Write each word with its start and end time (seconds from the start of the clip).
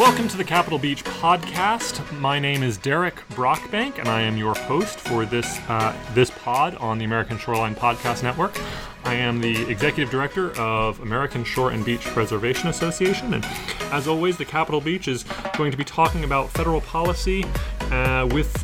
Welcome 0.00 0.28
to 0.28 0.38
the 0.38 0.44
Capitol 0.44 0.78
Beach 0.78 1.04
podcast. 1.04 2.18
My 2.18 2.38
name 2.38 2.62
is 2.62 2.78
Derek 2.78 3.16
Brockbank, 3.32 3.98
and 3.98 4.08
I 4.08 4.22
am 4.22 4.38
your 4.38 4.54
host 4.54 4.98
for 4.98 5.26
this 5.26 5.58
uh, 5.68 5.94
this 6.14 6.30
pod 6.30 6.74
on 6.76 6.96
the 6.96 7.04
American 7.04 7.36
Shoreline 7.36 7.74
Podcast 7.74 8.22
Network. 8.22 8.58
I 9.04 9.12
am 9.12 9.42
the 9.42 9.68
executive 9.70 10.10
director 10.10 10.58
of 10.58 11.00
American 11.00 11.44
Shore 11.44 11.72
and 11.72 11.84
Beach 11.84 12.00
Preservation 12.00 12.70
Association, 12.70 13.34
and 13.34 13.44
as 13.92 14.08
always, 14.08 14.38
the 14.38 14.44
Capitol 14.46 14.80
Beach 14.80 15.06
is 15.06 15.26
going 15.58 15.70
to 15.70 15.76
be 15.76 15.84
talking 15.84 16.24
about 16.24 16.48
federal 16.48 16.80
policy 16.80 17.44
uh, 17.90 18.26
with 18.32 18.56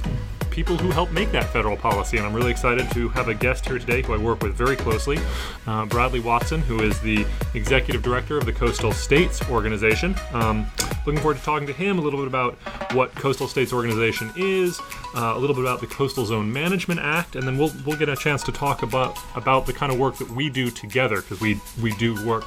people 0.48 0.78
who 0.78 0.90
help 0.90 1.10
make 1.12 1.30
that 1.32 1.44
federal 1.52 1.76
policy. 1.76 2.16
And 2.16 2.26
I'm 2.26 2.32
really 2.32 2.50
excited 2.50 2.90
to 2.92 3.10
have 3.10 3.28
a 3.28 3.34
guest 3.34 3.66
here 3.66 3.78
today 3.78 4.00
who 4.00 4.14
I 4.14 4.16
work 4.16 4.42
with 4.42 4.54
very 4.54 4.74
closely, 4.74 5.18
uh, 5.66 5.84
Bradley 5.84 6.20
Watson, 6.20 6.62
who 6.62 6.80
is 6.80 6.98
the 7.00 7.26
executive 7.52 8.02
director 8.02 8.38
of 8.38 8.46
the 8.46 8.54
Coastal 8.54 8.92
States 8.92 9.46
Organization. 9.50 10.16
Um, 10.32 10.66
looking 11.06 11.20
forward 11.20 11.38
to 11.38 11.42
talking 11.42 11.66
to 11.66 11.72
him 11.72 11.98
a 11.98 12.02
little 12.02 12.18
bit 12.18 12.26
about 12.26 12.54
what 12.92 13.14
Coastal 13.14 13.48
States 13.48 13.72
Organization 13.72 14.30
is, 14.36 14.78
uh, 15.14 15.34
a 15.34 15.38
little 15.38 15.54
bit 15.54 15.62
about 15.62 15.80
the 15.80 15.86
Coastal 15.86 16.26
Zone 16.26 16.52
Management 16.52 17.00
Act, 17.00 17.36
and 17.36 17.46
then 17.46 17.56
we'll 17.56 17.72
we'll 17.86 17.96
get 17.96 18.08
a 18.08 18.16
chance 18.16 18.42
to 18.44 18.52
talk 18.52 18.82
about 18.82 19.18
about 19.36 19.66
the 19.66 19.72
kind 19.72 19.92
of 19.92 19.98
work 19.98 20.18
that 20.18 20.30
we 20.30 20.50
do 20.50 20.70
together 20.70 21.16
because 21.16 21.40
we 21.40 21.60
we 21.80 21.92
do 21.96 22.14
work 22.26 22.44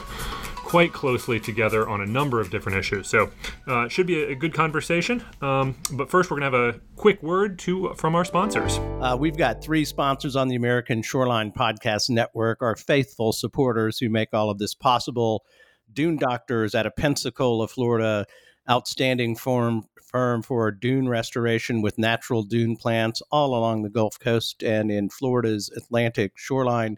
quite 0.70 0.94
closely 0.94 1.40
together 1.40 1.90
on 1.90 1.99
a 1.99 2.05
number 2.05 2.40
of 2.40 2.52
different 2.52 2.77
issues. 2.77 3.08
So 3.08 3.32
uh, 3.68 3.85
it 3.85 3.91
should 3.91 4.05
be 4.05 4.22
a, 4.22 4.35
good 4.35 4.54
conversation. 4.54 5.23
Um, 5.41 5.76
but 5.94 6.12
first, 6.12 6.30
we're 6.30 6.40
going 6.40 6.52
to 6.52 6.57
have 6.57 6.76
a 6.76 6.80
quick 6.96 7.23
word 7.23 7.57
to 7.60 7.96
from 7.96 8.13
our 8.13 8.23
sponsors. 8.23 8.77
Uh, 9.02 9.18
we've 9.20 9.35
got 9.35 9.63
three 9.63 9.84
sponsors 9.84 10.35
on 10.35 10.48
the 10.48 10.55
American 10.55 11.02
Shoreline 11.02 11.52
Podcast 11.52 12.12
Network, 12.12 12.62
our 12.62 12.76
faithful 12.76 13.34
supporters 13.34 13.98
who 13.98 14.10
make 14.10 14.30
all 14.32 14.52
of 14.52 14.60
this 14.60 14.76
possible. 14.76 15.44
Dune 15.91 16.18
Doctors 16.18 16.76
out 16.76 16.85
of 16.85 16.96
Pensacola, 16.96 17.68
Florida, 17.68 18.27
outstanding 18.70 19.35
firm, 19.35 19.84
firm 20.01 20.41
for 20.41 20.71
dune 20.71 21.07
restoration 21.09 21.81
with 21.81 21.98
natural 21.98 22.43
dune 22.43 22.76
plants 22.76 23.21
all 23.31 23.55
along 23.55 23.84
the 23.84 23.89
Gulf 23.89 24.20
Coast 24.20 24.63
and 24.63 24.91
in 24.91 25.09
Florida's 25.09 25.70
Atlantic 25.76 26.34
shoreline 26.35 26.98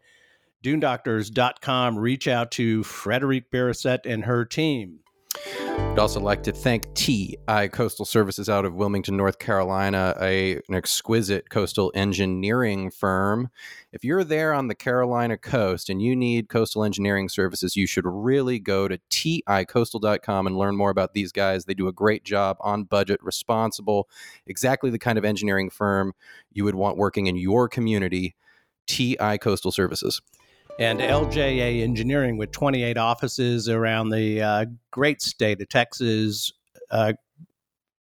dunedoctors.com. 0.64 1.98
Reach 1.98 2.28
out 2.28 2.52
to 2.52 2.84
Frederique 2.84 3.50
Barrissette 3.52 4.06
and 4.06 4.26
her 4.26 4.46
team. 4.46 5.00
I'd 5.92 6.00
also 6.00 6.22
like 6.22 6.44
to 6.44 6.54
thank 6.54 6.94
TI 6.94 7.68
Coastal 7.72 8.06
Services 8.06 8.48
out 8.48 8.64
of 8.64 8.74
Wilmington, 8.74 9.18
North 9.18 9.40
Carolina, 9.40 10.16
a, 10.22 10.54
an 10.70 10.76
exquisite 10.76 11.50
coastal 11.50 11.92
engineering 11.94 12.92
firm. 12.92 13.50
If 13.92 14.06
you're 14.06 14.24
there 14.24 14.54
on 14.54 14.68
the 14.68 14.76
Carolina 14.76 15.38
coast 15.38 15.90
and 15.90 16.02
you 16.02 16.16
need 16.16 16.48
coastal 16.48 16.86
engineering 16.86 17.28
services, 17.28 17.76
you 17.76 17.88
should 17.88 18.06
really 18.06 18.58
go 18.58 18.88
to 18.88 19.00
ticoastal.com 19.10 20.48
and 20.48 20.58
learn 20.58 20.78
more 20.78 20.92
about 20.92 21.14
these 21.14 21.34
guys. 21.34 21.66
They 21.66 21.74
do 21.74 21.90
a 21.90 21.94
great 21.94 22.24
job 22.24 22.56
on 22.62 22.86
budget, 22.86 23.22
responsible, 23.22 24.08
exactly 24.48 24.92
the 24.92 25.00
kind 25.00 25.18
of 25.18 25.26
engineering 25.26 25.70
firm 25.70 26.14
you 26.54 26.64
would 26.64 26.76
want 26.76 26.98
working 26.98 27.28
in 27.28 27.36
your 27.36 27.68
community. 27.68 28.36
TI 28.88 29.38
Coastal 29.40 29.72
Services 29.72 30.22
and 30.80 31.00
LJA 31.00 31.82
Engineering 31.82 32.38
with 32.38 32.52
28 32.52 32.98
offices 32.98 33.70
around 33.70 34.10
the 34.10 34.42
uh, 34.42 34.66
great 34.92 35.22
state 35.22 35.62
of 35.62 35.70
Texas. 35.70 36.52
Uh, 36.90 37.14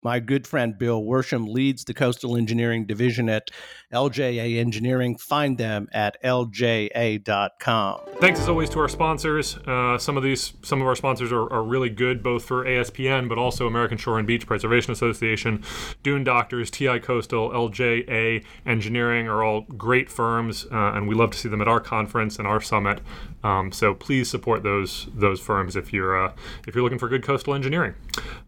my 0.04 0.20
good 0.20 0.48
friend 0.48 0.78
Bill 0.78 1.02
Worsham 1.02 1.48
leads 1.48 1.84
the 1.84 1.94
coastal 1.94 2.38
engineering 2.38 2.86
division 2.86 3.30
at 3.30 3.50
LJA 3.94 4.58
Engineering. 4.58 5.18
Find 5.18 5.58
them 5.58 5.88
at 5.92 6.22
lja.com. 6.24 8.02
Thanks 8.20 8.40
as 8.40 8.50
always 8.50 8.70
to 8.72 8.80
our 8.80 8.90
sponsors. 8.90 9.58
Uh, 9.58 9.98
some 9.98 10.18
of 10.18 10.24
these, 10.24 10.54
some 10.62 10.82
of 10.82 10.88
our 10.88 10.96
sponsors 10.96 11.32
are, 11.32 11.52
are, 11.52 11.64
really 11.68 11.90
good, 11.90 12.24
both 12.24 12.46
for 12.46 12.64
ASPN 12.64 13.28
but 13.28 13.38
also 13.38 13.68
American 13.68 13.98
Shore 13.98 14.18
and 14.18 14.28
Beach 14.28 14.46
Preservation 14.46 14.94
Association, 14.94 15.64
Dune 16.04 16.24
Doctors, 16.24 16.72
TI 16.72 17.00
Coastal, 17.00 17.50
LJA 17.50 18.44
Engineering 18.66 19.28
are 19.28 19.44
all 19.44 19.62
great 19.62 20.10
firms, 20.10 20.66
uh, 20.72 20.94
and 20.94 21.08
we 21.08 21.16
love 21.16 21.32
to 21.32 21.38
see 21.38 21.50
them 21.50 21.62
at 21.62 21.68
our 21.68 21.80
conference 21.80 22.38
and 22.38 22.48
our 22.48 22.62
summit. 22.62 23.02
Um, 23.44 23.72
so 23.72 23.94
please 23.94 24.30
support 24.30 24.64
those 24.64 25.08
those 25.14 25.40
firms 25.40 25.76
if 25.76 25.94
you're 25.94 26.26
uh, 26.26 26.34
if 26.68 26.76
you're 26.76 26.84
looking 26.84 27.00
for 27.00 27.08
good 27.08 27.24
coastal 27.24 27.54
engineering. 27.54 27.94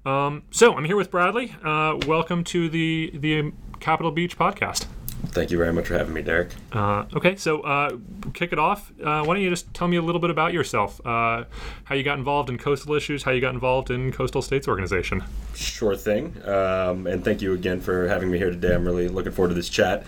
Um, 0.06 0.44
so 0.52 0.76
I'm 0.76 0.86
here 0.86 0.98
with 0.98 1.12
Bradley. 1.12 1.39
Uh, 1.40 1.98
welcome 2.06 2.44
to 2.44 2.68
the 2.68 3.12
the 3.14 3.54
Capitol 3.80 4.12
Beach 4.12 4.38
podcast. 4.38 4.88
Thank 5.28 5.52
you 5.52 5.58
very 5.58 5.72
much 5.72 5.88
for 5.88 5.98
having 5.98 6.14
me, 6.14 6.22
Derek. 6.22 6.50
Uh, 6.74 7.06
okay, 7.14 7.38
so 7.38 7.62
uh, 7.62 7.98
kick 8.34 8.52
it 8.52 8.60
off. 8.60 8.92
Uh, 9.02 9.24
why 9.24 9.36
don't 9.36 9.42
you 9.42 9.50
just 9.50 9.74
tell 9.74 9.88
me 9.88 9.96
a 9.96 10.02
little 10.02 10.20
bit 10.20 10.32
about 10.32 10.52
yourself? 10.52 11.00
Uh, 11.06 11.46
how 11.86 11.96
you 11.96 12.04
got 12.04 12.18
involved 12.18 12.50
in 12.50 12.58
coastal 12.58 12.94
issues? 12.94 13.24
How 13.24 13.32
you 13.32 13.40
got 13.40 13.54
involved 13.54 13.90
in 13.90 14.12
Coastal 14.12 14.42
States 14.42 14.68
Organization? 14.68 15.24
Sure 15.56 15.96
thing. 15.96 16.36
Um, 16.46 17.08
and 17.08 17.24
thank 17.24 17.42
you 17.42 17.54
again 17.54 17.80
for 17.80 18.10
having 18.10 18.30
me 18.30 18.38
here 18.38 18.50
today. 18.50 18.76
I'm 18.76 18.84
really 18.84 19.08
looking 19.08 19.32
forward 19.32 19.50
to 19.50 19.56
this 19.56 19.70
chat, 19.70 20.06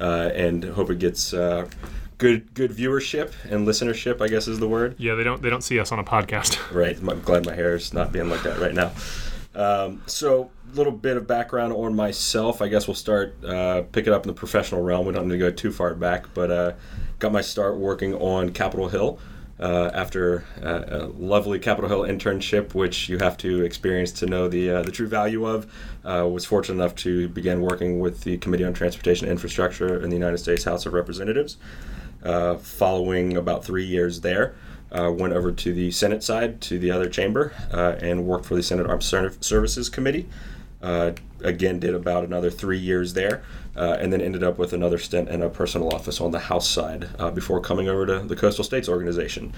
uh, 0.00 0.30
and 0.34 0.64
hope 0.64 0.90
it 0.90 0.98
gets 0.98 1.32
uh, 1.32 1.68
good 2.18 2.54
good 2.54 2.72
viewership 2.72 3.32
and 3.48 3.68
listenership. 3.68 4.20
I 4.20 4.26
guess 4.26 4.48
is 4.48 4.58
the 4.58 4.68
word. 4.68 4.96
Yeah, 4.98 5.14
they 5.14 5.22
don't 5.22 5.42
they 5.42 5.50
don't 5.50 5.62
see 5.62 5.78
us 5.78 5.92
on 5.92 6.00
a 6.00 6.04
podcast. 6.04 6.58
right. 6.74 6.98
I'm 6.98 7.20
glad 7.20 7.46
my 7.46 7.54
hair 7.54 7.76
is 7.76 7.94
not 7.94 8.10
being 8.10 8.28
like 8.28 8.42
that 8.42 8.58
right 8.58 8.74
now. 8.74 8.90
Um, 9.54 10.02
so 10.06 10.50
little 10.74 10.92
bit 10.92 11.16
of 11.16 11.26
background 11.26 11.72
on 11.72 11.94
myself. 11.94 12.62
I 12.62 12.68
guess 12.68 12.86
we'll 12.86 12.94
start 12.94 13.42
uh, 13.44 13.82
pick 13.92 14.06
it 14.06 14.12
up 14.12 14.24
in 14.24 14.28
the 14.28 14.34
professional 14.34 14.82
realm. 14.82 15.06
We 15.06 15.12
don't 15.12 15.28
need 15.28 15.34
to 15.34 15.38
go 15.38 15.50
too 15.50 15.72
far 15.72 15.94
back, 15.94 16.32
but 16.34 16.50
uh, 16.50 16.72
got 17.18 17.32
my 17.32 17.40
start 17.40 17.76
working 17.76 18.14
on 18.14 18.50
Capitol 18.50 18.88
Hill. 18.88 19.18
Uh, 19.60 19.92
after 19.94 20.44
uh, 20.60 20.82
a 20.88 20.98
lovely 21.18 21.56
Capitol 21.56 21.88
Hill 21.88 22.00
internship, 22.00 22.74
which 22.74 23.08
you 23.08 23.18
have 23.18 23.36
to 23.36 23.62
experience 23.62 24.10
to 24.10 24.26
know 24.26 24.48
the 24.48 24.68
uh, 24.70 24.82
the 24.82 24.90
true 24.90 25.06
value 25.06 25.46
of, 25.46 25.72
uh, 26.04 26.26
was 26.28 26.44
fortunate 26.44 26.82
enough 26.82 26.96
to 26.96 27.28
begin 27.28 27.60
working 27.60 28.00
with 28.00 28.22
the 28.22 28.38
Committee 28.38 28.64
on 28.64 28.72
Transportation 28.72 29.28
Infrastructure 29.28 30.02
in 30.02 30.10
the 30.10 30.16
United 30.16 30.38
States 30.38 30.64
House 30.64 30.84
of 30.84 30.94
Representatives. 30.94 31.58
Uh, 32.24 32.56
following 32.56 33.36
about 33.36 33.64
three 33.64 33.84
years 33.84 34.22
there, 34.22 34.56
uh, 34.90 35.12
went 35.12 35.32
over 35.32 35.52
to 35.52 35.72
the 35.72 35.92
Senate 35.92 36.24
side, 36.24 36.60
to 36.62 36.80
the 36.80 36.90
other 36.90 37.08
chamber, 37.08 37.52
and 37.70 38.26
worked 38.26 38.46
for 38.46 38.56
the 38.56 38.64
Senate 38.64 38.88
Armed 38.88 39.04
Services 39.04 39.88
Committee. 39.88 40.28
Uh, 40.82 41.12
again, 41.42 41.78
did 41.78 41.94
about 41.94 42.24
another 42.24 42.50
three 42.50 42.78
years 42.78 43.14
there, 43.14 43.42
uh, 43.76 43.96
and 44.00 44.12
then 44.12 44.20
ended 44.20 44.42
up 44.42 44.58
with 44.58 44.72
another 44.72 44.98
stint 44.98 45.28
in 45.28 45.42
a 45.42 45.48
personal 45.48 45.94
office 45.94 46.20
on 46.20 46.30
the 46.32 46.40
House 46.40 46.68
side 46.68 47.08
before 47.34 47.60
coming 47.60 47.88
over 47.88 48.04
to 48.06 48.18
the 48.20 48.36
Coastal 48.36 48.64
States 48.64 48.88
Organization. 48.88 49.52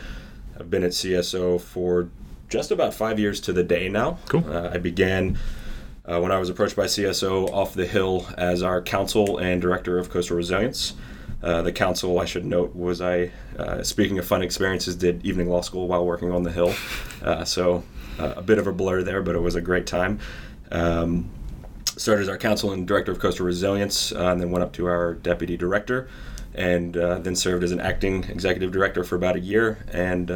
I've 0.58 0.70
been 0.70 0.84
at 0.84 0.90
CSO 0.90 1.60
for 1.60 2.10
just 2.48 2.70
about 2.70 2.92
five 2.94 3.18
years 3.18 3.40
to 3.42 3.52
the 3.52 3.64
day 3.64 3.88
now. 3.88 4.18
Cool. 4.28 4.44
I 4.52 4.78
began. 4.78 5.38
Uh, 6.06 6.20
when 6.20 6.30
I 6.30 6.38
was 6.38 6.50
approached 6.50 6.76
by 6.76 6.84
CSO 6.84 7.50
off 7.50 7.72
the 7.72 7.86
Hill 7.86 8.26
as 8.36 8.62
our 8.62 8.82
counsel 8.82 9.38
and 9.38 9.62
director 9.62 9.98
of 9.98 10.10
coastal 10.10 10.36
resilience. 10.36 10.92
Uh, 11.44 11.60
the 11.60 11.72
council, 11.72 12.18
I 12.18 12.24
should 12.24 12.46
note, 12.46 12.74
was 12.74 13.02
I, 13.02 13.30
uh, 13.58 13.82
speaking 13.82 14.18
of 14.18 14.26
fun 14.26 14.40
experiences, 14.40 14.96
did 14.96 15.24
evening 15.26 15.50
law 15.50 15.60
school 15.60 15.86
while 15.86 16.04
working 16.04 16.32
on 16.32 16.42
the 16.42 16.50
Hill. 16.50 16.74
Uh, 17.22 17.44
so 17.44 17.84
uh, 18.18 18.34
a 18.36 18.42
bit 18.42 18.58
of 18.58 18.66
a 18.66 18.72
blur 18.72 19.02
there, 19.02 19.22
but 19.22 19.34
it 19.34 19.40
was 19.40 19.54
a 19.54 19.60
great 19.60 19.86
time. 19.86 20.18
Um, 20.70 21.30
started 21.96 22.22
as 22.22 22.28
our 22.28 22.36
counsel 22.36 22.72
and 22.72 22.88
director 22.88 23.12
of 23.12 23.20
coastal 23.20 23.46
resilience, 23.46 24.12
uh, 24.12 24.26
and 24.26 24.40
then 24.40 24.50
went 24.50 24.64
up 24.64 24.72
to 24.72 24.86
our 24.86 25.14
deputy 25.14 25.56
director, 25.56 26.08
and 26.54 26.94
then 26.94 27.36
served 27.36 27.62
as 27.62 27.70
an 27.70 27.80
acting 27.80 28.24
executive 28.24 28.72
director 28.72 29.04
for 29.04 29.14
about 29.16 29.36
a 29.36 29.40
year, 29.40 29.78
and 29.92 30.30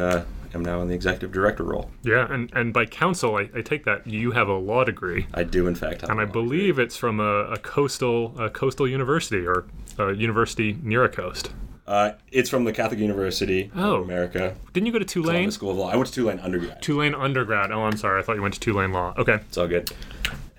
am 0.53 0.63
now 0.63 0.81
in 0.81 0.87
the 0.87 0.95
executive 0.95 1.31
director 1.31 1.63
role. 1.63 1.89
Yeah, 2.03 2.31
and, 2.31 2.51
and 2.53 2.73
by 2.73 2.85
counsel, 2.85 3.35
I, 3.35 3.49
I 3.55 3.61
take 3.61 3.85
that 3.85 4.07
you 4.07 4.31
have 4.31 4.47
a 4.47 4.57
law 4.57 4.83
degree. 4.83 5.27
I 5.33 5.43
do, 5.43 5.67
in 5.67 5.75
fact. 5.75 6.03
and 6.03 6.19
I 6.19 6.25
believe 6.25 6.75
degree. 6.75 6.85
it's 6.85 6.97
from 6.97 7.19
a, 7.19 7.43
a 7.51 7.57
coastal 7.57 8.33
a 8.39 8.49
coastal 8.49 8.87
university 8.87 9.45
or 9.45 9.65
a 9.97 10.13
university 10.13 10.77
near 10.81 11.03
a 11.03 11.09
coast. 11.09 11.51
Uh, 11.89 12.13
it's 12.31 12.51
from 12.51 12.65
the 12.65 12.71
Catholic 12.71 12.99
University 12.99 13.71
oh. 13.75 13.95
of 13.95 14.03
America. 14.03 14.55
Didn't 14.73 14.85
you 14.85 14.93
go 14.93 14.99
to 14.99 15.05
Tulane? 15.05 15.33
Columbus 15.33 15.55
School 15.55 15.71
of 15.71 15.77
Law. 15.77 15.89
I 15.89 15.95
went 15.95 16.05
to 16.05 16.13
Tulane 16.13 16.37
undergrad. 16.37 16.83
Tulane 16.83 17.15
undergrad. 17.15 17.71
Oh, 17.71 17.81
I'm 17.81 17.97
sorry. 17.97 18.19
I 18.19 18.23
thought 18.23 18.35
you 18.35 18.43
went 18.43 18.53
to 18.53 18.59
Tulane 18.59 18.91
Law. 18.93 19.15
Okay. 19.17 19.33
It's 19.33 19.57
all 19.57 19.67
good. 19.67 19.91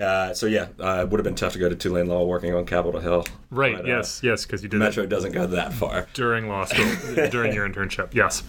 Uh, 0.00 0.32
so 0.32 0.46
yeah, 0.46 0.68
uh, 0.80 1.02
it 1.02 1.10
would 1.10 1.18
have 1.18 1.24
been 1.24 1.34
tough 1.34 1.52
to 1.52 1.58
go 1.58 1.68
to 1.68 1.76
Tulane 1.76 2.06
Law 2.06 2.24
working 2.24 2.54
on 2.54 2.64
Capitol 2.64 3.00
Hill. 3.00 3.26
Right. 3.50 3.76
But, 3.76 3.86
yes. 3.86 4.24
Uh, 4.24 4.28
yes. 4.28 4.46
Because 4.46 4.62
you 4.62 4.68
did. 4.68 4.78
Metro 4.78 5.04
doesn't 5.04 5.32
go 5.32 5.46
that 5.46 5.74
far 5.74 6.06
during 6.14 6.48
law 6.48 6.64
school 6.64 6.86
during 7.30 7.52
your 7.52 7.68
internship. 7.68 8.14
Yes. 8.14 8.42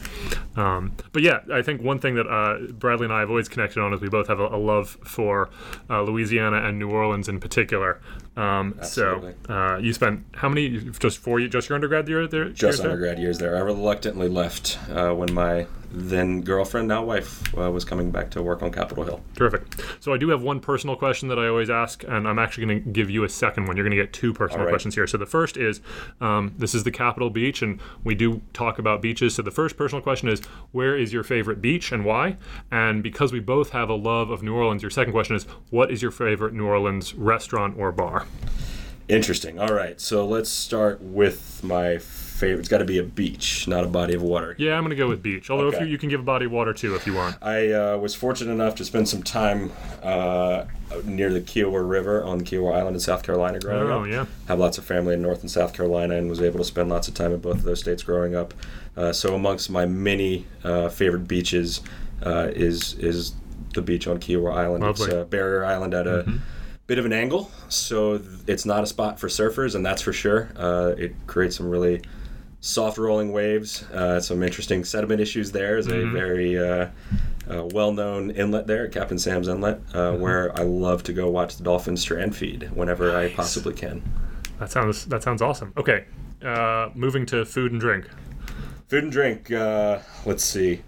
Um, 0.56 0.94
but 1.12 1.24
yeah, 1.24 1.40
I 1.52 1.62
think 1.62 1.82
one 1.82 2.00
thing 2.00 2.16
that 2.16 2.28
uh, 2.28 2.72
Bradley 2.72 3.06
and 3.06 3.14
I 3.14 3.20
have 3.20 3.30
always 3.30 3.50
connected 3.50 3.82
on 3.82 3.94
is 3.94 4.00
we 4.00 4.10
both 4.10 4.28
have 4.28 4.40
a, 4.40 4.48
a 4.48 4.58
love 4.58 4.98
for 5.04 5.50
uh, 5.90 6.02
Louisiana 6.04 6.64
and 6.64 6.80
New 6.80 6.90
Orleans 6.90 7.28
in 7.28 7.40
particular. 7.40 8.00
Um, 8.38 8.80
so 8.82 9.34
uh, 9.50 9.78
you 9.78 9.92
spent 9.92 10.24
how 10.34 10.48
many? 10.48 10.80
Just 10.80 11.18
four? 11.18 11.42
Just 11.42 11.68
your 11.68 11.76
undergrad 11.76 12.08
year 12.08 12.28
there? 12.28 12.50
Just 12.50 12.82
undergrad 12.82 13.20
years 13.20 13.40
there. 13.40 13.58
I 13.58 13.60
reluctantly 13.60 14.30
left 14.30 14.78
when 14.88 15.34
my 15.34 15.68
then 15.92 16.42
girlfriend, 16.42 16.88
now 16.88 17.04
wife, 17.04 17.58
uh, 17.58 17.70
was 17.70 17.84
coming 17.84 18.12
back 18.12 18.32
to 18.32 18.42
work 18.42 18.64
on 18.64 18.72
Capitol 18.72 19.04
Hill. 19.04 19.22
Terrific. 19.36 19.64
So 20.00 20.14
I 20.14 20.18
do 20.18 20.30
have 20.30 20.42
one 20.42 20.60
personal 20.60 20.96
question 20.96 21.28
that 21.30 21.38
I 21.38 21.48
always 21.48 21.70
ask, 21.70 22.04
and 22.08 22.28
I'm 22.28 22.40
actually 22.40 22.66
going 22.66 22.84
to 22.84 22.90
give 22.90 23.10
you 23.10 23.24
a 23.24 23.30
second 23.30 23.66
one. 23.66 23.76
You're 23.76 23.86
going 23.86 23.98
to 23.98 24.02
get 24.02 24.14
two 24.14 24.34
personal 24.34 24.66
right. 24.66 24.72
questions 24.72 24.96
here. 24.96 25.08
So 25.08 25.18
the 25.18 25.26
first 25.26 25.58
is, 25.58 25.82
um, 26.22 26.54
this 26.58 26.74
is 26.74 26.84
the 26.84 26.92
Capitol 26.92 27.30
Beach, 27.30 27.62
and 27.62 27.80
we 28.04 28.16
do 28.16 28.42
talk 28.54 28.80
about 28.80 29.02
beaches. 29.02 29.36
So 29.36 29.42
the 29.42 29.52
first 29.52 29.78
personal 29.78 30.02
question 30.02 30.30
is, 30.30 30.42
where 30.72 30.98
is 30.98 31.12
your 31.12 31.24
favorite 31.24 31.62
beach 31.62 31.92
and 31.92 32.06
why? 32.06 32.38
And 32.72 33.04
because 33.04 33.34
we 33.34 33.40
both 33.40 33.72
have 33.72 33.90
a 33.90 33.96
love 33.96 34.30
of 34.30 34.44
New 34.44 34.56
Orleans, 34.56 34.82
your 34.82 34.92
second 34.92 35.14
question 35.14 35.36
is, 35.36 35.44
what 35.70 35.92
is 35.92 36.02
your 36.02 36.12
favorite 36.12 36.54
New 36.54 36.66
Orleans 36.66 37.14
restaurant 37.14 37.78
or 37.78 37.92
bar? 37.92 38.28
Interesting. 39.08 39.60
All 39.60 39.74
right, 39.74 40.00
so 40.00 40.26
let's 40.26 40.50
start 40.50 41.02
with 41.02 41.62
my 41.64 41.98
favorite. 42.42 42.60
It's 42.60 42.70
got 42.70 42.80
to 42.80 42.86
be 42.86 42.98
a 42.98 43.04
beach, 43.04 43.68
not 43.68 43.84
a 43.84 43.88
body 43.88 44.14
of 44.16 44.22
water. 44.22 44.56
Yeah, 44.58 44.74
I'm 44.76 44.82
going 44.84 44.90
to 44.90 44.96
go 44.96 45.08
with 45.08 45.22
beach. 45.24 45.50
Although 45.50 45.70
if 45.70 45.80
you, 45.80 45.86
you 45.86 45.98
can 45.98 46.10
give 46.10 46.20
a 46.20 46.24
body 46.24 46.46
of 46.48 46.52
water 46.52 46.74
too 46.74 46.96
if 46.96 47.08
you 47.08 47.14
want. 47.14 47.38
I 47.42 47.72
uh, 47.72 47.98
was 47.98 48.14
fortunate 48.16 48.52
enough 48.52 48.76
to 48.76 48.86
spend 48.86 49.08
some 49.08 49.24
time 49.24 49.72
uh, 50.04 50.66
near 51.06 51.32
the 51.32 51.40
Kiawah 51.42 51.88
River 51.88 52.24
on 52.24 52.42
Kiawah 52.42 52.76
Island 52.76 52.96
in 52.96 53.00
South 53.00 53.24
Carolina 53.24 53.60
growing 53.60 53.90
Oh, 53.92 54.02
up. 54.04 54.08
yeah. 54.10 54.26
Have 54.48 54.60
lots 54.60 54.78
of 54.78 54.84
family 54.86 55.14
in 55.14 55.22
North 55.22 55.42
and 55.42 55.50
South 55.52 55.74
Carolina 55.74 56.16
and 56.16 56.30
was 56.30 56.42
able 56.42 56.58
to 56.60 56.66
spend 56.66 56.90
lots 56.90 57.08
of 57.08 57.14
time 57.14 57.32
in 57.32 57.40
both 57.40 57.56
of 57.58 57.64
those 57.64 57.80
states 57.80 58.04
growing 58.04 58.36
up. 58.36 58.54
Uh, 58.98 59.14
so 59.14 59.36
amongst 59.36 59.70
my 59.70 59.86
many 59.86 60.46
uh, 60.64 60.90
favorite 60.90 61.28
beaches 61.28 61.82
uh, 62.26 62.50
is 62.54 62.96
is 62.96 63.34
the 63.74 63.82
beach 63.82 64.06
on 64.08 64.20
Kiawah 64.20 64.54
Island. 64.54 64.84
Lovely. 64.84 65.06
It's 65.06 65.14
uh, 65.14 65.24
Barrier 65.26 65.64
Island 65.64 65.94
at 65.94 66.08
a 66.08 66.26
bit 66.88 66.98
of 67.00 67.06
an 67.06 67.14
angle, 67.14 67.50
so 67.70 68.18
th- 68.18 68.30
it's 68.48 68.66
not 68.66 68.84
a 68.84 68.86
spot 68.86 69.18
for 69.18 69.30
surfers, 69.30 69.76
and 69.76 69.86
that's 69.86 70.02
for 70.02 70.12
sure. 70.12 70.50
Uh, 70.58 70.94
it 70.98 71.16
creates 71.26 71.56
some 71.56 71.70
really 71.70 72.02
soft 72.62 72.98
rolling 72.98 73.32
waves, 73.34 73.84
uh, 73.92 74.20
some 74.22 74.42
interesting 74.44 74.84
sediment 74.84 75.20
issues 75.20 75.52
there. 75.52 75.78
Is 75.78 75.88
a 75.88 76.06
very 76.08 76.58
uh, 76.58 76.88
uh, 77.50 77.66
well 77.74 77.92
known 77.92 78.32
inlet 78.32 78.68
there, 78.68 78.88
Captain 78.88 79.20
Sam's 79.20 79.48
Inlet, 79.48 79.80
uh, 79.94 80.14
where 80.14 80.58
I 80.58 80.64
love 80.64 81.04
to 81.04 81.14
go 81.14 81.30
watch 81.30 81.58
the 81.58 81.64
dolphins 81.64 82.02
strand 82.02 82.36
feed 82.36 82.70
whenever 82.74 83.16
I 83.16 83.30
possibly 83.34 83.74
can. 83.74 84.02
That 84.60 84.72
sounds 84.72 85.06
that 85.06 85.24
sounds 85.24 85.42
awesome. 85.42 85.74
Okay, 85.76 86.06
uh, 86.44 86.90
moving 86.94 87.26
to 87.28 87.44
food 87.46 87.72
and 87.72 87.82
drink. 87.82 88.08
Food 88.88 89.04
and 89.04 89.12
drink. 89.12 89.52
Uh, 89.52 90.00
let's 90.26 90.44
see. 90.44 90.82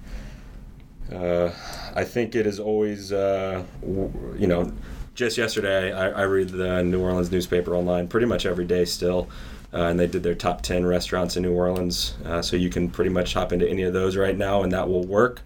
Uh, 1.11 1.51
I 1.95 2.03
think 2.03 2.35
it 2.35 2.47
is 2.47 2.59
always, 2.59 3.11
uh, 3.11 3.63
w- 3.81 4.35
you 4.37 4.47
know, 4.47 4.71
just 5.15 5.37
yesterday 5.37 5.91
I, 5.91 6.09
I 6.09 6.23
read 6.23 6.49
the 6.49 6.81
New 6.83 7.01
Orleans 7.01 7.31
newspaper 7.31 7.75
online 7.75 8.07
pretty 8.07 8.25
much 8.25 8.45
every 8.45 8.65
day 8.65 8.85
still. 8.85 9.29
Uh, 9.73 9.87
and 9.87 9.99
they 9.99 10.05
did 10.07 10.21
their 10.21 10.35
top 10.35 10.61
10 10.61 10.85
restaurants 10.85 11.35
in 11.35 11.41
New 11.43 11.53
Orleans. 11.53 12.13
Uh, 12.25 12.41
so 12.43 12.55
you 12.55 12.69
can 12.69 12.89
pretty 12.89 13.09
much 13.09 13.33
hop 13.33 13.51
into 13.51 13.67
any 13.67 13.81
of 13.83 13.93
those 13.93 14.15
right 14.15 14.37
now, 14.37 14.61
and 14.61 14.71
that 14.71 14.87
will 14.87 15.05
work. 15.05 15.41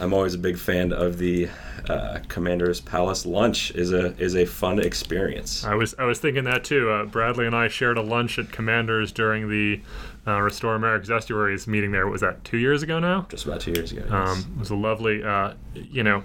I'm 0.00 0.12
always 0.14 0.34
a 0.34 0.38
big 0.38 0.58
fan 0.58 0.92
of 0.92 1.18
the 1.18 1.48
uh, 1.88 2.18
Commander's 2.28 2.80
Palace 2.80 3.24
lunch. 3.26 3.70
is 3.72 3.92
a 3.92 4.14
is 4.22 4.36
a 4.36 4.44
fun 4.44 4.78
experience. 4.78 5.64
I 5.64 5.74
was 5.74 5.94
I 5.98 6.04
was 6.04 6.18
thinking 6.20 6.44
that 6.44 6.62
too. 6.62 6.90
Uh, 6.90 7.04
Bradley 7.06 7.46
and 7.46 7.56
I 7.56 7.68
shared 7.68 7.96
a 7.96 8.02
lunch 8.02 8.38
at 8.38 8.52
Commanders 8.52 9.10
during 9.12 9.48
the 9.48 9.80
uh, 10.26 10.40
Restore 10.40 10.74
America's 10.74 11.10
Estuaries 11.10 11.66
meeting. 11.66 11.90
There 11.90 12.04
What 12.06 12.12
was 12.12 12.20
that 12.20 12.44
two 12.44 12.58
years 12.58 12.82
ago 12.82 12.98
now. 13.00 13.26
Just 13.30 13.46
about 13.46 13.60
two 13.60 13.72
years 13.72 13.90
ago. 13.90 14.02
yes. 14.04 14.12
Um, 14.12 14.52
it 14.56 14.58
was 14.58 14.70
a 14.70 14.76
lovely, 14.76 15.24
uh, 15.24 15.54
you 15.74 16.02
know, 16.04 16.22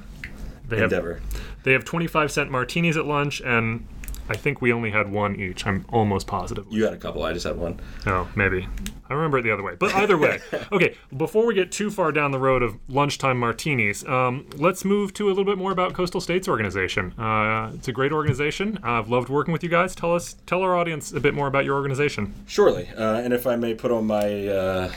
they 0.68 0.76
have 0.76 0.92
endeavor. 0.92 1.22
they 1.64 1.72
have 1.72 1.86
25 1.86 2.32
cent 2.32 2.52
martinis 2.52 2.98
at 2.98 3.06
lunch, 3.06 3.42
and 3.42 3.88
I 4.30 4.38
think 4.38 4.62
we 4.62 4.72
only 4.72 4.92
had 4.92 5.12
one 5.12 5.36
each. 5.36 5.66
I'm 5.66 5.86
almost 5.90 6.28
positive. 6.28 6.66
You 6.70 6.86
had 6.86 6.94
a 6.94 6.98
couple. 6.98 7.24
I 7.24 7.34
just 7.34 7.46
had 7.46 7.58
one. 7.58 7.80
Oh, 8.06 8.30
maybe. 8.36 8.68
I 9.10 9.14
remember 9.14 9.40
it 9.40 9.42
the 9.42 9.52
other 9.52 9.64
way. 9.64 9.76
But 9.78 9.94
either 9.96 10.18
way, 10.18 10.40
okay, 10.72 10.96
before 11.16 11.46
we 11.46 11.54
get 11.54 11.72
too 11.72 11.92
far 11.92 12.12
down 12.12 12.32
the 12.32 12.40
road 12.40 12.64
of 12.64 12.78
lunchtime 12.88 13.38
martinis, 13.38 14.06
um, 14.06 14.48
let's 14.56 14.86
move 14.86 15.14
to 15.16 15.28
a 15.28 15.30
little 15.30 15.44
bit 15.44 15.58
more 15.58 15.72
about 15.72 15.94
Coastal 15.94 16.22
States 16.22 16.48
Organization. 16.48 17.12
Uh, 17.20 17.72
it's 17.76 17.88
a 17.88 17.92
great 17.92 18.14
organization. 18.14 18.80
I've 18.82 19.10
loved 19.10 19.30
working 19.30 19.52
with 19.52 19.64
you 19.64 19.70
guys. 19.70 19.94
Tell 19.94 20.16
us, 20.16 20.36
tell 20.46 20.62
our 20.62 20.76
audience 20.76 21.12
a 21.12 21.20
bit 21.20 21.34
more 21.34 21.48
about 21.48 21.66
your 21.66 21.76
organization. 21.76 22.34
Surely, 22.48 22.90
uh, 22.98 23.18
and 23.18 23.34
if 23.34 23.46
I 23.46 23.56
may 23.58 23.74
put 23.74 23.92
on 23.92 24.08
my 24.08 24.48
uh, 24.48 24.92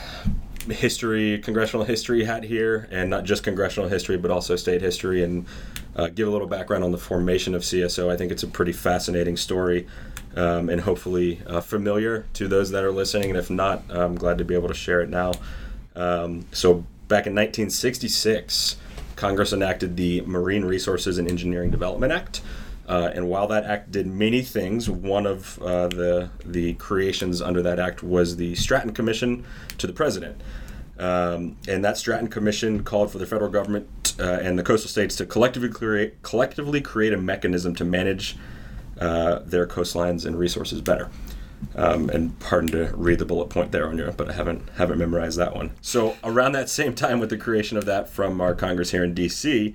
history, 0.70 1.38
congressional 1.38 1.84
history 1.84 2.24
hat 2.24 2.44
here, 2.44 2.88
and 2.90 3.10
not 3.10 3.24
just 3.24 3.42
congressional 3.42 3.88
history, 3.88 4.16
but 4.16 4.30
also 4.30 4.56
state 4.56 4.82
history, 4.82 5.22
and 5.22 5.46
uh, 5.96 6.08
give 6.08 6.28
a 6.28 6.30
little 6.30 6.46
background 6.46 6.84
on 6.84 6.92
the 6.92 6.98
formation 6.98 7.54
of 7.54 7.62
CSO. 7.62 8.10
I 8.10 8.16
think 8.16 8.30
it's 8.30 8.42
a 8.42 8.46
pretty 8.46 8.72
fascinating 8.72 9.36
story, 9.36 9.86
um, 10.36 10.68
and 10.68 10.82
hopefully 10.82 11.40
uh, 11.46 11.60
familiar 11.60 12.26
to 12.34 12.46
those 12.46 12.70
that 12.70 12.84
are 12.84 12.92
listening. 12.92 13.30
And 13.30 13.38
if 13.38 13.50
not, 13.50 13.82
I'm 13.88 14.14
glad 14.14 14.38
to 14.38 14.44
be 14.44 14.54
able 14.54 14.68
to 14.68 14.74
share 14.74 15.00
it 15.00 15.08
now. 15.08 15.32
Um, 15.94 16.44
so, 16.52 16.84
back 17.08 17.26
in 17.26 17.34
1966, 17.34 18.76
Congress 19.16 19.52
enacted 19.52 19.96
the 19.96 20.20
Marine 20.22 20.64
Resources 20.66 21.16
and 21.16 21.28
Engineering 21.28 21.70
Development 21.70 22.12
Act. 22.12 22.42
Uh, 22.88 23.10
and 23.14 23.28
while 23.28 23.48
that 23.48 23.64
act 23.64 23.90
did 23.90 24.06
many 24.06 24.42
things, 24.42 24.88
one 24.88 25.26
of 25.26 25.60
uh, 25.60 25.88
the 25.88 26.30
the 26.44 26.74
creations 26.74 27.42
under 27.42 27.62
that 27.62 27.80
act 27.80 28.02
was 28.02 28.36
the 28.36 28.54
Stratton 28.54 28.92
Commission 28.92 29.44
to 29.78 29.86
the 29.86 29.92
President. 29.92 30.40
Um, 30.98 31.56
and 31.68 31.84
that 31.84 31.98
Stratton 31.98 32.28
Commission 32.28 32.82
called 32.82 33.12
for 33.12 33.18
the 33.18 33.26
federal 33.26 33.50
government 33.50 34.14
uh, 34.18 34.38
and 34.40 34.58
the 34.58 34.62
coastal 34.62 34.88
states 34.88 35.16
to 35.16 35.26
collectively 35.26 35.68
create 35.68 36.22
collectively 36.22 36.80
create 36.80 37.12
a 37.12 37.18
mechanism 37.18 37.74
to 37.74 37.84
manage 37.84 38.36
uh, 38.98 39.40
their 39.40 39.66
coastlines 39.66 40.24
and 40.24 40.38
resources 40.38 40.80
better. 40.80 41.10
Um, 41.74 42.10
and 42.10 42.38
pardon 42.38 42.70
to 42.72 42.94
read 42.96 43.18
the 43.18 43.24
bullet 43.24 43.48
point 43.48 43.72
there 43.72 43.88
on 43.88 43.96
you, 43.96 44.12
but 44.16 44.28
I 44.28 44.32
haven't 44.34 44.68
haven't 44.76 44.98
memorized 44.98 45.38
that 45.38 45.54
one. 45.54 45.72
So 45.80 46.16
around 46.22 46.52
that 46.52 46.68
same 46.68 46.94
time, 46.94 47.18
with 47.18 47.30
the 47.30 47.38
creation 47.38 47.78
of 47.78 47.86
that 47.86 48.08
from 48.08 48.40
our 48.40 48.54
Congress 48.54 48.90
here 48.90 49.02
in 49.02 49.14
D.C., 49.14 49.74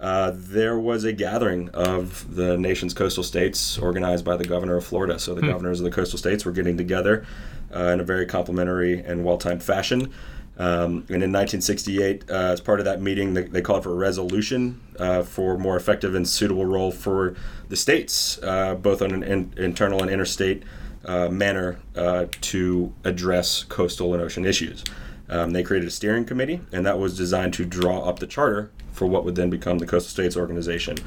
uh, 0.00 0.32
there 0.34 0.78
was 0.78 1.04
a 1.04 1.12
gathering 1.12 1.68
of 1.70 2.34
the 2.34 2.58
nation's 2.58 2.92
coastal 2.92 3.22
states 3.22 3.78
organized 3.78 4.24
by 4.24 4.36
the 4.36 4.44
governor 4.44 4.76
of 4.76 4.84
Florida. 4.84 5.16
So 5.18 5.32
the 5.32 5.42
governors 5.42 5.78
of 5.78 5.84
the 5.84 5.92
coastal 5.92 6.18
states 6.18 6.44
were 6.44 6.50
getting 6.50 6.76
together 6.76 7.24
uh, 7.72 7.84
in 7.84 8.00
a 8.00 8.04
very 8.04 8.26
complimentary 8.26 9.00
and 9.00 9.24
well-timed 9.24 9.62
fashion. 9.62 10.12
Um, 10.58 11.06
and 11.08 11.22
in 11.22 11.32
1968, 11.32 12.30
uh, 12.30 12.34
as 12.34 12.60
part 12.60 12.78
of 12.78 12.84
that 12.84 13.00
meeting, 13.00 13.34
they, 13.34 13.44
they 13.44 13.62
called 13.62 13.84
for 13.84 13.92
a 13.92 13.96
resolution 13.96 14.80
uh, 14.98 15.22
for 15.22 15.56
more 15.56 15.76
effective 15.76 16.14
and 16.14 16.28
suitable 16.28 16.66
role 16.66 16.90
for 16.90 17.34
the 17.68 17.76
states, 17.76 18.38
uh, 18.42 18.74
both 18.74 19.00
on 19.00 19.12
an 19.12 19.22
in, 19.22 19.54
internal 19.56 20.02
and 20.02 20.10
interstate 20.10 20.62
uh, 21.06 21.28
manner, 21.28 21.78
uh, 21.96 22.26
to 22.42 22.92
address 23.04 23.64
coastal 23.64 24.12
and 24.12 24.22
ocean 24.22 24.44
issues. 24.44 24.84
Um, 25.28 25.52
they 25.52 25.62
created 25.62 25.88
a 25.88 25.90
steering 25.90 26.26
committee, 26.26 26.60
and 26.70 26.84
that 26.84 26.98
was 26.98 27.16
designed 27.16 27.54
to 27.54 27.64
draw 27.64 28.02
up 28.02 28.18
the 28.18 28.26
charter 28.26 28.70
for 28.92 29.06
what 29.06 29.24
would 29.24 29.34
then 29.34 29.48
become 29.48 29.78
the 29.78 29.86
Coastal 29.86 30.10
States 30.10 30.36
Organization. 30.36 30.98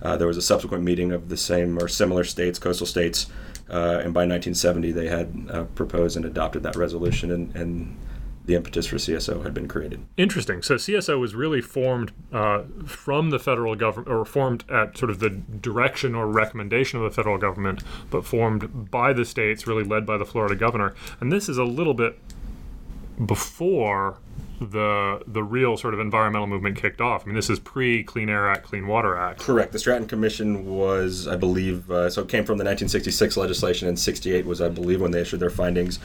Uh, 0.00 0.16
there 0.16 0.26
was 0.26 0.38
a 0.38 0.42
subsequent 0.42 0.82
meeting 0.82 1.12
of 1.12 1.28
the 1.28 1.36
same 1.36 1.78
or 1.78 1.88
similar 1.88 2.24
states, 2.24 2.58
coastal 2.58 2.86
states, 2.86 3.26
and 3.68 4.14
by 4.14 4.20
1970 4.20 4.92
they 4.92 5.08
had 5.08 5.74
proposed 5.74 6.16
and 6.16 6.24
adopted 6.24 6.62
that 6.62 6.76
resolution, 6.76 7.30
and, 7.30 7.54
and 7.54 7.96
the 8.44 8.54
impetus 8.54 8.86
for 8.86 8.96
CSO 8.96 9.42
had 9.42 9.54
been 9.54 9.68
created. 9.68 10.04
Interesting. 10.16 10.62
So 10.62 10.74
CSO 10.74 11.18
was 11.18 11.34
really 11.34 11.62
formed 11.62 12.12
uh, 12.32 12.64
from 12.84 13.30
the 13.30 13.38
federal 13.38 13.74
government, 13.74 14.08
or 14.08 14.24
formed 14.24 14.64
at 14.70 14.98
sort 14.98 15.10
of 15.10 15.18
the 15.18 15.30
direction 15.30 16.14
or 16.14 16.26
recommendation 16.26 16.98
of 16.98 17.04
the 17.04 17.10
federal 17.10 17.38
government, 17.38 17.82
but 18.10 18.24
formed 18.24 18.90
by 18.90 19.12
the 19.12 19.24
states, 19.24 19.66
really 19.66 19.84
led 19.84 20.04
by 20.04 20.18
the 20.18 20.26
Florida 20.26 20.54
governor. 20.54 20.94
And 21.20 21.32
this 21.32 21.48
is 21.48 21.56
a 21.56 21.64
little 21.64 21.94
bit 21.94 22.18
before 23.24 24.18
the 24.60 25.20
the 25.26 25.42
real 25.42 25.76
sort 25.76 25.94
of 25.94 26.00
environmental 26.00 26.46
movement 26.46 26.76
kicked 26.76 27.00
off. 27.00 27.24
I 27.24 27.26
mean, 27.26 27.34
this 27.34 27.50
is 27.50 27.58
pre 27.58 28.04
Clean 28.04 28.28
Air 28.28 28.48
Act, 28.48 28.64
Clean 28.64 28.86
Water 28.86 29.16
Act. 29.16 29.40
Correct. 29.40 29.72
The 29.72 29.78
Stratton 29.78 30.06
Commission 30.06 30.66
was, 30.66 31.26
I 31.26 31.36
believe, 31.36 31.90
uh, 31.90 32.10
so 32.10 32.22
it 32.22 32.28
came 32.28 32.44
from 32.44 32.58
the 32.58 32.64
1966 32.64 33.36
legislation, 33.36 33.88
and 33.88 33.98
68 33.98 34.46
was, 34.46 34.60
I 34.60 34.68
believe, 34.68 35.00
when 35.00 35.10
they 35.10 35.20
issued 35.20 35.40
their 35.40 35.50
findings. 35.50 35.98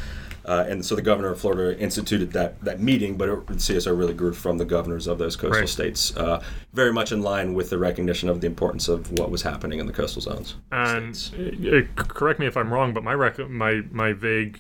Uh, 0.50 0.66
and 0.68 0.84
so 0.84 0.96
the 0.96 1.02
governor 1.04 1.30
of 1.32 1.40
Florida 1.40 1.80
instituted 1.80 2.32
that, 2.34 2.60
that 2.64 2.80
meeting, 2.80 3.16
but 3.18 3.30
it, 3.30 3.46
CSO 3.48 3.96
really 3.96 4.16
grew 4.16 4.34
from 4.34 4.58
the 4.58 4.66
governors 4.66 5.06
of 5.06 5.20
those 5.20 5.36
coastal 5.36 5.60
Right. 5.60 5.70
states, 5.70 6.18
uh, 6.18 6.42
very 6.74 6.92
much 6.92 7.12
in 7.12 7.22
line 7.22 7.54
with 7.54 7.70
the 7.70 7.78
recognition 7.78 8.30
of 8.30 8.42
the 8.42 8.48
importance 8.48 8.88
of 8.88 9.12
what 9.20 9.30
was 9.30 9.44
happening 9.44 9.78
in 9.80 9.86
the 9.86 9.94
coastal 9.94 10.24
zones. 10.24 10.56
And 10.72 11.16
states. 11.16 11.56
uh, 11.64 12.02
uh, 12.02 12.04
correct 12.04 12.40
me 12.40 12.48
if 12.48 12.58
I'm 12.58 12.74
wrong, 12.74 12.94
but 12.96 13.04
my 13.04 13.14
rec- 13.14 13.48
my 13.48 13.84
my 13.92 14.12
vague 14.14 14.60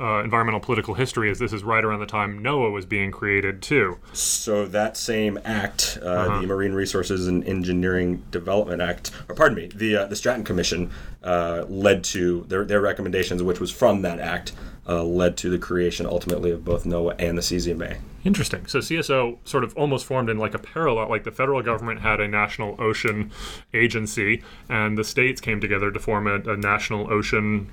uh, 0.00 0.22
environmental 0.22 0.60
political 0.60 0.94
history 0.94 1.30
is 1.30 1.38
this 1.38 1.52
is 1.52 1.62
right 1.64 1.84
around 1.84 2.00
the 2.00 2.06
time 2.06 2.42
NOAA 2.42 2.72
was 2.72 2.86
being 2.86 3.10
created 3.10 3.60
too. 3.62 3.98
So 4.12 4.66
that 4.66 4.96
same 4.96 5.38
act, 5.44 5.98
uh, 6.02 6.06
Uh-huh. 6.06 6.40
the 6.40 6.46
Marine 6.46 6.72
Resources 6.74 7.26
and 7.26 7.44
Engineering 7.44 8.22
Development 8.30 8.80
Act, 8.80 9.10
or 9.28 9.34
pardon 9.34 9.56
me, 9.56 9.68
the 9.74 9.96
uh, 9.96 10.06
the 10.06 10.16
Stratton 10.16 10.44
Commission 10.44 10.90
uh, 11.24 11.64
led 11.68 12.04
to 12.04 12.44
their 12.48 12.64
their 12.64 12.80
recommendations, 12.80 13.42
which 13.42 13.58
was 13.60 13.70
from 13.70 14.02
that 14.02 14.20
act, 14.20 14.52
uh, 14.88 15.02
led 15.02 15.36
to 15.38 15.50
the 15.50 15.58
creation 15.58 16.06
ultimately 16.06 16.50
of 16.50 16.64
both 16.64 16.84
NOAA 16.84 17.14
and 17.18 17.36
the 17.36 17.42
CZMA. 17.42 17.98
Interesting. 18.24 18.66
So 18.66 18.80
CSO 18.80 19.38
sort 19.44 19.62
of 19.64 19.76
almost 19.76 20.04
formed 20.06 20.28
in 20.30 20.38
like 20.38 20.54
a 20.54 20.58
parallel, 20.58 21.08
like 21.08 21.24
the 21.24 21.30
federal 21.30 21.62
government 21.62 22.00
had 22.00 22.20
a 22.20 22.26
national 22.28 22.76
ocean 22.80 23.30
agency, 23.72 24.42
and 24.68 24.96
the 24.98 25.04
states 25.04 25.40
came 25.40 25.60
together 25.60 25.90
to 25.90 25.98
form 25.98 26.26
a, 26.26 26.34
a 26.50 26.56
national 26.56 27.12
ocean 27.12 27.68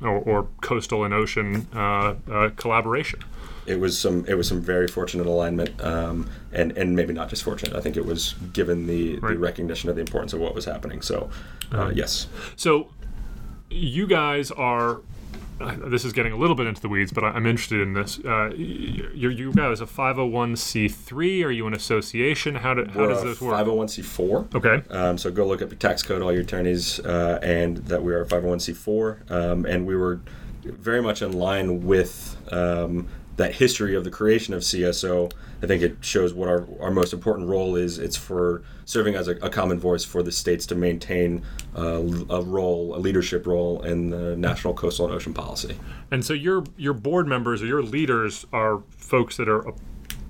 or, 0.00 0.16
or 0.18 0.48
coastal 0.60 1.04
and 1.04 1.14
ocean 1.14 1.66
uh, 1.74 2.14
uh, 2.30 2.50
collaboration. 2.56 3.20
It 3.66 3.80
was 3.80 3.98
some 3.98 4.26
it 4.26 4.34
was 4.34 4.46
some 4.46 4.60
very 4.60 4.86
fortunate 4.88 5.26
alignment, 5.26 5.80
um, 5.82 6.28
and 6.52 6.76
and 6.76 6.94
maybe 6.94 7.14
not 7.14 7.30
just 7.30 7.42
fortunate. 7.42 7.74
I 7.74 7.80
think 7.80 7.96
it 7.96 8.04
was 8.04 8.34
given 8.52 8.86
the, 8.86 9.16
Right. 9.20 9.32
the 9.32 9.38
recognition 9.38 9.88
of 9.88 9.94
the 9.96 10.02
importance 10.02 10.34
of 10.34 10.40
what 10.40 10.54
was 10.54 10.66
happening. 10.66 11.00
So, 11.00 11.30
uh, 11.72 11.90
yes, 11.94 12.26
So, 12.56 12.90
you 13.70 14.06
guys 14.06 14.50
are. 14.50 15.00
This 15.58 16.04
is 16.04 16.12
getting 16.12 16.32
a 16.32 16.36
little 16.36 16.56
bit 16.56 16.66
into 16.66 16.80
the 16.80 16.88
weeds, 16.88 17.12
but 17.12 17.24
I'm 17.24 17.46
interested 17.46 17.80
in 17.80 17.92
this. 17.92 18.18
Uh, 18.18 18.50
you, 18.54 19.28
you 19.30 19.52
guys 19.52 19.80
a 19.80 19.86
501c3? 19.86 21.44
Are 21.44 21.50
you 21.50 21.66
an 21.66 21.74
association? 21.74 22.56
How, 22.56 22.74
do, 22.74 22.84
how 22.86 23.00
We're 23.00 23.08
does 23.08 23.22
this 23.22 23.40
work? 23.40 23.64
501c4. 23.66 24.54
Okay. 24.54 24.82
Um, 24.90 25.16
so 25.16 25.30
go 25.30 25.46
look 25.46 25.62
up 25.62 25.70
your 25.70 25.78
tax 25.78 26.02
code, 26.02 26.22
all 26.22 26.32
your 26.32 26.42
attorneys, 26.42 26.98
uh, 27.00 27.38
and 27.42 27.78
that 27.78 28.02
we 28.02 28.12
are 28.12 28.22
a 28.22 28.26
501c4. 28.26 29.30
Um, 29.30 29.64
and 29.66 29.86
we 29.86 29.96
were 29.96 30.20
very 30.64 31.02
much 31.02 31.22
in 31.22 31.32
line 31.32 31.86
with 31.86 32.36
um, 32.50 33.08
that 33.36 33.56
history 33.56 33.94
of 33.94 34.04
the 34.04 34.10
creation 34.10 34.54
of 34.54 34.62
CSO. 34.62 35.32
I 35.62 35.66
think 35.66 35.82
it 35.82 35.96
shows 36.00 36.32
what 36.32 36.48
our, 36.48 36.66
our 36.80 36.90
most 36.90 37.12
important 37.12 37.48
role 37.48 37.74
is. 37.74 37.98
It's 37.98 38.16
for 38.16 38.62
serving 38.84 39.14
as 39.14 39.28
a, 39.28 39.32
a 39.36 39.50
common 39.50 39.80
voice 39.80 40.04
for 40.04 40.22
the 40.22 40.32
states 40.32 40.66
to 40.66 40.74
maintain 40.74 41.42
uh, 41.76 42.02
a 42.30 42.42
role, 42.42 42.94
a 42.94 42.98
leadership 42.98 43.46
role 43.46 43.82
in 43.82 44.10
the 44.10 44.36
national 44.36 44.74
coastal 44.74 45.06
and 45.06 45.14
ocean 45.14 45.34
policy. 45.34 45.76
And 46.10 46.24
so 46.24 46.32
your 46.32 46.64
your 46.76 46.94
board 46.94 47.26
members 47.26 47.62
or 47.62 47.66
your 47.66 47.82
leaders 47.82 48.46
are 48.52 48.82
folks 48.90 49.36
that 49.38 49.48
are 49.48 49.74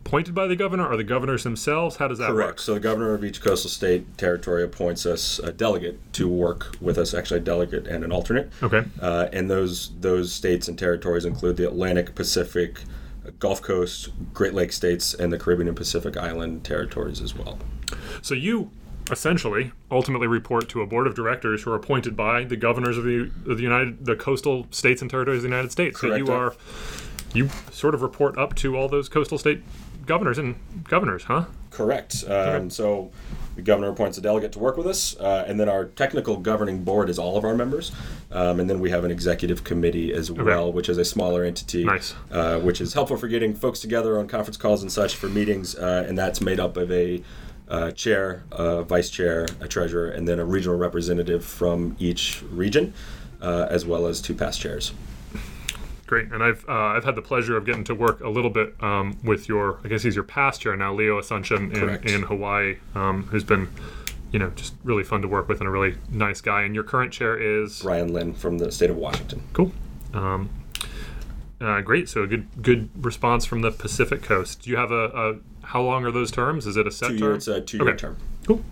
appointed 0.05 0.35
by 0.35 0.47
the 0.47 0.57
governor 0.57 0.87
or 0.87 0.97
the 0.97 1.05
governors 1.05 1.45
themselves? 1.45 1.97
How 1.97 2.09
does 2.09 2.19
that 2.19 2.29
work? 2.29 2.37
Correct. 2.37 2.49
work? 2.51 2.59
So 2.61 2.75
the 2.75 2.81
governor 2.81 3.15
of 3.15 3.25
each 3.25 3.41
coastal 3.41 3.71
state 3.71 4.19
territory 4.19 4.63
appoints 4.63 5.07
us 5.07 5.39
a 5.39 5.51
delegate 5.51 6.13
to 6.15 6.29
work 6.29 6.77
with 6.81 6.99
us, 6.99 7.15
actually 7.15 7.41
a 7.41 7.43
delegate 7.45 7.87
and 7.87 8.05
an 8.05 8.13
alternate. 8.13 8.53
Okay. 8.63 8.85
Uh, 9.01 9.29
and 9.33 9.51
those 9.51 9.93
those 10.01 10.33
states 10.33 10.69
and 10.69 10.79
territories 10.79 11.25
include 11.25 11.57
the 11.57 11.67
Atlantic, 11.67 12.15
Pacific, 12.15 12.81
Gulf 13.39 13.63
Coast, 13.63 14.11
Great 14.35 14.53
Lakes 14.53 14.77
states, 14.77 15.15
and 15.15 15.33
the 15.33 15.39
Caribbean 15.39 15.69
and 15.69 15.77
Pacific 15.77 16.17
Island 16.17 16.65
territories 16.65 17.21
as 17.21 17.35
well. 17.35 17.59
So 18.21 18.35
you 18.35 18.71
essentially 19.11 19.73
ultimately 19.91 20.27
report 20.27 20.69
to 20.71 20.81
a 20.81 20.87
board 20.87 21.07
of 21.07 21.15
directors 21.15 21.63
who 21.63 21.71
are 21.71 21.77
appointed 21.77 22.17
by 22.17 22.45
the 22.45 22.57
governors 22.57 22.99
of 22.99 23.05
the 23.05 23.31
of 23.47 23.57
the 23.57 23.63
United 23.63 24.05
the 24.05 24.17
coastal 24.17 24.67
states 24.71 25.01
and 25.01 25.11
territories 25.11 25.39
of 25.39 25.43
the 25.43 25.49
United 25.49 25.73
States. 25.73 25.99
Correct. 25.99 26.27
So 26.27 26.33
you 26.33 26.39
are 26.39 26.55
you 27.33 27.49
sort 27.73 27.95
of 27.95 28.03
report 28.03 28.39
up 28.39 28.55
to 28.55 28.77
all 28.77 28.89
those 28.89 29.09
coastal 29.09 29.39
state 29.39 29.63
governors 30.07 30.39
and 30.39 30.55
governors, 30.85 31.25
huh? 31.25 31.45
Correct. 31.71 32.25
Um, 32.29 32.71
so 32.71 33.11
the 33.57 33.63
governor 33.63 33.91
appoints 33.91 34.19
a 34.19 34.21
delegate 34.21 34.53
to 34.53 34.59
work 34.59 34.77
with 34.77 34.87
us, 34.87 35.17
uh, 35.19 35.45
and 35.47 35.59
then 35.59 35.69
our 35.69 35.87
technical 35.87 36.37
governing 36.37 36.85
board 36.85 37.09
is 37.09 37.19
all 37.19 37.37
of 37.37 37.45
our 37.45 37.55
members, 37.55 37.93
um, 38.33 38.61
and 38.61 38.69
then 38.71 38.81
we 38.81 38.91
have 38.91 39.05
an 39.05 39.11
executive 39.11 39.65
committee 39.65 40.13
as 40.13 40.31
well, 40.31 40.73
which 40.73 40.89
is 40.89 40.99
a 40.99 41.05
smaller 41.05 41.45
entity, 41.45 41.85
Nice. 41.85 42.15
uh, 42.31 42.59
which 42.61 42.81
is 42.81 42.95
helpful 42.95 43.17
for 43.17 43.29
getting 43.29 43.55
folks 43.55 43.81
together 43.81 44.19
on 44.19 44.29
conference 44.29 44.57
calls 44.57 44.83
and 44.83 44.91
such 44.91 45.17
for 45.17 45.29
meetings, 45.29 45.75
uh, 45.77 46.05
and 46.07 46.17
that's 46.19 46.41
made 46.41 46.61
up 46.61 46.77
of 46.77 46.91
a 46.93 47.23
uh, 47.69 47.91
chair, 47.93 48.45
a 48.53 48.83
vice 48.83 49.09
chair, 49.11 49.47
a 49.61 49.67
treasurer, 49.69 50.11
and 50.11 50.29
then 50.29 50.39
a 50.39 50.45
regional 50.45 50.77
representative 50.77 51.45
from 51.45 51.97
each 51.99 52.43
region, 52.51 52.93
uh, 53.41 53.67
as 53.71 53.85
well 53.87 54.07
as 54.07 54.21
two 54.21 54.35
past 54.35 54.61
chairs. 54.61 54.93
Great, 56.07 56.31
and 56.33 56.43
I've 56.43 56.65
uh, 56.69 56.73
I've 56.73 57.05
had 57.05 57.15
the 57.17 57.23
pleasure 57.23 57.57
of 57.57 57.65
getting 57.65 57.85
to 57.85 57.95
work 57.95 58.21
a 58.21 58.29
little 58.29 58.51
bit 58.51 58.75
um, 58.83 59.19
with 59.25 59.49
your 59.49 59.79
I 59.85 59.89
guess 59.89 60.03
he's 60.03 60.15
your 60.15 60.25
past 60.25 60.61
chair 60.61 60.77
now, 60.77 60.93
Leo 60.95 61.19
Asuncion 61.21 61.75
in, 62.05 62.09
in 62.09 62.23
Hawaii, 62.25 62.77
um, 62.95 63.25
who's 63.25 63.45
been 63.45 63.69
you 64.31 64.39
know 64.39 64.51
just 64.51 64.75
really 64.85 65.03
fun 65.05 65.23
to 65.23 65.29
work 65.29 65.49
with 65.49 65.61
and 65.61 65.69
a 65.69 65.71
really 65.71 65.97
nice 66.11 66.41
guy. 66.41 66.63
And 66.63 66.75
your 66.75 66.85
current 66.85 67.13
chair 67.13 67.39
is 67.39 67.81
Brian 67.83 68.13
Lynn 68.13 68.35
from 68.35 68.59
the 68.59 68.71
state 68.71 68.91
of 68.91 68.97
Washington. 68.97 69.43
cool. 69.55 69.73
Um, 70.13 70.51
uh, 71.61 71.81
great, 71.81 72.09
so 72.11 72.23
a 72.23 72.27
good 72.27 72.47
good 72.61 72.91
response 73.03 73.47
from 73.47 73.63
the 73.63 73.71
Pacific 73.71 74.23
Coast. 74.23 74.63
Do 74.63 74.71
you 74.71 74.77
have 74.77 74.91
a, 74.91 75.05
a 75.07 75.67
how 75.67 75.81
long 75.83 76.05
are 76.05 76.11
those 76.11 76.31
terms? 76.31 76.67
Is 76.67 76.77
it 76.77 76.87
a 76.87 76.91
set 76.91 77.09
Two 77.11 77.19
term? 77.19 77.29
year, 77.29 77.35
it's 77.37 77.49
a 77.49 77.61
two-year 77.63 77.89
Okay. 77.89 77.97
term. 77.97 78.17
Cool. 78.47 78.63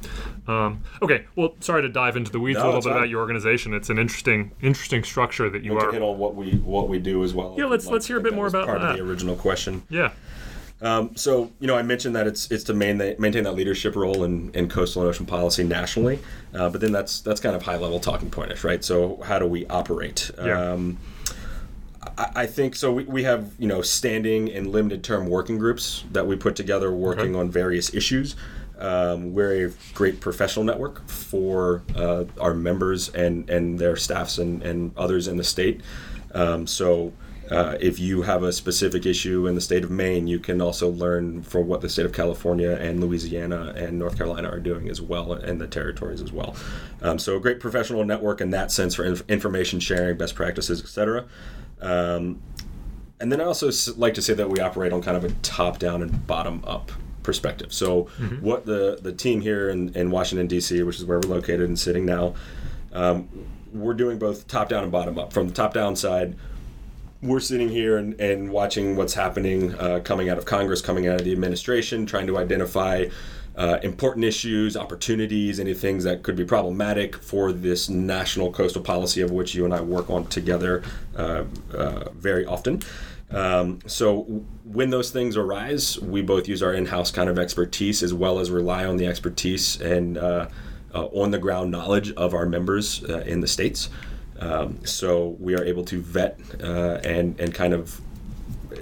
Um, 0.47 0.83
okay. 1.01 1.25
Well, 1.37 1.55
sorry 1.61 1.83
to 1.83 1.89
dive 1.89 2.17
into 2.17 2.31
the 2.33 2.41
weeds 2.41 2.59
No, 2.59 2.65
a 2.65 2.67
little 2.67 2.81
bit 2.81 2.89
fine. 2.89 2.97
about 2.99 3.09
your 3.09 3.21
organization. 3.21 3.75
It's 3.75 3.91
an 3.91 3.99
interesting, 3.99 4.51
interesting 4.61 5.05
structure 5.05 5.49
that 5.51 5.63
you 5.63 5.79
are. 5.79 5.93
hit 5.93 6.03
on 6.03 6.19
what 6.19 6.35
we 6.35 6.53
what 6.57 6.89
we 6.89 6.99
do 6.99 7.23
as 7.25 7.33
well. 7.35 7.55
Yeah, 7.57 7.67
let's- 7.67 7.87
like. 7.87 7.93
let's 7.95 8.07
hear 8.07 8.19
a 8.19 8.21
bit 8.21 8.35
more 8.35 8.51
that 8.51 8.59
about 8.65 8.67
part 8.79 8.83
of 8.91 8.97
the 8.97 9.03
original 9.05 9.37
question. 9.37 9.83
Yeah. 9.89 10.11
Um, 10.81 11.15
so 11.15 11.53
you 11.61 11.69
know, 11.69 11.77
I 11.77 11.83
mentioned 11.83 12.17
that 12.17 12.27
it's 12.27 12.51
it's 12.51 12.65
to 12.65 12.75
main, 12.75 12.99
maintain 12.99 13.45
that 13.45 13.53
leadership 13.55 13.95
role 13.95 14.25
in, 14.25 14.51
in 14.53 14.69
coastal 14.69 15.03
and 15.03 15.09
ocean 15.09 15.27
policy 15.27 15.63
nationally, 15.63 16.19
uh, 16.55 16.69
but 16.71 16.81
then 16.81 16.91
that's 16.91 17.21
that's 17.21 17.41
kind 17.41 17.55
of 17.55 17.63
high 17.63 17.77
level 17.77 18.01
talking 18.01 18.29
pointish, 18.31 18.65
right? 18.65 18.83
So 18.85 19.21
how 19.23 19.39
do 19.39 19.47
we 19.47 19.65
operate? 19.69 20.31
Yeah. 20.45 20.73
Um, 20.73 20.99
I, 22.19 22.31
I 22.35 22.47
think 22.47 22.75
so. 22.75 22.93
We, 22.93 23.05
we 23.05 23.23
have 23.23 23.53
you 23.61 23.69
know 23.69 23.81
standing 23.81 24.51
and 24.51 24.73
limited 24.73 25.05
term 25.05 25.29
working 25.29 25.57
groups 25.57 26.03
that 26.11 26.27
we 26.27 26.35
put 26.35 26.57
together 26.57 26.91
working 26.91 27.37
Okay. 27.37 27.39
on 27.41 27.49
various 27.49 27.95
issues. 27.95 28.35
Um, 28.83 29.33
we're 29.33 29.69
a 29.69 29.73
great 29.95 30.21
professional 30.21 30.65
network 30.65 31.09
for 31.09 31.85
uh, 31.95 32.25
our 32.41 32.53
members 32.53 33.11
and, 33.11 33.49
and 33.49 33.79
their 33.79 33.95
staffs 33.95 34.39
and, 34.39 34.61
and 34.65 34.93
others 34.97 35.29
in 35.29 35.37
the 35.37 35.45
state. 35.45 35.81
Um, 36.35 36.67
so 36.67 37.13
uh, 37.49 37.77
if 37.81 38.01
you 38.01 38.23
have 38.23 38.43
a 38.43 38.53
specific 38.53 39.07
issue 39.07 39.47
in 39.47 39.55
the 39.55 39.61
state 39.61 39.85
of 39.85 39.91
Maine, 39.91 40.27
you 40.27 40.41
can 40.41 40.61
also 40.61 40.91
learn 40.91 41.43
from 41.43 41.69
what 41.69 41.81
the 41.81 41.89
state 41.89 42.07
of 42.07 42.13
California 42.13 42.73
and 42.73 43.01
Louisiana 43.01 43.73
and 43.77 44.01
North 44.01 44.17
Carolina 44.17 44.49
are 44.49 44.59
doing 44.59 44.89
as 44.89 45.01
well, 45.01 45.33
and 45.33 45.61
the 45.61 45.69
territories 45.69 46.21
as 46.21 46.33
well. 46.33 46.57
Um, 47.03 47.21
so 47.21 47.37
a 47.37 47.41
great 47.41 47.61
professional 47.61 48.05
network 48.05 48.41
in 48.41 48.51
that 48.51 48.73
sense 48.73 48.97
for 48.97 49.05
inf- 49.05 49.23
information 49.29 49.79
sharing, 49.79 50.17
best 50.17 50.35
practices, 50.35 50.83
etc. 50.83 51.27
Um, 51.81 52.43
and 53.21 53.31
then 53.31 53.41
I 53.41 53.45
also 53.45 53.71
like 53.97 54.15
to 54.15 54.23
say 54.23 54.35
that 54.35 54.51
we 54.51 54.59
operate 54.59 54.93
on 54.93 55.03
kind 55.03 55.17
of 55.17 55.25
a 55.25 55.31
top 55.43 55.79
down 55.79 56.03
and 56.03 56.27
bottom 56.27 56.65
up 56.67 56.91
perspective. 57.23 57.73
So, 57.73 58.05
what 58.41 58.67
the, 58.67 58.99
the 59.01 59.13
team 59.13 59.41
here 59.41 59.71
in, 59.71 59.95
in 59.95 60.11
Washington, 60.11 60.47
D.C., 60.47 60.83
which 60.83 60.99
is 60.99 61.05
where 61.05 61.19
we're 61.21 61.35
located 61.35 61.63
and 61.63 61.79
sitting 61.79 62.05
now, 62.05 62.35
um, 62.93 63.29
we're 63.73 63.95
doing 63.95 64.19
both 64.19 64.47
top 64.47 64.69
down 64.69 64.83
and 64.83 64.93
bottom 64.93 65.19
up. 65.19 65.33
From 65.33 65.49
the 65.49 65.55
top 65.55 65.75
down 65.75 65.97
side, 65.97 66.37
we're 67.23 67.41
sitting 67.41 67.69
here 67.69 67.97
and, 67.99 68.21
and 68.21 68.51
watching 68.51 68.97
what's 68.97 69.15
happening 69.15 69.75
uh, 69.77 70.01
coming 70.05 70.29
out 70.29 70.39
of 70.39 70.45
Congress, 70.45 70.81
coming 70.81 71.07
out 71.07 71.21
of 71.21 71.25
the 71.25 71.33
administration, 71.33 72.05
trying 72.05 72.27
to 72.27 72.37
identify 72.37 73.07
uh, 73.57 73.79
important 73.83 74.25
issues, 74.25 74.77
opportunities, 74.77 75.61
any 75.61 75.75
things 75.75 76.05
that 76.05 76.23
could 76.23 76.37
be 76.37 76.45
problematic 76.45 77.17
for 77.17 77.53
this 77.53 77.89
national 77.89 78.51
coastal 78.51 78.83
policy 78.83 79.21
of 79.21 79.31
which 79.31 79.55
you 79.55 79.65
and 79.65 79.75
I 79.75 79.81
work 79.81 80.11
on 80.11 80.27
together 80.27 80.83
uh, 81.17 81.45
uh, 81.73 82.09
very 82.11 82.47
often. 82.47 82.83
Um, 83.33 83.79
so 83.87 84.23
when 84.65 84.91
those 84.91 85.11
things 85.11 85.37
arise, 85.37 85.99
we 86.01 86.23
both 86.23 86.49
use 86.49 86.63
our 86.63 86.75
in-house 86.75 87.11
kind 87.11 87.29
of 87.29 87.39
expertise 87.39 88.03
as 88.03 88.13
well 88.13 88.39
as 88.39 88.51
rely 88.51 88.85
on 88.85 88.97
the 88.97 89.07
expertise 89.07 89.81
and 89.81 90.19
uh, 90.19 90.49
uh, 90.95 91.07
on-the-ground 91.07 91.71
knowledge 91.71 92.13
of 92.13 92.35
our 92.35 92.47
members 92.47 93.03
uh, 93.05 93.21
in 93.21 93.41
the 93.41 93.49
states. 93.49 93.89
Um, 94.39 94.85
so 94.85 95.37
we 95.41 95.55
are 95.55 95.65
able 95.65 95.85
to 95.85 96.01
vet 96.01 96.41
uh, 96.63 96.99
and 97.05 97.39
and 97.39 97.55
kind 97.55 97.73
of 97.73 98.01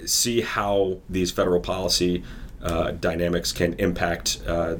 see 0.06 0.40
how 0.40 0.98
these 1.10 1.30
federal 1.30 1.60
policy 1.60 2.22
uh, 2.62 2.92
dynamics 2.92 3.52
can 3.52 3.74
impact 3.74 4.40
uh, 4.46 4.76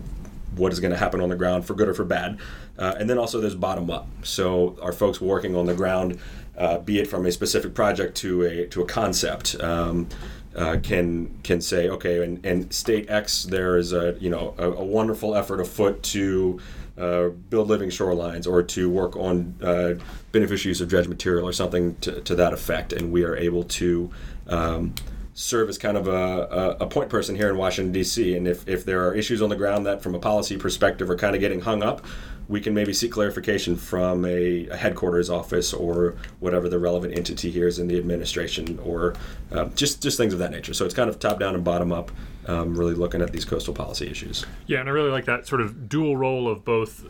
what 0.57 0.73
is 0.73 0.81
going 0.81 0.91
to 0.91 0.97
happen 0.97 1.21
on 1.21 1.29
the 1.29 1.37
ground 1.37 1.65
for 1.65 1.75
good 1.75 1.89
or 1.89 1.95
for 1.95 2.05
bad. 2.05 2.39
Uh, 2.79 2.95
and 2.99 3.09
then 3.09 3.19
also 3.19 3.41
there's 3.41 3.55
bottom 3.55 3.91
up. 3.91 4.09
So 4.23 4.77
our 4.83 4.93
folks 4.93 5.21
working 5.21 5.55
on 5.57 5.67
the 5.67 5.75
ground, 5.75 6.19
uh, 6.57 6.79
be 6.79 6.99
it 6.99 7.07
from 7.07 7.27
a 7.27 7.33
specific 7.33 7.75
project 7.75 8.17
to 8.19 8.43
a 8.43 8.67
to 8.69 8.83
a 8.83 8.87
concept. 8.87 9.61
Um, 9.61 10.09
uh, 10.57 10.79
can 10.83 11.39
can 11.45 11.61
say 11.61 11.89
okay, 11.89 12.25
and, 12.25 12.45
and 12.45 12.73
state 12.73 13.09
X 13.09 13.45
there 13.45 13.77
is 13.77 13.93
a 13.93 14.17
you 14.19 14.29
know 14.29 14.55
a, 14.59 14.69
a 14.69 14.85
wonderful 14.85 15.37
effort 15.37 15.61
afoot 15.61 16.03
to 16.03 16.59
uh, 16.99 17.29
build 17.29 17.69
living 17.69 17.89
shorelines 17.89 18.47
or 18.47 18.63
to 18.63 18.91
work 18.91 19.17
on 19.17 19.55
uh, 19.63 19.95
beneficial 20.33 20.69
use 20.69 20.81
of 20.81 20.89
dredge 20.89 21.09
material 21.09 21.49
or 21.49 21.53
something 21.53 21.95
to, 21.97 22.21
to 22.23 22.35
that 22.35 22.53
effect, 22.53 22.93
and 22.93 23.13
we 23.13 23.25
are 23.25 23.37
able 23.37 23.63
to 23.63 24.11
um, 24.49 24.93
serve 25.41 25.71
as 25.71 25.79
kind 25.79 25.97
of 25.97 26.07
a, 26.07 26.77
a, 26.81 26.85
a 26.85 26.87
point 26.87 27.09
person 27.09 27.35
here 27.35 27.49
in 27.49 27.57
Washington 27.57 27.93
D.C. 27.93 28.37
And 28.37 28.47
if, 28.47 28.69
if 28.69 28.85
there 28.85 29.07
are 29.07 29.15
issues 29.15 29.41
on 29.41 29.49
the 29.49 29.57
ground 29.57 29.87
that, 29.87 30.03
from 30.03 30.15
a 30.15 30.19
policy 30.19 30.59
perspective, 30.59 31.09
are 31.09 31.17
kind 31.17 31.35
of 31.35 31.41
getting 31.41 31.63
hung 31.63 31.83
up, 31.83 32.05
we 32.47 32.61
can 32.61 32.75
maybe 32.75 32.93
seek 32.93 33.13
clarification 33.13 33.75
from 33.77 34.27
a, 34.27 34.67
a 34.67 34.77
headquarters 34.77 35.31
office 35.31 35.73
or 35.73 36.17
whatever 36.41 36.69
the 36.69 36.79
relevant 36.79 37.17
entity 37.17 37.51
here 37.51 37.67
is 37.67 37.79
in 37.79 37.89
the 37.89 37.97
administration, 37.97 38.79
or 38.81 39.15
uh, 39.53 39.65
just 39.77 40.03
just 40.03 40.19
things 40.19 40.35
of 40.35 40.41
that 40.41 40.51
nature. 40.51 40.75
So 40.75 40.85
it's 40.85 40.95
kind 40.95 41.09
of 41.09 41.19
top 41.19 41.41
down 41.41 41.55
and 41.55 41.65
bottom 41.65 41.91
up, 41.91 42.11
um, 42.47 42.77
really 42.77 42.95
looking 42.95 43.23
at 43.23 43.33
these 43.33 43.47
coastal 43.47 43.73
policy 43.73 44.11
issues. 44.11 44.45
Yeah, 44.67 44.81
and 44.81 44.89
I 44.89 44.93
really 44.93 45.11
like 45.11 45.25
that 45.25 45.47
sort 45.47 45.63
of 45.63 45.89
dual 45.89 46.17
role 46.17 46.49
of 46.49 46.65
both 46.65 47.07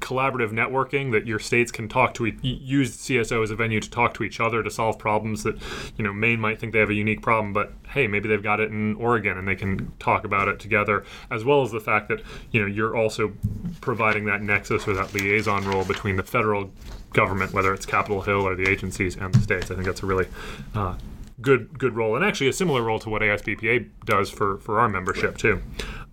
collaborative 0.00 0.50
networking 0.50 1.12
that 1.12 1.26
your 1.26 1.38
states 1.38 1.70
can 1.70 1.88
talk 1.88 2.14
to 2.14 2.26
e- 2.26 2.38
use 2.42 2.96
CSO 2.96 3.42
as 3.42 3.50
a 3.50 3.56
venue 3.56 3.80
to 3.80 3.90
talk 3.90 4.14
to 4.14 4.24
each 4.24 4.40
other 4.40 4.62
to 4.62 4.70
solve 4.70 4.98
problems 4.98 5.42
that 5.42 5.56
you 5.96 6.04
know 6.04 6.12
Maine 6.12 6.40
might 6.40 6.58
think 6.58 6.72
they 6.72 6.78
have 6.78 6.90
a 6.90 6.94
unique 6.94 7.22
problem, 7.22 7.52
but 7.52 7.72
hey, 7.88 8.06
maybe 8.06 8.28
they've 8.28 8.42
got 8.42 8.60
it 8.60 8.70
in 8.70 8.94
Oregon 8.96 9.38
and 9.38 9.46
they 9.46 9.56
can 9.56 9.92
talk 9.98 10.24
about 10.24 10.48
it 10.48 10.58
together, 10.58 11.04
as 11.30 11.44
well 11.44 11.62
as 11.62 11.70
the 11.70 11.80
fact 11.80 12.08
that 12.08 12.20
you 12.50 12.60
know 12.60 12.66
you're 12.66 12.96
also 12.96 13.32
providing 13.80 14.24
that 14.26 14.42
nexus 14.42 14.86
or 14.86 14.94
that 14.94 15.12
liaison 15.14 15.64
role 15.64 15.84
between 15.84 16.16
the 16.16 16.22
federal 16.22 16.70
government, 17.12 17.52
whether 17.52 17.72
it's 17.72 17.86
Capitol 17.86 18.22
Hill 18.22 18.46
or 18.46 18.54
the 18.54 18.68
agencies, 18.68 19.16
and 19.16 19.34
the 19.34 19.40
states. 19.40 19.70
I 19.70 19.74
think 19.74 19.86
that's 19.86 20.02
a 20.02 20.06
really 20.06 20.26
uh, 20.74 20.96
good 21.40 21.78
good 21.78 21.94
role, 21.94 22.16
and 22.16 22.24
actually 22.24 22.48
a 22.48 22.52
similar 22.52 22.82
role 22.82 22.98
to 23.00 23.08
what 23.10 23.22
ASBPA 23.22 23.88
does 24.04 24.30
for 24.30 24.58
for 24.58 24.80
our 24.80 24.88
membership 24.88 25.38
too. 25.38 25.62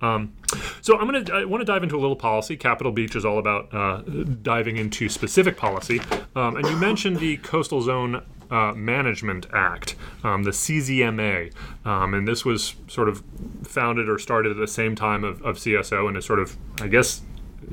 Um, 0.02 0.34
so 0.82 0.98
I'm 1.00 1.06
gonna 1.06 1.26
I 1.34 1.46
want 1.46 1.62
to 1.62 1.66
dive 1.66 1.84
into 1.84 1.96
a 1.96 2.02
little 2.02 2.16
policy. 2.16 2.56
Capitol 2.58 2.92
Beach 2.92 3.16
is 3.16 3.26
all 3.26 3.40
about 3.40 3.74
uh, 3.74 4.02
diving 4.42 4.78
into 4.78 5.10
specific 5.10 5.58
policy, 5.58 6.00
um, 6.36 6.58
and 6.58 6.68
you 6.68 6.76
mentioned 6.78 7.18
the 7.20 7.38
Coastal 7.38 7.82
Zone 7.82 8.22
uh, 8.52 8.74
Management 8.74 9.48
Act, 9.54 9.96
um, 10.24 10.44
the 10.44 10.52
CZMA, 10.52 11.52
um, 11.86 12.14
and 12.14 12.28
this 12.28 12.46
was 12.46 12.76
sort 12.88 13.10
of 13.10 13.24
founded 13.64 14.08
or 14.10 14.20
started 14.20 14.52
at 14.52 14.58
the 14.58 14.68
same 14.68 14.96
time 14.96 15.24
of, 15.24 15.42
of 15.44 15.58
CSO, 15.58 16.08
and 16.08 16.18
it 16.18 16.24
sort 16.24 16.40
of, 16.40 16.56
I 16.82 16.88
guess, 16.88 17.22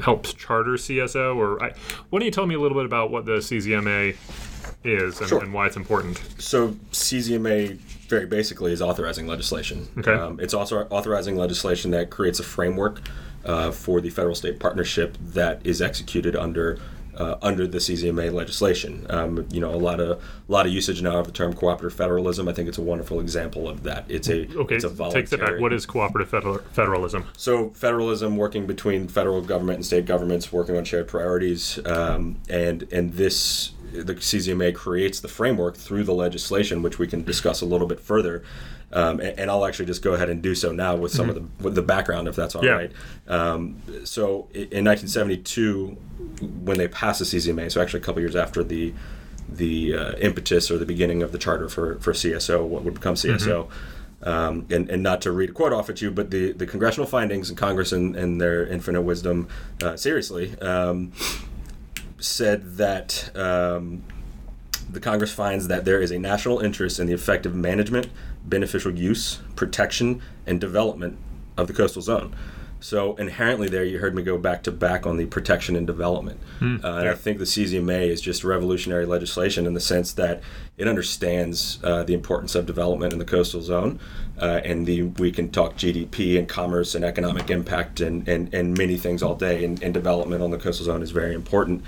helps 0.03 0.33
charter 0.33 0.73
CSO. 0.73 1.37
Or 1.37 1.63
I, 1.63 1.75
why 2.11 2.19
don't 2.21 2.25
you 2.25 2.31
tell 2.31 2.47
me 2.47 2.55
a 2.55 2.61
little 2.61 2.77
bit 2.79 2.87
about 2.87 3.11
what 3.11 3.27
the 3.27 3.33
CZMA 3.39 4.17
is 4.85 5.21
and, 5.21 5.29
Sure. 5.29 5.43
and 5.43 5.53
why 5.53 5.67
it's 5.67 5.77
important? 5.77 6.19
So 6.39 6.69
CZMA 6.93 7.79
very 8.13 8.27
basically 8.27 8.73
is 8.73 8.83
authorizing 8.83 9.27
legislation. 9.27 9.89
Okay. 9.99 10.13
Um, 10.13 10.39
it's 10.39 10.55
also 10.55 10.87
authorizing 10.91 11.37
legislation 11.37 11.91
that 11.93 12.11
creates 12.11 12.39
a 12.39 12.43
framework 12.43 13.01
uh, 13.45 13.71
for 13.71 14.01
the 14.01 14.11
federal-state 14.11 14.61
partnership 14.61 15.17
that 15.21 15.61
is 15.65 15.81
executed 15.81 16.37
under 16.37 16.79
uh, 17.17 17.37
under 17.43 17.67
the 17.67 17.79
CZMA 17.79 18.33
legislation. 18.33 19.07
Um, 19.11 19.47
you 19.51 19.61
know, 19.61 19.75
a 19.75 19.77
lot 19.77 20.01
of 20.01 20.19
a 20.19 20.53
lot 20.53 20.67
of 20.67 20.73
usage 20.73 21.03
now 21.03 21.19
of 21.19 21.27
the 21.27 21.33
term 21.33 21.53
cooperative 21.55 21.97
federalism. 21.97 22.49
I 22.49 22.53
think 22.53 22.69
it's 22.69 22.79
a 22.79 22.83
wonderful 22.83 23.21
example 23.21 23.69
of 23.69 23.83
that. 23.83 24.05
It's 24.09 24.29
a 24.29 24.49
Okay, 24.57 24.77
it's 24.77 24.85
a 24.85 25.11
take 25.11 25.29
that 25.31 25.41
back. 25.41 25.61
What 25.61 25.73
is 25.73 25.87
cooperative 25.87 26.31
federal, 26.31 26.59
federalism? 26.73 27.25
so 27.37 27.71
federalism, 27.71 28.37
working 28.37 28.67
between 28.67 29.09
federal 29.09 29.41
government 29.41 29.77
and 29.77 29.87
state 29.87 30.07
governments, 30.07 30.53
working 30.53 30.77
on 30.77 30.85
shared 30.85 31.09
priorities, 31.09 31.79
um, 31.87 32.37
and 32.49 32.87
and 32.93 33.15
this 33.15 33.73
the 33.93 34.15
CZMA 34.15 34.75
creates 34.75 35.21
the 35.21 35.29
framework 35.29 35.77
through 35.77 36.05
the 36.05 36.15
legislation, 36.15 36.83
which 36.83 36.99
we 36.99 37.07
can 37.07 37.23
discuss 37.25 37.61
a 37.61 37.67
little 37.67 37.87
bit 37.87 38.01
further. 38.01 38.43
Um, 38.95 39.21
and, 39.21 39.39
and 39.39 39.51
I'll 39.51 39.65
actually 39.65 39.87
just 39.87 40.03
go 40.03 40.13
ahead 40.15 40.29
and 40.29 40.43
do 40.43 40.55
so 40.55 40.71
now 40.73 40.97
with 40.97 41.13
some 41.13 41.29
of 41.31 41.35
the 41.35 41.45
with 41.63 41.75
the 41.75 41.83
background, 41.83 42.29
if 42.29 42.37
that's 42.37 42.55
all 42.55 42.65
Yeah. 42.65 42.73
right. 42.73 42.93
Um, 43.27 43.77
so 44.05 44.49
in 44.53 44.85
1972, 44.85 45.97
when 46.65 46.77
they 46.79 46.89
passed 46.89 47.19
the 47.21 47.25
CZMA, 47.25 47.71
so 47.73 47.81
actually 47.81 48.01
a 48.01 48.03
couple 48.03 48.21
years 48.21 48.37
after 48.37 48.63
the 48.63 48.93
the 49.49 49.95
uh, 49.95 50.13
impetus 50.19 50.71
or 50.71 50.79
the 50.79 50.87
beginning 50.87 51.23
of 51.23 51.33
the 51.33 51.39
charter 51.39 51.69
for, 51.69 51.97
for 52.01 52.13
CSO, 52.13 52.65
what 52.67 52.85
would 52.85 52.95
become 52.95 53.15
CSO. 53.15 53.69
Um, 54.23 54.67
and, 54.71 54.89
and 54.89 55.03
not 55.03 55.21
to 55.23 55.33
read 55.33 55.51
a 55.51 55.53
quote 55.53 55.73
off 55.73 55.91
at 55.91 56.01
you, 56.01 56.11
but 56.13 56.31
the, 56.31 56.53
the 56.53 56.65
congressional 56.65 57.07
findings 57.09 57.51
in 57.51 57.57
Congress 57.57 57.91
and, 57.93 58.15
and 58.15 58.41
their 58.41 58.65
infinite 58.65 59.03
wisdom, 59.03 59.49
uh, 59.83 59.97
seriously, 59.97 60.57
um, 60.61 61.11
said 62.23 62.77
that 62.77 63.31
um, 63.37 64.03
the 64.91 65.01
Congress 65.01 65.33
finds 65.33 65.69
that 65.69 65.85
there 65.85 66.01
is 66.01 66.11
a 66.11 66.19
national 66.19 66.61
interest 66.61 66.99
in 66.99 67.07
the 67.07 67.13
effective 67.13 67.55
management, 67.55 68.09
beneficial 68.45 68.93
use, 68.93 69.41
protection, 69.57 70.23
and 70.47 70.61
development 70.61 71.19
of 71.57 71.67
the 71.67 71.73
coastal 71.73 72.03
zone. 72.03 72.35
So 72.83 73.15
inherently, 73.15 73.69
there 73.69 73.85
you 73.85 74.01
heard 74.01 74.15
me 74.15 74.23
go 74.23 74.37
back 74.37 74.65
to 74.65 74.73
back 74.73 75.07
on 75.07 75.17
the 75.17 75.27
protection 75.27 75.77
and 75.77 75.87
development, 75.87 76.41
uh, 76.85 76.97
and 76.97 77.09
I 77.09 77.15
think 77.15 77.39
the 77.39 77.45
CZMA 77.45 78.09
is 78.09 78.21
just 78.21 78.43
revolutionary 78.43 79.07
legislation 79.07 79.67
in 79.67 79.75
the 79.75 79.81
sense 79.81 80.13
that 80.15 80.43
it 80.77 80.89
understands 80.89 81.79
uh, 81.85 82.03
the 82.03 82.13
importance 82.13 82.57
of 82.57 82.67
development 82.67 83.13
in 83.13 83.21
the 83.21 83.25
coastal 83.25 83.63
zone, 83.63 84.01
uh, 84.41 84.61
and 84.65 84.85
the 84.85 85.03
we 85.03 85.31
can 85.31 85.51
talk 85.51 85.77
GDP 85.77 86.37
and 86.39 86.49
commerce 86.49 86.97
and 86.97 87.05
economic 87.05 87.51
impact 87.51 88.01
and 88.01 88.27
and, 88.29 88.53
and 88.53 88.77
many 88.77 88.97
things 88.97 89.23
all 89.23 89.37
day, 89.37 89.65
and, 89.65 89.81
and 89.83 89.95
development 89.95 90.43
on 90.43 90.51
the 90.51 90.59
coastal 90.59 90.87
zone 90.87 91.03
is 91.03 91.13
very 91.13 91.35
important. 91.35 91.85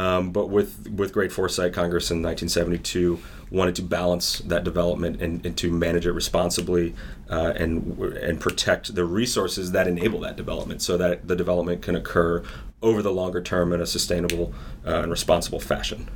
Um, 0.00 0.30
but 0.30 0.48
with 0.48 0.88
with 0.88 1.12
great 1.12 1.30
foresight, 1.30 1.74
Congress 1.74 2.10
in 2.10 2.22
1972 2.22 3.20
wanted 3.50 3.74
to 3.74 3.82
balance 3.82 4.38
that 4.38 4.64
development 4.64 5.20
and, 5.20 5.44
and 5.44 5.54
to 5.58 5.70
manage 5.70 6.06
it 6.06 6.12
responsibly 6.12 6.94
uh, 7.28 7.52
and 7.56 7.98
and 7.98 8.40
protect 8.40 8.94
the 8.94 9.04
resources 9.04 9.72
that 9.72 9.86
enable 9.86 10.20
that 10.20 10.36
development, 10.36 10.80
so 10.80 10.96
that 10.96 11.28
the 11.28 11.36
development 11.36 11.82
can 11.82 11.94
occur 11.96 12.42
over 12.80 13.02
the 13.02 13.12
longer 13.12 13.42
term 13.42 13.74
in 13.74 13.80
a 13.82 13.86
sustainable 13.86 14.54
uh, 14.86 15.02
and 15.02 15.10
responsible 15.10 15.60
fashion. 15.60 16.08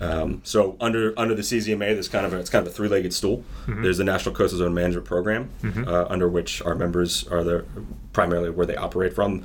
Um, 0.00 0.40
so 0.44 0.76
under 0.80 1.12
under 1.18 1.34
the 1.34 1.42
CZMA, 1.42 1.94
there's 1.94 2.08
kind 2.08 2.24
of 2.24 2.32
a, 2.32 2.38
it's 2.38 2.50
kind 2.50 2.64
of 2.64 2.72
a 2.72 2.74
three-legged 2.76 3.12
stool. 3.12 3.42
There's 3.82 3.98
the 3.98 4.04
National 4.04 4.32
Coastal 4.32 4.60
Zone 4.60 4.74
Management 4.74 5.06
Program, 5.06 5.50
uh, 5.88 6.06
under 6.08 6.28
which 6.28 6.62
our 6.62 6.76
members 6.76 7.26
are 7.26 7.42
the 7.42 7.64
primarily 8.12 8.50
where 8.50 8.66
they 8.66 8.76
operate 8.76 9.12
from. 9.12 9.44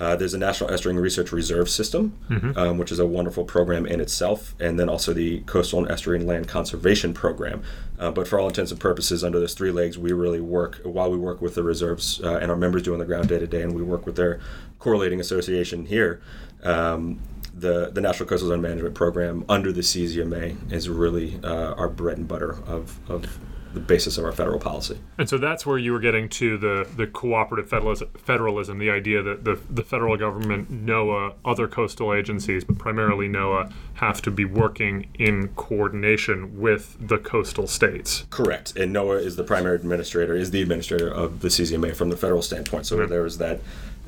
Uh, 0.00 0.16
there's 0.16 0.32
a 0.32 0.38
National 0.38 0.70
Estuarine 0.70 1.00
Research 1.00 1.30
Reserve 1.30 1.68
System, 1.68 2.18
um, 2.56 2.78
which 2.78 2.90
is 2.90 2.98
a 2.98 3.06
wonderful 3.06 3.44
program 3.44 3.84
in 3.84 4.00
itself, 4.00 4.54
and 4.58 4.80
then 4.80 4.88
also 4.88 5.12
the 5.12 5.40
Coastal 5.40 5.78
and 5.80 5.88
Estuarine 5.88 6.24
Land 6.24 6.48
Conservation 6.48 7.12
Program. 7.12 7.62
Uh, 7.98 8.10
but 8.10 8.26
for 8.26 8.40
all 8.40 8.48
intents 8.48 8.70
and 8.70 8.80
purposes, 8.80 9.22
under 9.22 9.38
those 9.38 9.52
three 9.52 9.70
legs, 9.70 9.98
we 9.98 10.12
really 10.12 10.40
work 10.40 10.80
while 10.84 11.10
we 11.10 11.18
work 11.18 11.42
with 11.42 11.54
the 11.54 11.62
reserves 11.62 12.18
uh, 12.24 12.38
and 12.38 12.50
our 12.50 12.56
members 12.56 12.82
do 12.82 12.94
on 12.94 12.98
the 12.98 13.04
ground 13.04 13.28
day 13.28 13.38
to 13.38 13.46
day, 13.46 13.60
and 13.60 13.74
we 13.74 13.82
work 13.82 14.06
with 14.06 14.16
their 14.16 14.40
correlating 14.78 15.20
association 15.20 15.84
here. 15.84 16.22
Um, 16.62 17.20
the, 17.52 17.90
the 17.90 18.00
National 18.00 18.28
Coastal 18.28 18.48
Zone 18.48 18.62
Management 18.62 18.94
Program 18.94 19.44
under 19.48 19.70
the 19.70 19.82
CZMA 19.82 20.72
is 20.72 20.88
really 20.88 21.38
uh, 21.44 21.74
our 21.74 21.88
bread 21.88 22.16
and 22.16 22.26
butter 22.26 22.52
of, 22.66 22.98
of 23.10 23.38
the 23.72 23.80
basis 23.80 24.18
of 24.18 24.24
our 24.24 24.32
federal 24.32 24.58
policy. 24.58 24.98
And 25.18 25.28
so 25.28 25.38
that's 25.38 25.64
where 25.64 25.78
you 25.78 25.92
were 25.92 26.00
getting 26.00 26.28
to 26.30 26.58
the, 26.58 26.88
the 26.96 27.06
cooperative 27.06 27.68
federalism, 27.68 28.08
federalism, 28.18 28.78
the 28.78 28.90
idea 28.90 29.22
that 29.22 29.44
the, 29.44 29.60
the 29.70 29.82
federal 29.82 30.16
government, 30.16 30.70
NOAA, 30.70 31.34
other 31.44 31.68
coastal 31.68 32.12
agencies, 32.12 32.64
but 32.64 32.78
primarily 32.78 33.28
NOAA, 33.28 33.72
have 33.94 34.20
to 34.22 34.30
be 34.30 34.44
working 34.44 35.08
in 35.14 35.48
coordination 35.48 36.58
with 36.58 36.96
the 37.00 37.18
coastal 37.18 37.66
states. 37.66 38.26
Correct. 38.30 38.76
And 38.76 38.94
NOAA 38.94 39.24
is 39.24 39.36
the 39.36 39.44
primary 39.44 39.76
administrator, 39.76 40.34
is 40.34 40.50
the 40.50 40.62
administrator 40.62 41.08
of 41.08 41.40
the 41.40 41.48
CZMA 41.48 41.94
from 41.94 42.10
the 42.10 42.16
federal 42.16 42.42
standpoint. 42.42 42.86
So 42.86 42.96
mm-hmm. 42.96 43.10
there 43.10 43.22
was 43.22 43.38
that. 43.38 43.60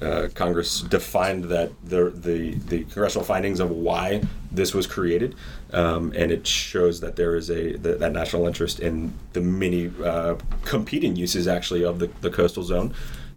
Uh, 0.02 0.28
Congress 0.34 0.80
defined 0.80 1.44
that 1.44 1.70
the, 1.84 2.10
the 2.10 2.54
the 2.54 2.84
congressional 2.84 3.24
findings 3.24 3.60
of 3.60 3.70
why 3.70 4.20
this 4.50 4.74
was 4.74 4.86
created, 4.86 5.36
um, 5.72 6.12
and 6.16 6.32
it 6.32 6.44
shows 6.44 7.00
that 7.00 7.14
there 7.14 7.36
is 7.36 7.50
a 7.50 7.76
that, 7.76 8.00
that 8.00 8.12
national 8.12 8.46
interest 8.46 8.80
in 8.80 9.12
the 9.32 9.40
many 9.40 9.92
uh, 10.04 10.34
competing 10.64 11.14
uses 11.14 11.46
actually 11.46 11.84
of 11.84 12.00
the, 12.00 12.08
the 12.20 12.30
coastal 12.30 12.64
zone, 12.64 12.92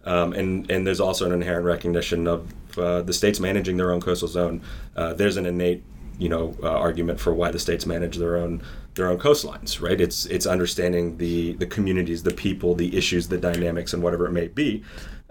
um, 0.06 0.34
and 0.34 0.70
and 0.72 0.88
there's 0.88 1.00
also 1.00 1.28
an 1.28 1.34
inherent 1.34 1.66
recognition 1.66 2.26
of 2.28 2.52
uh, 2.80 3.02
the 3.04 3.14
states 3.14 3.40
managing 3.40 3.78
their 3.78 3.92
own 3.92 4.02
coastal 4.02 4.28
zone. 4.28 4.62
Uh, 4.96 5.14
there's 5.14 5.38
an 5.38 5.46
innate 5.46 5.84
you 6.18 6.30
know 6.30 6.56
uh, 6.64 6.70
argument 6.70 7.20
for 7.20 7.34
why 7.34 7.52
the 7.52 7.60
states 7.60 7.86
manage 7.86 8.18
their 8.18 8.38
own 8.38 8.62
their 8.96 9.10
own 9.10 9.20
coastlines 9.20 9.82
right? 9.82 10.00
It's 10.00 10.26
it's 10.28 10.46
understanding 10.46 11.18
the 11.18 11.54
the 11.54 11.66
communities 11.66 12.24
the 12.24 12.34
people 12.34 12.74
the 12.74 12.98
issues 12.98 13.28
the 13.28 13.38
dynamics 13.38 13.94
and 13.94 14.02
whatever 14.02 14.26
it 14.26 14.32
may 14.32 14.48
be 14.48 14.84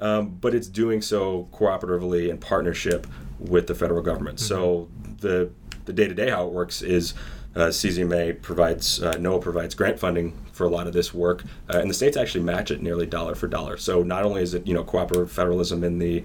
um, 0.05 0.29
but 0.41 0.55
it's 0.55 0.69
doing 0.69 1.01
so 1.01 1.49
cooperatively 1.53 2.29
in 2.29 2.39
partnership 2.39 3.07
with 3.39 3.67
the 3.67 3.75
federal 3.75 4.03
government 4.03 4.39
so 4.39 4.89
the 5.21 5.51
the 5.87 5.93
day-to-day 5.93 6.31
how 6.31 6.47
it 6.47 6.53
works 6.53 6.83
is 6.83 7.15
uh, 7.57 7.69
CZMA 7.69 8.43
provides 8.43 9.03
uh, 9.03 9.15
NOAA 9.15 9.41
provides 9.41 9.75
grant 9.75 9.99
funding 9.99 10.37
for 10.53 10.65
a 10.65 10.69
lot 10.69 10.87
of 10.87 10.93
this 10.93 11.15
work, 11.15 11.45
uh, 11.73 11.79
and 11.79 11.89
the 11.89 11.95
states 11.95 12.17
actually 12.17 12.43
match 12.43 12.71
it 12.71 12.83
nearly 12.83 13.07
dollar 13.07 13.35
for 13.35 13.47
dollar. 13.47 13.77
So 13.77 14.03
not 14.03 14.25
only 14.25 14.43
is 14.43 14.55
it 14.55 14.67
you 14.67 14.75
know 14.75 14.85
cooperative 14.85 15.31
federalism 15.31 15.85
in 15.85 15.99
the 15.99 16.25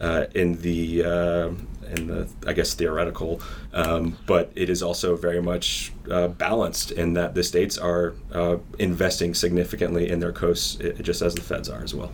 uh, 0.00 0.26
in 0.34 0.60
the 0.62 1.04
uh, 1.04 1.48
in 1.90 2.06
the 2.06 2.28
I 2.46 2.52
guess 2.52 2.74
theoretical, 2.74 3.40
um, 3.72 4.16
but 4.26 4.52
it 4.54 4.70
is 4.70 4.82
also 4.82 5.16
very 5.16 5.42
much 5.42 5.92
uh, 6.10 6.28
balanced 6.28 6.92
in 6.92 7.14
that 7.14 7.34
the 7.34 7.42
states 7.42 7.76
are 7.76 8.14
uh, 8.32 8.58
investing 8.78 9.34
significantly 9.34 10.08
in 10.08 10.20
their 10.20 10.32
coasts, 10.32 10.76
just 11.00 11.22
as 11.22 11.34
the 11.34 11.40
feds 11.40 11.68
are 11.68 11.82
as 11.82 11.94
well. 11.94 12.12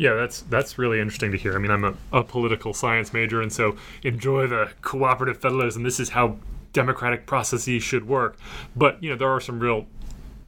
Yeah, 0.00 0.14
that's 0.14 0.40
that's 0.40 0.78
really 0.78 0.98
interesting 0.98 1.30
to 1.32 1.36
hear. 1.36 1.54
I 1.54 1.58
mean, 1.58 1.70
I'm 1.70 1.84
a, 1.84 1.94
a 2.10 2.24
political 2.24 2.72
science 2.72 3.12
major, 3.12 3.42
and 3.42 3.52
so 3.52 3.76
enjoy 4.02 4.46
the 4.46 4.70
cooperative 4.80 5.36
federalism. 5.36 5.82
This 5.82 6.00
is 6.00 6.08
how 6.08 6.38
democratic 6.72 7.26
processes 7.26 7.82
should 7.82 8.08
work. 8.08 8.38
But 8.74 9.02
you 9.02 9.10
know, 9.10 9.16
there 9.16 9.28
are 9.28 9.42
some 9.42 9.60
real 9.60 9.84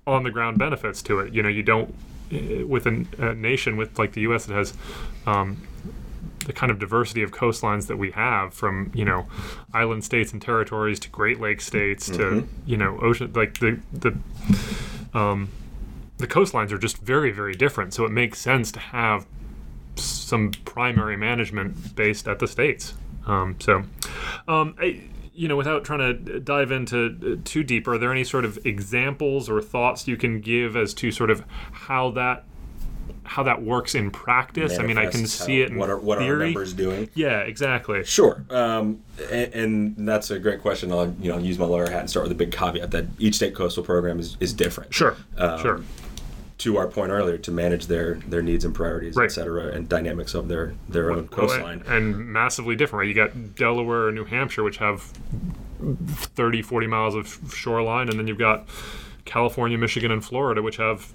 on 0.07 0.23
the 0.23 0.31
ground 0.31 0.57
benefits 0.57 1.03
to 1.03 1.21
it. 1.21 1.35
You 1.35 1.43
know, 1.43 1.51
you 1.51 1.63
don't 1.63 1.95
eh, 2.31 2.63
with 2.63 2.87
a, 2.87 3.05
a 3.19 3.35
nation 3.35 3.77
with 3.77 3.99
like 3.99 4.13
the 4.13 4.23
U.S. 4.23 4.47
that 4.47 4.55
has. 4.55 4.73
Um, 5.27 5.69
the 6.47 6.53
kind 6.53 6.73
of 6.73 6.81
diversity 6.81 7.23
of 7.23 7.31
coastlines 7.31 7.87
that 7.87 7.99
we 7.99 8.11
have 8.11 8.53
from 8.53 8.91
you 8.95 9.05
know 9.05 9.29
island 9.73 10.03
states 10.03 10.33
and 10.33 10.43
territories 10.43 10.99
to 10.99 11.09
great 11.09 11.39
lake 11.39 11.61
states 11.61 12.09
to 12.11 12.49
you 12.67 12.77
know 12.77 12.99
ocean 13.01 13.33
like 13.33 13.61
the 13.61 13.79
the 13.93 14.19
um, 15.17 15.51
the 16.19 16.27
coastlines 16.27 16.73
are 16.73 16.79
just 16.79 16.97
very 16.99 17.31
very 17.31 17.55
different 17.55 17.95
so 17.95 18.05
it 18.05 18.11
makes 18.11 18.41
sense 18.41 18.73
to 18.73 18.81
have 18.81 19.25
some 20.33 20.51
primary 20.65 21.15
management 21.15 21.95
based 21.95 22.27
at 22.27 22.39
the 22.39 22.49
states 22.49 22.95
um, 23.27 23.55
so 23.61 23.83
um, 24.49 24.75
I, 24.81 25.03
you 25.35 25.47
know 25.47 25.57
without 25.57 25.85
trying 25.85 25.99
to 25.99 26.41
dive 26.41 26.73
into 26.73 26.99
uh, 27.23 27.41
too 27.45 27.63
deep 27.63 27.87
are 27.87 27.99
there 27.99 28.11
any 28.11 28.25
sort 28.25 28.47
of 28.47 28.59
examples 28.65 29.51
or 29.51 29.61
thoughts 29.61 30.09
you 30.09 30.17
can 30.17 30.41
give 30.41 30.75
as 30.75 30.95
to 30.95 31.11
sort 31.11 31.29
of 31.29 31.45
how 31.73 32.13
that 32.13 32.45
how 33.25 33.43
that 33.43 33.63
works 33.63 33.95
in 33.95 34.11
practice 34.11 34.79
i 34.79 34.83
mean 34.83 34.97
i 34.97 35.05
can 35.05 35.27
see 35.27 35.61
it 35.61 35.71
in 35.71 35.77
what 35.77 35.91
are 35.91 35.99
what 35.99 36.17
are 36.17 36.23
our 36.23 36.37
members 36.37 36.73
doing? 36.73 37.11
yeah 37.15 37.41
exactly 37.41 38.03
Sure, 38.03 38.43
um, 38.49 39.03
and, 39.31 39.53
and 39.53 40.09
that's 40.09 40.31
a 40.31 40.39
great 40.39 40.63
question. 40.63 40.91
I'll 40.91 41.15
you 41.21 41.31
know 41.31 41.37
use 41.37 41.59
my 41.59 41.67
lawyer 41.67 41.91
hat 41.91 42.01
and 42.01 42.11
start 42.11 42.25
with 42.25 42.33
a 42.33 42.41
big 42.43 42.53
caveat 42.53 42.91
that 42.93 43.05
each 43.19 43.35
state 43.35 43.55
coastal 43.55 43.85
program 43.85 44.19
is, 44.19 44.39
is 44.41 44.55
different. 44.55 44.95
sure 44.95 45.15
Um, 45.37 45.61
sure 45.61 45.83
to 46.63 46.77
our 46.77 46.87
point 46.87 47.11
earlier, 47.11 47.39
to 47.39 47.51
manage 47.51 47.87
their 47.87 48.15
their 48.29 48.43
needs 48.43 48.65
and 48.65 48.75
priorities, 48.75 49.17
Right. 49.17 49.25
et 49.27 49.33
cetera, 49.33 49.67
and 49.69 49.89
dynamics 49.89 50.35
of 50.35 50.49
their 50.49 50.75
their 50.89 51.11
own 51.11 51.29
coastline. 51.29 51.83
and, 51.87 52.15
and 52.15 52.27
massively 52.27 52.77
different 52.77 53.01
right 53.01 53.09
you 53.09 53.15
got 53.15 53.55
delaware 53.57 54.09
and 54.09 54.17
new 54.17 54.25
hampshire 54.25 54.63
which 54.63 54.77
have 54.79 55.13
30 55.97 56.63
40 56.63 56.87
miles 56.87 57.15
of 57.15 57.53
shoreline 57.55 58.09
and 58.09 58.19
then 58.19 58.27
you've 58.29 58.39
got 58.39 58.69
california 59.25 59.77
michigan 59.77 60.11
and 60.13 60.25
florida 60.25 60.63
which 60.63 60.77
have 60.77 61.13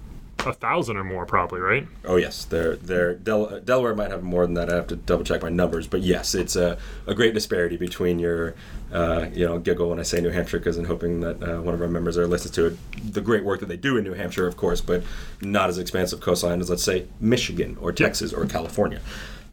a 0.48 0.52
thousand 0.52 0.96
or 0.96 1.04
more 1.04 1.26
probably 1.26 1.60
right 1.60 1.86
Oh 2.04 2.16
yes, 2.16 2.44
they're, 2.44 2.76
they're 2.76 3.14
Del- 3.14 3.60
Delaware 3.60 3.94
might 3.94 4.10
have 4.10 4.22
more 4.22 4.46
than 4.46 4.54
that. 4.54 4.70
I 4.72 4.76
have 4.76 4.86
to 4.88 4.96
double 4.96 5.24
check 5.24 5.42
my 5.42 5.48
numbers, 5.48 5.86
but 5.86 6.00
yes, 6.00 6.34
it's 6.34 6.56
a, 6.56 6.78
a 7.06 7.14
great 7.14 7.34
disparity 7.34 7.76
between 7.76 8.18
your, 8.18 8.54
uh, 8.92 9.26
you 9.32 9.46
know, 9.46 9.58
giggle 9.58 9.90
when 9.90 10.00
I 10.00 10.02
say 10.02 10.20
New 10.20 10.30
Hampshire 10.30 10.58
because 10.58 10.78
I'm 10.78 10.86
hoping 10.86 11.20
that 11.20 11.42
uh, 11.42 11.60
one 11.60 11.74
of 11.74 11.82
our 11.82 11.88
members 11.88 12.16
are 12.16 12.26
listening 12.26 12.54
to 12.54 12.66
it. 12.66 13.12
The 13.12 13.20
great 13.20 13.44
work 13.44 13.60
that 13.60 13.68
they 13.68 13.76
do 13.76 13.96
in 13.96 14.04
New 14.04 14.14
Hampshire, 14.14 14.46
of 14.46 14.56
course, 14.56 14.80
but 14.80 15.02
not 15.40 15.68
as 15.68 15.78
expansive 15.78 16.20
coastline 16.20 16.60
as 16.60 16.70
let's 16.70 16.82
say 16.82 17.06
Michigan 17.20 17.76
or 17.80 17.92
Texas 17.92 18.32
or 18.32 18.46
California. 18.46 19.00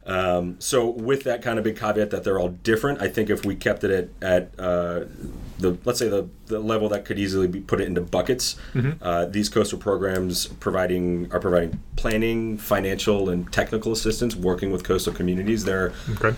Um, 0.05 0.57
so 0.59 0.87
with 0.87 1.23
that 1.23 1.41
kind 1.41 1.57
of 1.57 1.63
big 1.63 1.77
caveat 1.77 2.11
that 2.11 2.23
they're 2.23 2.39
all 2.39 2.49
different, 2.49 3.01
I 3.01 3.07
think 3.07 3.29
if 3.29 3.43
we 3.43 3.55
kept 3.55 3.83
it 3.83 3.91
at, 4.21 4.23
at 4.23 4.59
uh, 4.59 5.05
the 5.59 5.77
let's 5.85 5.99
say 5.99 6.07
the, 6.07 6.27
the 6.47 6.59
level 6.59 6.89
that 6.89 7.05
could 7.05 7.19
easily 7.19 7.47
be 7.47 7.61
put 7.61 7.81
it 7.81 7.87
into 7.87 8.01
buckets, 8.01 8.57
uh, 9.01 9.25
these 9.25 9.49
coastal 9.49 9.79
programs 9.79 10.47
providing 10.47 11.31
are 11.31 11.39
providing 11.39 11.79
planning, 11.95 12.57
financial, 12.57 13.29
and 13.29 13.51
technical 13.51 13.91
assistance, 13.91 14.35
working 14.35 14.71
with 14.71 14.83
coastal 14.83 15.13
communities. 15.13 15.65
They're 15.65 15.93
okay 16.11 16.35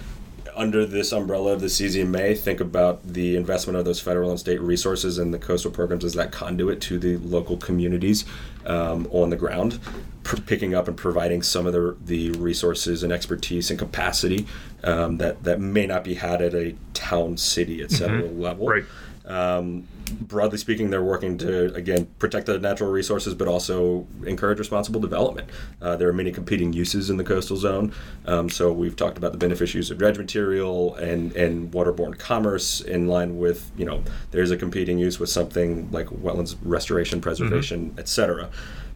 under 0.57 0.85
this 0.85 1.11
umbrella 1.11 1.53
of 1.53 1.61
the 1.61 1.67
CZMA, 1.67 2.37
think 2.37 2.59
about 2.59 3.05
the 3.05 3.35
investment 3.35 3.77
of 3.77 3.85
those 3.85 3.99
federal 3.99 4.31
and 4.31 4.39
state 4.39 4.59
resources 4.59 5.19
and 5.19 5.33
the 5.33 5.37
coastal 5.37 5.71
programs 5.71 6.03
as 6.03 6.15
that 6.15 6.31
conduit 6.31 6.81
to 6.81 6.97
the 6.97 7.17
local 7.17 7.57
communities 7.57 8.25
um, 8.65 9.07
on 9.11 9.29
the 9.29 9.35
ground, 9.35 9.79
pr- 10.23 10.41
picking 10.41 10.73
up 10.73 10.87
and 10.87 10.97
providing 10.97 11.43
some 11.43 11.67
of 11.67 11.73
the, 11.73 11.95
the 12.03 12.31
resources 12.31 13.03
and 13.03 13.13
expertise 13.13 13.69
and 13.69 13.77
capacity 13.77 14.47
um, 14.83 15.17
that, 15.17 15.43
that 15.43 15.61
may 15.61 15.85
not 15.85 16.03
be 16.03 16.15
had 16.15 16.41
at 16.41 16.55
a 16.55 16.75
town, 16.93 17.37
city, 17.37 17.81
et 17.83 17.91
cetera 17.91 18.25
level. 18.25 18.67
Right. 18.67 18.83
Um, 19.27 19.87
broadly 20.21 20.57
speaking, 20.57 20.89
they're 20.89 21.03
working 21.03 21.37
to 21.39 21.73
again 21.75 22.07
protect 22.17 22.45
the 22.45 22.57
natural 22.59 22.89
resources, 22.89 23.35
but 23.35 23.47
also 23.47 24.07
encourage 24.25 24.57
responsible 24.57 25.01
development. 25.01 25.49
Uh, 25.81 25.97
there 25.97 26.07
are 26.07 26.13
many 26.13 26.31
competing 26.31 26.71
uses 26.73 27.09
in 27.09 27.17
the 27.17 27.23
coastal 27.23 27.57
zone, 27.57 27.91
um, 28.25 28.49
so 28.49 28.71
we've 28.71 28.95
talked 28.95 29.17
about 29.17 29.33
the 29.33 29.37
beneficial 29.37 29.79
use 29.79 29.91
of 29.91 29.97
dredge 29.97 30.17
material 30.17 30.95
and 30.95 31.33
and 31.33 31.71
waterborne 31.71 32.17
commerce 32.17 32.81
in 32.81 33.07
line 33.07 33.37
with 33.37 33.71
you 33.77 33.85
know 33.85 34.01
there's 34.31 34.51
a 34.51 34.57
competing 34.57 34.97
use 34.97 35.19
with 35.19 35.29
something 35.29 35.91
like 35.91 36.07
wetlands 36.07 36.55
restoration, 36.63 37.19
preservation, 37.19 37.93
et 37.97 38.07
cetera. 38.07 38.49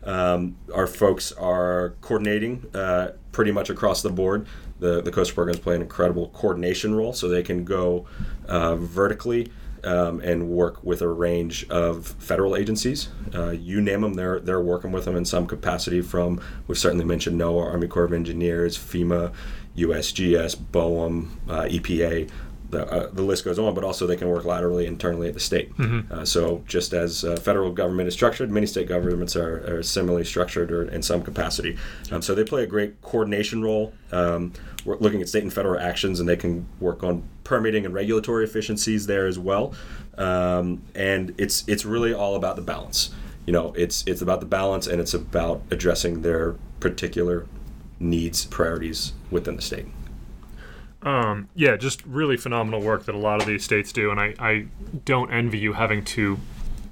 Um, 0.03 0.55
our 0.73 0.87
folks 0.87 1.31
are 1.33 1.93
coordinating 2.01 2.65
uh, 2.73 3.11
pretty 3.31 3.51
much 3.51 3.69
across 3.69 4.01
the 4.01 4.09
board. 4.09 4.47
The, 4.79 4.99
the 4.99 5.11
coastal 5.11 5.35
programs 5.35 5.59
play 5.59 5.75
an 5.75 5.81
incredible 5.83 6.29
coordination 6.29 6.95
role, 6.95 7.13
so 7.13 7.27
they 7.27 7.43
can 7.43 7.63
go 7.63 8.07
uh, 8.47 8.77
vertically 8.77 9.51
um, 9.83 10.19
and 10.21 10.49
work 10.49 10.83
with 10.83 11.01
a 11.01 11.07
range 11.07 11.67
of 11.69 12.07
federal 12.19 12.55
agencies. 12.55 13.09
Uh, 13.33 13.49
you 13.49 13.81
name 13.81 14.01
them, 14.01 14.13
they're 14.15 14.39
they're 14.39 14.61
working 14.61 14.91
with 14.91 15.05
them 15.05 15.15
in 15.15 15.25
some 15.25 15.47
capacity. 15.47 16.01
From 16.01 16.41
we've 16.67 16.77
certainly 16.77 17.05
mentioned 17.05 17.39
NOAA, 17.39 17.65
Army 17.65 17.87
Corps 17.87 18.05
of 18.05 18.13
Engineers, 18.13 18.77
FEMA, 18.77 19.33
USGS, 19.77 20.55
BOEM, 20.71 21.39
uh, 21.49 21.63
EPA. 21.63 22.29
The, 22.71 22.89
uh, 22.89 23.09
the 23.11 23.21
list 23.21 23.43
goes 23.45 23.59
on, 23.59 23.73
but 23.75 23.83
also 23.83 24.07
they 24.07 24.15
can 24.15 24.29
work 24.29 24.45
laterally 24.45 24.87
internally 24.87 25.27
at 25.27 25.33
the 25.33 25.39
state. 25.39 25.71
Uh, 26.09 26.25
so, 26.25 26.63
just 26.67 26.93
as 26.93 27.23
uh, 27.23 27.35
federal 27.35 27.71
government 27.71 28.07
is 28.07 28.13
structured, 28.13 28.49
many 28.49 28.65
state 28.65 28.87
governments 28.87 29.35
are, 29.35 29.77
are 29.77 29.83
similarly 29.83 30.23
structured 30.23 30.71
or 30.71 30.83
in 30.85 31.03
some 31.03 31.21
capacity. 31.21 31.77
Um, 32.11 32.21
so, 32.21 32.33
they 32.33 32.45
play 32.45 32.63
a 32.63 32.67
great 32.67 33.01
coordination 33.01 33.61
role. 33.61 33.93
Um, 34.11 34.53
we're 34.85 34.97
looking 34.97 35.21
at 35.21 35.29
state 35.29 35.43
and 35.43 35.53
federal 35.53 35.79
actions, 35.79 36.19
and 36.19 36.27
they 36.27 36.37
can 36.37 36.65
work 36.79 37.03
on 37.03 37.23
permitting 37.43 37.85
and 37.85 37.93
regulatory 37.93 38.45
efficiencies 38.45 39.05
there 39.05 39.27
as 39.27 39.37
well. 39.37 39.73
Um, 40.17 40.81
and 40.95 41.33
it's 41.37 41.67
it's 41.67 41.85
really 41.85 42.13
all 42.13 42.35
about 42.35 42.55
the 42.55 42.61
balance. 42.61 43.09
You 43.45 43.53
know, 43.53 43.73
it's 43.75 44.03
it's 44.07 44.21
about 44.21 44.39
the 44.39 44.45
balance, 44.45 44.87
and 44.87 45.01
it's 45.01 45.13
about 45.13 45.61
addressing 45.71 46.21
their 46.21 46.55
particular 46.79 47.47
needs, 47.99 48.45
priorities 48.45 49.13
within 49.29 49.55
the 49.55 49.61
state. 49.61 49.85
Um, 51.03 51.49
yeah 51.55 51.75
just 51.75 52.05
really 52.05 52.37
phenomenal 52.37 52.81
work 52.81 53.05
that 53.05 53.15
a 53.15 53.17
lot 53.17 53.41
of 53.41 53.47
these 53.47 53.63
states 53.63 53.91
do 53.91 54.11
and 54.11 54.19
i, 54.19 54.33
I 54.39 54.65
don't 55.05 55.31
envy 55.31 55.57
you 55.57 55.73
having 55.73 56.03
to 56.05 56.37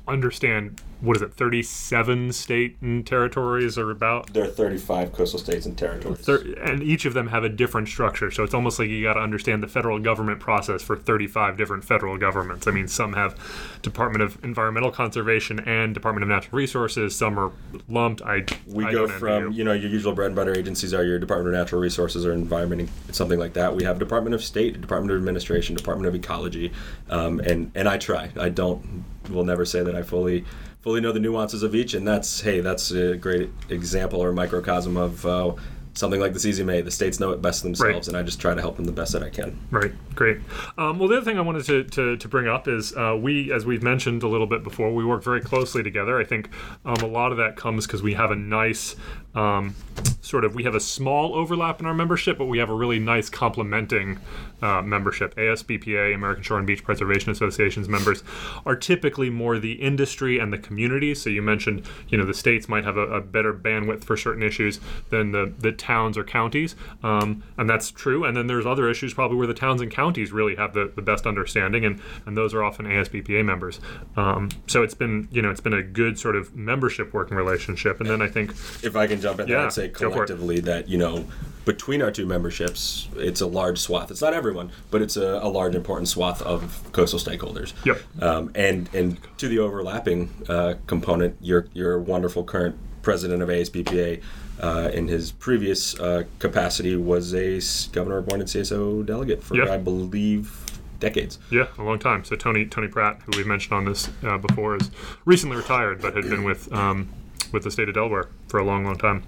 understand 0.08 0.82
what 1.02 1.16
is 1.16 1.22
it 1.22 1.34
37 1.34 2.34
state 2.34 2.78
and 2.82 3.08
territories 3.08 3.78
or 3.78 3.90
about 3.90 4.34
There 4.34 4.44
are 4.44 4.48
35 4.48 5.14
coastal 5.14 5.40
states 5.40 5.66
and 5.66 5.78
territories. 5.78 6.20
Thir- 6.20 6.54
and 6.62 6.84
each 6.84 7.06
of 7.06 7.14
them 7.14 7.28
have 7.28 7.44
a 7.44 7.50
different 7.50 7.88
structure. 7.88 8.32
So 8.32 8.44
it's 8.44 8.54
almost 8.54 8.80
like 8.80 8.90
you 8.90 9.04
got 9.04 9.14
to 9.14 9.22
understand 9.22 9.64
the 9.64 9.68
federal 9.68 10.00
government 10.00 10.40
process 10.40 10.82
for 10.82 10.98
35 10.98 11.58
different 11.58 11.86
federal 11.86 12.18
governments. 12.18 12.68
I 12.68 12.72
mean, 12.72 12.88
some 12.88 13.14
have 13.14 13.38
Department 13.82 14.24
of 14.24 14.44
Environmental 14.44 14.92
Conservation 14.92 15.60
and 15.62 15.94
Department 15.94 16.24
of 16.24 16.30
Natural 16.30 16.58
Resources. 16.58 17.16
Some 17.16 17.40
are 17.40 17.52
lumped. 17.88 18.22
I 18.22 18.46
we 18.68 18.86
I 18.86 18.92
go 18.92 19.08
from 19.08 19.52
you. 19.52 19.60
you 19.60 19.64
know 19.64 19.74
your 19.74 19.90
usual 19.90 20.14
bread 20.14 20.28
and 20.28 20.36
butter 20.36 20.58
agencies 20.58 20.94
are 20.94 21.04
your 21.04 21.20
Department 21.20 21.56
of 21.56 21.60
Natural 21.60 21.82
Resources 21.82 22.26
or 22.26 22.34
Environment, 22.34 22.90
something 23.12 23.40
like 23.40 23.54
that. 23.54 23.76
We 23.76 23.84
have 23.86 24.00
Department 24.00 24.34
of 24.34 24.44
State, 24.44 24.82
Department 24.82 25.12
of 25.12 25.18
Administration, 25.18 25.76
Department 25.76 26.08
of 26.08 26.16
Ecology, 26.16 26.72
um, 27.10 27.40
and 27.40 27.72
and 27.76 27.88
I 27.88 27.98
try. 27.98 28.32
I 28.38 28.50
don't. 28.50 29.06
Will 29.30 29.44
never 29.44 29.64
say 29.64 29.84
that 29.84 29.96
I 29.96 30.02
fully 30.02 30.44
fully 30.82 31.02
know 31.02 31.12
the 31.12 31.20
nuances 31.20 31.64
of 31.64 31.76
each, 31.76 31.94
and 31.94 32.08
that's 32.08 32.42
hey, 32.42 32.62
that's 32.62 32.92
a 32.92 33.16
great 33.16 33.50
example 33.70 34.22
or 34.24 34.32
microcosm 34.32 34.98
of. 34.98 35.26
Uh, 35.26 35.54
Something 36.00 36.22
like 36.22 36.32
the 36.32 36.40
CZMA, 36.40 36.86
the 36.86 36.92
states 36.92 37.20
know 37.20 37.32
it 37.32 37.42
best 37.42 37.62
themselves, 37.62 38.08
and 38.08 38.16
I 38.16 38.24
just 38.24 38.40
try 38.40 38.54
to 38.54 38.62
help 38.62 38.78
them 38.78 38.86
the 38.86 38.94
best 38.94 39.12
that 39.12 39.22
I 39.22 39.30
can. 39.30 39.60
Right, 39.70 39.92
great. 40.16 40.38
Um, 40.78 40.98
well, 40.98 41.10
the 41.10 41.18
other 41.18 41.26
thing 41.26 41.38
I 41.38 41.42
wanted 41.42 41.66
to, 41.66 41.84
to, 41.84 42.16
to 42.16 42.28
bring 42.30 42.48
up 42.48 42.70
is 42.70 42.96
uh, 42.96 43.18
we, 43.20 43.52
as 43.52 43.66
we've 43.66 43.84
mentioned 43.84 44.24
a 44.24 44.30
little 44.30 44.48
bit 44.48 44.64
before, 44.64 44.94
we 44.94 45.04
work 45.04 45.26
very 45.26 45.42
closely 45.42 45.84
together. 45.84 46.18
I 46.18 46.24
think 46.24 46.52
um, 46.86 46.96
a 47.02 47.06
lot 47.06 47.34
of 47.34 47.38
that 47.40 47.58
comes 47.58 47.86
because 47.86 48.02
we 48.02 48.14
have 48.14 48.32
a 48.32 48.36
nice 48.38 48.96
um, 49.36 49.76
sort 50.22 50.44
of 50.44 50.56
we 50.56 50.64
have 50.64 50.76
a 50.76 50.80
small 50.80 51.36
overlap 51.36 51.80
in 51.80 51.86
our 51.86 51.94
membership, 51.94 52.38
but 52.38 52.46
we 52.46 52.60
have 52.60 52.70
a 52.70 52.74
really 52.74 53.00
nice 53.00 53.30
complementing 53.30 54.20
uh, 54.62 54.82
membership. 54.82 55.36
ASBPA, 55.36 56.14
American 56.14 56.44
Shore 56.44 56.58
and 56.58 56.68
Beach 56.68 56.84
Preservation 56.84 57.32
Association's 57.32 57.88
members 57.88 58.24
are 58.66 58.76
typically 58.76 59.30
more 59.30 59.60
the 59.60 59.74
industry 59.74 60.40
and 60.40 60.52
the 60.52 60.58
community. 60.58 61.14
So 61.16 61.30
you 61.30 61.42
mentioned, 61.42 61.88
you 62.10 62.18
know, 62.18 62.26
the 62.26 62.34
states 62.34 62.68
might 62.68 62.84
have 62.84 62.98
a, 62.98 63.08
a 63.08 63.22
better 63.22 63.54
bandwidth 63.54 64.04
for 64.04 64.18
certain 64.18 64.44
issues 64.44 64.80
than 65.10 65.32
the, 65.32 65.54
the 65.58 65.72
towns 65.90 66.18
or 66.20 66.24
counties, 66.24 66.76
um, 67.04 67.44
and 67.58 67.68
that's 67.68 67.90
true. 67.90 68.24
And 68.24 68.38
then 68.38 68.46
there's 68.46 68.66
other 68.66 68.88
issues 68.90 69.12
probably 69.14 69.38
where 69.38 69.48
the 69.48 69.54
towns 69.56 69.82
and 69.82 69.90
counties 69.92 70.32
really 70.32 70.56
have 70.56 70.74
the, 70.74 70.92
the 70.96 71.02
best 71.02 71.26
understanding, 71.26 71.84
and, 71.84 72.00
and 72.28 72.38
those 72.38 72.54
are 72.54 72.64
often 72.64 72.86
ASBPA 72.86 73.44
members. 73.44 73.80
Um, 74.16 74.50
so 74.68 74.84
it's 74.84 74.94
been, 74.94 75.28
you 75.32 75.42
know, 75.42 75.50
it's 75.50 75.62
been 75.62 75.74
a 75.74 75.82
good 75.82 76.20
sort 76.20 76.36
of 76.36 76.56
membership 76.56 77.12
working 77.12 77.36
relationship. 77.38 78.00
And 78.00 78.08
then 78.10 78.22
I 78.22 78.28
think 78.28 78.52
If 78.84 78.96
I 78.96 79.08
can 79.08 79.20
jump 79.20 79.40
in, 79.40 79.48
Yeah, 79.48 79.66
I'd 79.66 79.74
say 79.74 79.88
go 79.88 79.98
for 80.00 80.06
it. 80.06 80.12
collectively 80.28 80.60
that 80.62 80.88
you 80.88 80.98
know 81.00 81.26
between 81.66 82.02
our 82.02 82.12
two 82.12 82.26
memberships, 82.26 83.08
it's 83.16 83.42
a 83.42 83.48
large 83.48 83.78
swath. 83.80 84.10
It's 84.12 84.22
not 84.22 84.34
everyone, 84.34 84.72
but 84.92 85.02
it's 85.02 85.18
a, 85.18 85.40
a 85.42 85.50
large 85.50 85.76
important 85.76 86.08
swath 86.08 86.42
of 86.44 86.84
coastal 86.94 87.20
stakeholders. 87.20 87.74
Yep. 87.86 87.98
Um, 88.22 88.52
and 88.56 88.90
and 88.94 89.18
to 89.38 89.48
the 89.48 89.58
overlapping 89.60 90.30
uh, 90.48 90.76
component, 90.88 91.36
your 91.42 91.68
your 91.74 92.00
wonderful 92.00 92.44
current 92.44 92.76
president 93.02 93.42
of 93.42 93.50
ASBPA. 93.50 94.22
Uh, 94.62 94.92
in 94.94 95.08
his 95.08 95.32
previous 95.32 95.98
uh, 96.02 96.24
capacity, 96.40 96.94
was 96.98 97.34
a 97.34 97.62
governor 97.94 98.18
appointed 98.18 98.48
CSO 98.48 99.06
delegate 99.06 99.42
for, 99.42 99.56
Yeah. 99.56 99.72
I 99.74 99.78
believe, 99.78 100.66
decades. 101.00 101.40
Yeah, 101.50 101.68
a 101.78 101.82
long 101.84 101.98
time. 101.98 102.26
So 102.26 102.36
Tony 102.36 102.66
Tony 102.66 102.90
Pratt, 102.90 103.22
who 103.26 103.38
we've 103.38 103.48
mentioned 103.48 103.72
on 103.74 103.86
this 103.86 104.10
uh, 104.22 104.38
before, 104.38 104.76
is 104.76 104.92
recently 105.24 105.56
retired, 105.56 106.02
but 106.02 106.14
had 106.14 106.26
been 106.30 106.44
with 106.44 106.72
um, 106.74 107.08
with 107.54 107.64
the 107.64 107.72
state 107.72 107.88
of 107.88 107.96
Delaware 107.96 108.28
for 108.50 108.60
a 108.60 108.66
long, 108.66 108.84
long 108.84 108.98
time. 108.98 109.24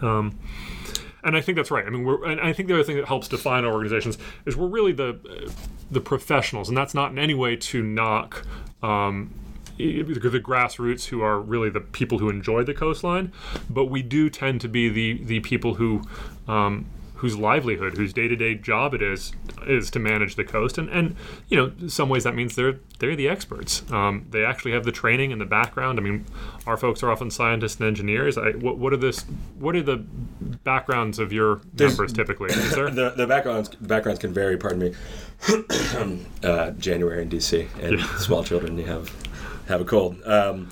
Um, 0.00 0.38
and 1.22 1.36
I 1.36 1.42
think 1.42 1.56
that's 1.56 1.70
right. 1.70 1.86
I 1.86 1.90
mean, 1.90 2.04
we're, 2.04 2.24
and 2.24 2.40
I 2.40 2.54
think 2.54 2.68
the 2.68 2.74
other 2.74 2.82
thing 2.84 2.96
that 2.96 3.04
helps 3.04 3.28
define 3.28 3.66
our 3.66 3.72
organizations 3.72 4.16
is 4.46 4.56
we're 4.56 4.68
really 4.68 4.92
the 4.92 5.18
uh, 5.28 5.50
the 5.90 6.00
professionals, 6.00 6.68
and 6.70 6.78
that's 6.78 6.94
not 6.94 7.10
in 7.10 7.18
any 7.18 7.34
way 7.34 7.56
to 7.56 7.82
knock. 7.82 8.46
Um, 8.82 9.34
the 9.80 10.40
grassroots 10.40 11.06
who 11.06 11.22
are 11.22 11.40
really 11.40 11.70
the 11.70 11.80
people 11.80 12.18
who 12.18 12.28
enjoy 12.28 12.64
the 12.64 12.74
coastline, 12.74 13.32
but 13.68 13.86
we 13.86 14.02
do 14.02 14.30
tend 14.30 14.60
to 14.62 14.68
be 14.68 14.88
the 14.88 15.22
the 15.24 15.40
people 15.40 15.74
who 15.74 16.02
um, 16.48 16.86
whose 17.20 17.36
livelihood, 17.36 17.98
whose 17.98 18.14
day 18.14 18.28
to 18.28 18.34
day 18.34 18.54
job 18.54 18.94
it 18.94 19.02
is 19.02 19.32
is 19.66 19.90
to 19.90 19.98
manage 19.98 20.36
the 20.36 20.44
coast, 20.44 20.78
and 20.78 20.88
and 20.88 21.14
you 21.48 21.56
know, 21.56 21.70
in 21.78 21.90
some 21.90 22.08
ways 22.08 22.24
that 22.24 22.34
means 22.34 22.56
they're 22.56 22.78
they're 22.98 23.14
the 23.14 23.28
experts. 23.28 23.82
Um, 23.92 24.26
they 24.30 24.42
actually 24.42 24.72
have 24.72 24.84
the 24.84 24.92
training 24.92 25.30
and 25.30 25.40
the 25.40 25.46
background. 25.46 25.98
I 25.98 26.02
mean, 26.02 26.24
our 26.66 26.78
folks 26.78 27.02
are 27.02 27.10
often 27.10 27.30
scientists 27.30 27.76
and 27.76 27.86
engineers. 27.86 28.38
I, 28.38 28.52
what 28.52 28.78
what 28.78 28.94
are 28.94 28.96
this? 28.96 29.20
What 29.58 29.76
are 29.76 29.82
the 29.82 29.98
backgrounds 30.64 31.18
of 31.18 31.30
your 31.30 31.60
members 31.78 32.12
typically? 32.14 32.50
Is 32.50 32.74
there? 32.74 32.90
the, 32.90 33.10
the 33.10 33.26
backgrounds 33.26 33.68
backgrounds 33.68 34.20
can 34.20 34.32
vary. 34.32 34.56
Pardon 34.56 34.78
me. 34.78 34.94
uh, 36.42 36.70
January 36.72 37.22
in 37.22 37.28
DC 37.28 37.68
and 37.82 38.00
small 38.20 38.42
children, 38.44 38.78
you 38.78 38.84
have 38.84 39.10
have 39.70 39.80
a 39.80 39.84
cold. 39.84 40.20
Um, 40.24 40.68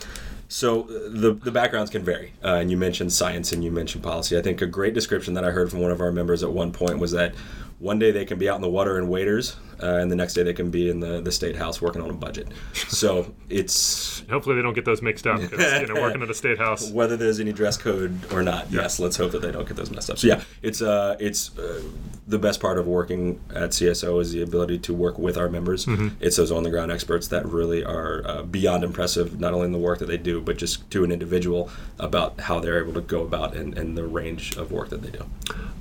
So 0.51 0.85
uh, 0.85 1.11
the 1.11 1.35
the 1.35 1.51
backgrounds 1.51 1.91
can 1.91 2.03
vary, 2.03 2.33
uh, 2.43 2.55
and 2.61 2.71
you 2.71 2.79
mentioned 2.79 3.13
science 3.13 3.53
and 3.53 3.63
you 3.63 3.71
mentioned 3.71 4.03
policy. 4.03 4.39
I 4.39 4.41
think 4.43 4.63
a 4.63 4.67
great 4.67 4.95
description 4.95 5.35
that 5.35 5.45
I 5.45 5.51
heard 5.51 5.71
from 5.71 5.81
one 5.81 5.93
of 5.93 6.01
our 6.01 6.11
members 6.11 6.43
at 6.43 6.51
one 6.51 6.73
point 6.73 6.99
was 6.99 7.13
that 7.13 7.35
one 7.79 7.99
day 7.99 8.11
they 8.13 8.25
can 8.25 8.39
be 8.39 8.49
out 8.49 8.57
in 8.57 8.63
the 8.63 8.71
water 8.71 8.99
in 8.99 9.09
waders, 9.11 9.57
uh, 9.83 9.97
and 9.97 10.11
the 10.11 10.17
next 10.17 10.35
day 10.35 10.43
they 10.43 10.53
can 10.53 10.71
be 10.71 10.89
in 10.91 11.01
the, 11.01 11.21
the 11.21 11.33
state 11.33 11.57
house 11.57 11.81
working 11.81 12.03
on 12.03 12.11
a 12.11 12.15
budget. 12.15 12.49
So 12.75 13.35
it's 13.49 14.21
Hopefully 14.31 14.57
they 14.57 14.63
don't 14.63 14.75
get 14.75 14.85
those 14.85 15.03
mixed 15.03 15.27
up 15.27 15.41
because 15.41 15.81
you 15.81 15.95
know 15.95 16.01
working 16.01 16.23
at 16.23 16.31
a 16.31 16.35
state 16.35 16.59
house. 16.59 16.91
whether 16.93 17.17
there's 17.17 17.41
any 17.41 17.53
dress 17.53 17.77
code 17.77 18.19
or 18.33 18.43
not. 18.43 18.71
Yes, 18.71 18.99
let's 18.99 19.17
hope 19.17 19.33
that 19.33 19.43
they 19.43 19.53
don't 19.53 19.67
get 19.67 19.77
those 19.77 19.91
messed 19.91 20.11
up. 20.11 20.19
So 20.19 20.29
yeah, 20.29 20.43
it's 20.63 20.83
uh, 20.83 21.17
it's 21.21 21.57
uh, 21.59 21.83
the 22.27 22.39
best 22.39 22.61
part 22.61 22.79
of 22.79 22.87
working 22.87 23.41
at 23.51 23.71
CSO 23.71 24.21
is 24.21 24.33
the 24.33 24.43
ability 24.43 24.79
to 24.81 24.95
work 24.95 25.19
with 25.19 25.39
our 25.39 25.49
members. 25.49 25.87
It's 26.21 26.37
those 26.37 26.53
on 26.53 26.63
the 26.63 26.71
ground 26.71 26.93
experts 26.93 27.29
that 27.29 27.47
really 27.47 27.83
are 27.83 28.23
uh, 28.27 28.43
beyond 28.43 28.85
impressive, 28.85 29.41
not 29.41 29.55
only 29.55 29.67
in 29.67 29.73
the 29.73 29.79
work 29.79 29.99
that 30.01 30.07
they 30.07 30.19
do, 30.19 30.41
but 30.41 30.59
just 30.59 30.89
to 30.91 31.05
an 31.05 31.11
individual 31.11 31.71
about 31.99 32.41
how 32.41 32.61
they're 32.61 32.83
able 32.83 32.93
to 32.93 33.01
go 33.01 33.23
about 33.23 33.57
and, 33.57 33.77
and 33.79 33.97
the 33.97 34.05
range 34.05 34.57
of 34.57 34.71
work 34.71 34.91
that 34.91 35.03
they 35.03 35.11
do. 35.11 35.25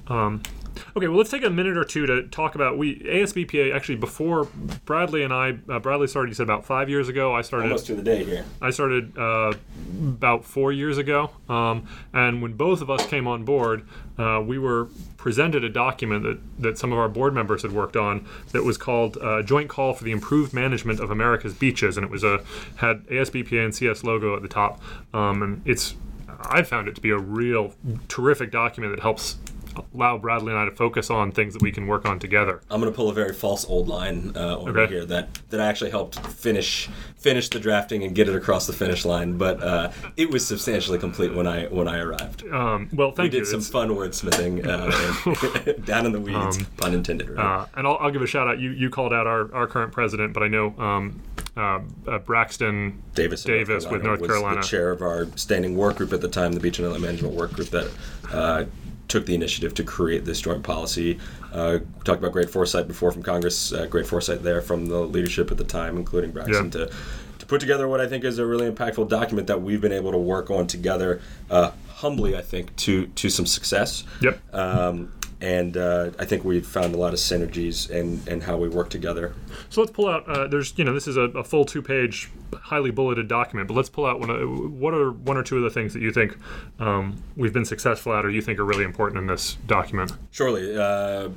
Um, 0.08 0.42
okay, 0.96 1.08
well, 1.08 1.18
let's 1.18 1.30
take 1.30 1.44
a 1.44 1.50
minute 1.50 1.78
or 1.78 1.84
two 1.84 2.06
to 2.06 2.28
talk 2.28 2.56
about 2.56 2.78
we 2.78 3.00
ASBPA. 3.00 3.76
Actually, 3.76 3.96
before 3.96 4.46
Bradley 4.86 5.24
and 5.24 5.34
I, 5.34 5.58
uh, 5.70 5.80
Bradley 5.80 6.08
started. 6.08 6.30
You 6.30 6.36
said 6.36 6.44
about 6.44 6.66
five 6.66 6.90
years 6.90 7.10
ago. 7.10 7.34
I 7.34 7.42
started. 7.42 7.66
Almost 7.66 7.88
to 7.88 7.96
the 7.96 8.02
day 8.02 8.24
here. 8.24 8.46
I 8.62 8.70
started 8.70 9.18
uh, 9.18 9.54
about 10.00 10.46
four 10.46 10.72
years 10.72 10.98
ago, 10.98 11.32
um, 11.50 11.88
and 12.13 12.42
when 12.42 12.54
both 12.54 12.82
of 12.82 12.90
us 12.90 13.06
came 13.06 13.28
on 13.28 13.44
board, 13.44 13.88
uh, 14.18 14.42
we 14.46 14.58
were 14.58 14.90
presented 15.18 15.63
a 15.63 15.70
document 15.70 16.24
that, 16.24 16.40
that 16.62 16.78
some 16.78 16.92
of 16.92 17.00
our 17.00 17.10
board 17.10 17.34
members 17.34 17.63
had 17.63 17.72
worked 17.72 17.98
on 17.98 18.26
that 18.52 18.63
was 18.63 18.78
called 18.78 19.18
uh, 19.18 19.42
"Joint 19.42 19.70
Call 19.70 19.94
for 19.94 20.04
the 20.04 20.12
Improved 20.12 20.54
Management 20.54 21.00
of 21.00 21.12
America's 21.12 21.54
Beaches," 21.54 21.98
and 21.98 22.06
it 22.06 22.12
was 22.12 22.24
a 22.24 22.44
had 22.78 23.06
ASBPA 23.08 23.63
and 23.63 23.76
CS 23.76 24.04
logo 24.04 24.36
at 24.36 24.42
the 24.42 24.48
top, 24.48 24.82
um, 25.13 25.42
and 25.42 25.62
it's 25.66 25.96
I 26.40 26.63
found 26.63 26.88
it 26.88 26.96
to 26.96 27.02
be 27.02 27.10
a 27.10 27.18
real 27.18 27.74
terrific 28.08 28.52
document 28.52 28.96
that 28.96 29.02
helps 29.02 29.38
allow 29.94 30.18
Bradley 30.18 30.52
and 30.52 30.60
I 30.60 30.66
to 30.66 30.72
focus 30.76 31.10
on 31.10 31.32
things 31.32 31.54
that 31.54 31.62
we 31.62 31.72
can 31.72 31.88
work 31.88 32.06
on 32.06 32.20
together. 32.20 32.62
I'm 32.70 32.80
going 32.82 32.92
to 32.92 32.96
pull 32.96 33.10
a 33.10 33.13
very 33.13 33.34
false 33.34 33.66
old 33.68 33.88
line 33.88 34.32
uh, 34.36 34.58
over 34.58 34.80
Okay. 34.80 34.94
here 34.94 35.06
that 35.06 35.34
that 35.50 35.60
actually 35.60 35.92
helped 35.92 36.20
finish 36.20 36.90
finish 37.18 37.50
the 37.50 37.60
drafting 37.60 38.04
and 38.04 38.13
get 38.16 38.30
it 38.30 38.36
across 38.36 38.68
the 38.68 38.74
finish 38.74 39.04
line, 39.04 39.38
but 39.38 39.62
uh, 39.62 39.92
it 40.16 40.30
was 40.30 40.46
substantially 40.48 41.00
complete 41.00 41.34
when 41.34 41.48
I 41.48 41.66
when 41.66 41.88
I 41.88 42.00
arrived. 42.00 42.44
Um, 42.48 42.90
well, 42.94 43.10
We 43.10 43.16
thank 43.16 43.34
you. 43.34 43.40
did 43.40 43.48
some 43.48 43.60
It's- 43.60 43.70
fun 43.72 43.90
wordsmithing 43.90 44.66
uh, 44.66 45.72
down 45.86 46.06
in 46.06 46.12
the 46.12 46.20
weeds, 46.22 46.63
pun 46.78 46.94
intended. 46.94 47.30
Right? 47.30 47.62
Uh, 47.62 47.66
and 47.76 47.88
I'll, 47.88 47.98
I'll 48.00 48.12
give 48.12 48.22
a 48.22 48.28
shout 48.28 48.48
out. 48.48 48.60
You 48.60 48.72
you 48.72 48.90
called 48.90 49.13
out 49.13 49.28
our, 49.28 49.54
our 49.54 49.68
current 49.68 49.92
president, 49.92 50.34
but 50.34 50.44
I 50.44 50.48
know 50.48 50.74
um, 50.78 51.22
uh, 51.58 51.80
uh, 52.08 52.20
Braxton 52.20 53.02
Davis, 53.16 53.44
Davis 53.44 53.88
with 53.88 54.04
North 54.04 54.22
was 54.22 54.30
Carolina. 54.30 54.62
the 54.62 54.68
chair 54.68 54.92
of 54.92 55.02
our 55.02 55.28
standing 55.36 55.76
work 55.76 55.96
group 55.98 56.13
at 56.13 56.22
the 56.22 56.28
time, 56.30 56.54
the 56.54 56.60
Beach 56.60 56.78
and 56.78 56.86
Inlet 56.88 57.02
Management 57.02 57.34
Work 57.34 57.54
Group 57.54 57.70
that 57.70 57.92
uh, 58.32 58.66
took 59.08 59.26
the 59.26 59.34
initiative 59.36 59.74
to 59.76 59.84
create 59.84 60.26
this 60.26 60.41
joint 60.41 60.63
policy. 60.63 61.20
Uh, 61.54 61.80
we 61.82 62.04
talked 62.04 62.20
about 62.20 62.32
great 62.34 62.50
foresight 62.50 62.88
before 62.88 63.12
from 63.12 63.24
Congress, 63.24 63.72
uh, 63.72 63.86
great 63.86 64.06
foresight 64.06 64.43
there 64.43 64.62
from 64.62 64.88
the 64.88 65.00
leadership 65.00 65.50
at 65.52 65.58
the 65.58 65.63
time, 65.63 65.98
including 65.98 66.32
Braxton, 66.32 66.65
Yeah. 66.65 66.86
to 66.86 66.89
to 67.39 67.46
put 67.46 67.62
together 67.62 67.88
what 67.88 68.02
I 68.02 68.08
think 68.08 68.24
is 68.24 68.39
a 68.39 68.46
really 68.48 68.70
impactful 68.70 69.10
document 69.10 69.46
that 69.48 69.62
we've 69.62 69.80
been 69.80 69.91
able 69.91 70.12
to 70.12 70.17
work 70.17 70.50
on 70.50 70.65
together, 70.65 71.22
uh, 71.52 71.70
humbly, 71.98 72.36
I 72.36 72.41
think, 72.41 72.76
to 72.78 73.06
to 73.08 73.30
some 73.30 73.46
success. 73.46 74.04
Yep. 74.22 74.39
Um, 74.54 75.12
and 75.41 75.78
uh, 75.78 76.12
I 76.17 76.26
think 76.26 76.43
we've 76.43 76.65
found 76.65 76.95
a 76.95 76.97
lot 76.97 77.13
of 77.13 77.19
synergies 77.19 77.89
and 77.89 78.28
in 78.28 78.41
how 78.41 78.58
we 78.58 78.69
work 78.69 78.89
together. 78.89 79.36
So 79.69 79.82
let's 79.82 79.91
pull 79.91 80.08
out. 80.08 80.28
Uh, 80.28 80.47
there's 80.47 80.78
you 80.78 80.84
know 80.84 80.93
this 80.93 81.08
is 81.08 81.17
a, 81.17 81.21
a 81.21 81.43
full 81.43 81.65
two 81.65 81.82
page, 81.82 82.30
highly 82.54 82.91
bulleted 82.91 83.28
document, 83.28 83.67
but 83.67 83.76
let's 83.76 83.89
pull 83.89 84.06
out 84.06 84.19
one. 84.19 84.30
Of, 84.30 84.71
what 84.73 84.93
are 84.93 85.12
one 85.12 85.38
or 85.38 85.43
two 85.43 85.58
of 85.58 85.63
the 85.63 85.69
things 85.69 85.93
that 85.93 86.02
you 86.02 86.12
think 86.12 86.38
um, 86.80 87.21
we've 87.36 87.54
been 87.54 87.65
successful 87.65 88.13
at, 88.13 88.26
or 88.26 88.30
you 88.30 88.41
think 88.41 88.60
are 88.60 88.65
really 88.65 88.84
important 88.84 89.19
in 89.19 89.28
this 89.28 89.58
document? 89.67 90.12
Surely, 90.32 90.76
uh, 90.76 91.30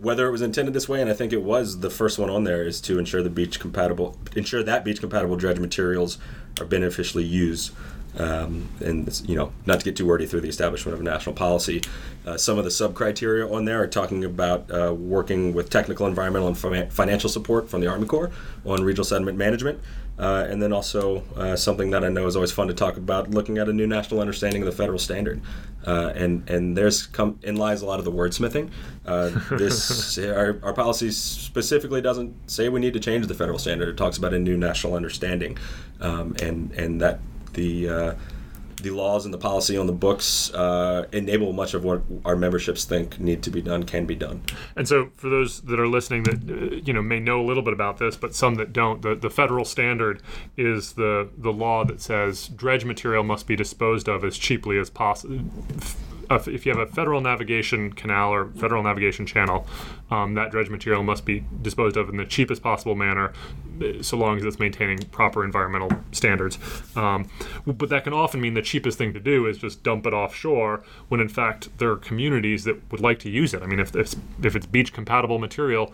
whether 0.00 0.28
it 0.28 0.30
was 0.30 0.42
intended 0.42 0.74
this 0.74 0.88
way, 0.88 1.00
and 1.00 1.10
I 1.10 1.14
think 1.14 1.32
it 1.32 1.42
was 1.42 1.80
the 1.80 1.90
first 1.90 2.18
one 2.18 2.30
on 2.30 2.44
there, 2.44 2.64
is 2.64 2.80
to 2.82 2.98
ensure 2.98 3.22
the 3.22 3.30
beach 3.30 3.58
compatible, 3.58 4.16
ensure 4.36 4.62
that 4.62 4.84
beach 4.84 5.00
compatible 5.00 5.36
dredge 5.36 5.58
materials 5.58 6.18
are 6.60 6.66
beneficially 6.66 7.24
used. 7.24 7.72
Um, 8.16 8.68
and 8.80 9.20
you 9.26 9.36
know, 9.36 9.52
not 9.66 9.80
to 9.80 9.84
get 9.84 9.96
too 9.96 10.06
wordy 10.06 10.26
through 10.26 10.40
the 10.40 10.48
establishment 10.48 10.94
of 10.94 11.00
a 11.00 11.04
national 11.04 11.34
policy, 11.34 11.82
uh, 12.26 12.36
some 12.36 12.58
of 12.58 12.64
the 12.64 12.70
sub 12.70 12.94
criteria 12.94 13.46
on 13.48 13.64
there 13.64 13.82
are 13.82 13.86
talking 13.86 14.24
about 14.24 14.70
uh, 14.70 14.92
working 14.94 15.54
with 15.54 15.70
technical, 15.70 16.06
environmental, 16.06 16.48
and 16.48 16.58
fi- 16.58 16.88
financial 16.88 17.30
support 17.30 17.68
from 17.68 17.80
the 17.80 17.86
Army 17.86 18.06
Corps 18.06 18.30
on 18.64 18.82
regional 18.82 19.04
sediment 19.04 19.38
management. 19.38 19.80
Uh, 20.18 20.44
and 20.50 20.60
then 20.60 20.72
also 20.72 21.22
uh, 21.36 21.54
something 21.54 21.90
that 21.90 22.04
I 22.04 22.08
know 22.08 22.26
is 22.26 22.34
always 22.34 22.50
fun 22.50 22.66
to 22.66 22.74
talk 22.74 22.96
about, 22.96 23.30
looking 23.30 23.58
at 23.58 23.68
a 23.68 23.72
new 23.72 23.86
national 23.86 24.20
understanding 24.20 24.62
of 24.62 24.66
the 24.66 24.72
federal 24.72 24.98
standard. 24.98 25.40
Uh, 25.86 26.12
and 26.16 26.48
and 26.50 26.76
there's 26.76 27.06
come 27.06 27.38
in 27.44 27.54
lies 27.54 27.82
a 27.82 27.86
lot 27.86 28.00
of 28.00 28.04
the 28.04 28.10
wordsmithing. 28.10 28.70
Uh, 29.06 29.30
this 29.56 30.18
our, 30.18 30.58
our 30.64 30.72
policy 30.72 31.12
specifically 31.12 32.00
doesn't 32.02 32.50
say 32.50 32.68
we 32.68 32.80
need 32.80 32.94
to 32.94 33.00
change 33.00 33.28
the 33.28 33.34
federal 33.34 33.60
standard. 33.60 33.88
It 33.88 33.96
talks 33.96 34.18
about 34.18 34.34
a 34.34 34.40
new 34.40 34.56
national 34.56 34.94
understanding, 34.94 35.56
um, 36.00 36.34
and 36.42 36.72
and 36.72 37.00
that 37.00 37.20
the 37.54 37.88
uh, 37.88 38.14
the 38.82 38.90
laws 38.90 39.24
and 39.24 39.34
the 39.34 39.38
policy 39.38 39.76
on 39.76 39.86
the 39.86 39.92
books 39.92 40.52
uh, 40.54 41.06
enable 41.12 41.52
much 41.52 41.74
of 41.74 41.84
what 41.84 42.02
our 42.24 42.36
memberships 42.36 42.84
think 42.84 43.18
need 43.18 43.42
to 43.42 43.50
be 43.50 43.60
done 43.60 43.82
can 43.82 44.06
be 44.06 44.14
done. 44.14 44.42
And 44.76 44.86
so, 44.86 45.10
for 45.16 45.28
those 45.28 45.60
that 45.62 45.80
are 45.80 45.88
listening 45.88 46.22
that 46.24 46.50
uh, 46.50 46.76
you 46.76 46.92
know 46.92 47.02
may 47.02 47.20
know 47.20 47.40
a 47.40 47.46
little 47.46 47.62
bit 47.62 47.72
about 47.72 47.98
this, 47.98 48.16
but 48.16 48.34
some 48.34 48.54
that 48.56 48.72
don't, 48.72 49.02
the, 49.02 49.14
the 49.14 49.30
federal 49.30 49.64
standard 49.64 50.22
is 50.56 50.92
the 50.92 51.28
the 51.36 51.52
law 51.52 51.84
that 51.84 52.00
says 52.00 52.48
dredge 52.48 52.84
material 52.84 53.22
must 53.22 53.46
be 53.46 53.56
disposed 53.56 54.08
of 54.08 54.24
as 54.24 54.38
cheaply 54.38 54.78
as 54.78 54.90
possible. 54.90 55.40
If 56.30 56.66
you 56.66 56.72
have 56.72 56.80
a 56.80 56.90
federal 56.92 57.20
navigation 57.20 57.92
canal 57.92 58.30
or 58.32 58.50
federal 58.52 58.82
navigation 58.82 59.24
channel, 59.26 59.66
um, 60.10 60.34
that 60.34 60.50
dredge 60.50 60.68
material 60.68 61.02
must 61.02 61.24
be 61.24 61.44
disposed 61.62 61.96
of 61.96 62.08
in 62.08 62.16
the 62.16 62.24
cheapest 62.24 62.62
possible 62.62 62.94
manner, 62.94 63.32
uh, 63.82 64.02
so 64.02 64.16
long 64.16 64.36
as 64.36 64.44
it's 64.44 64.58
maintaining 64.58 64.98
proper 65.10 65.44
environmental 65.44 65.90
standards. 66.12 66.58
Um, 66.96 67.30
but 67.66 67.88
that 67.88 68.04
can 68.04 68.12
often 68.12 68.40
mean 68.40 68.54
the 68.54 68.62
cheapest 68.62 68.98
thing 68.98 69.12
to 69.14 69.20
do 69.20 69.46
is 69.46 69.58
just 69.58 69.82
dump 69.82 70.06
it 70.06 70.12
offshore, 70.12 70.82
when 71.08 71.20
in 71.20 71.28
fact 71.28 71.76
there 71.78 71.90
are 71.90 71.96
communities 71.96 72.64
that 72.64 72.76
would 72.90 73.00
like 73.00 73.18
to 73.20 73.30
use 73.30 73.54
it. 73.54 73.62
I 73.62 73.66
mean, 73.66 73.80
if 73.80 73.96
if, 73.96 74.14
if 74.42 74.54
it's 74.54 74.66
beach 74.66 74.92
compatible 74.92 75.38
material, 75.38 75.92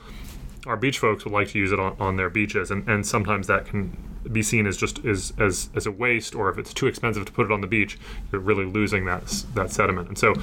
our 0.67 0.77
beach 0.77 0.99
folks 0.99 1.25
would 1.25 1.33
like 1.33 1.49
to 1.49 1.59
use 1.59 1.73
it 1.73 1.79
on, 1.79 1.97
on 2.01 2.17
their 2.17 2.31
beaches, 2.31 2.71
and, 2.71 2.89
and 2.89 3.07
sometimes 3.07 3.47
that 3.47 3.67
can 3.67 3.97
be 4.33 4.43
seen 4.43 4.67
as 4.67 4.77
just 4.77 5.05
as, 5.05 5.33
as 5.39 5.69
as 5.75 5.87
a 5.87 5.91
waste, 5.91 6.35
or 6.35 6.49
if 6.51 6.59
it's 6.59 6.73
too 6.73 6.87
expensive 6.87 7.25
to 7.27 7.33
put 7.33 7.47
it 7.47 7.53
on 7.53 7.61
the 7.61 7.67
beach, 7.67 7.99
you're 8.31 8.41
really 8.41 8.65
losing 8.65 9.05
that 9.07 9.27
that 9.55 9.71
sediment. 9.71 10.09
And 10.09 10.19
so, 10.19 10.35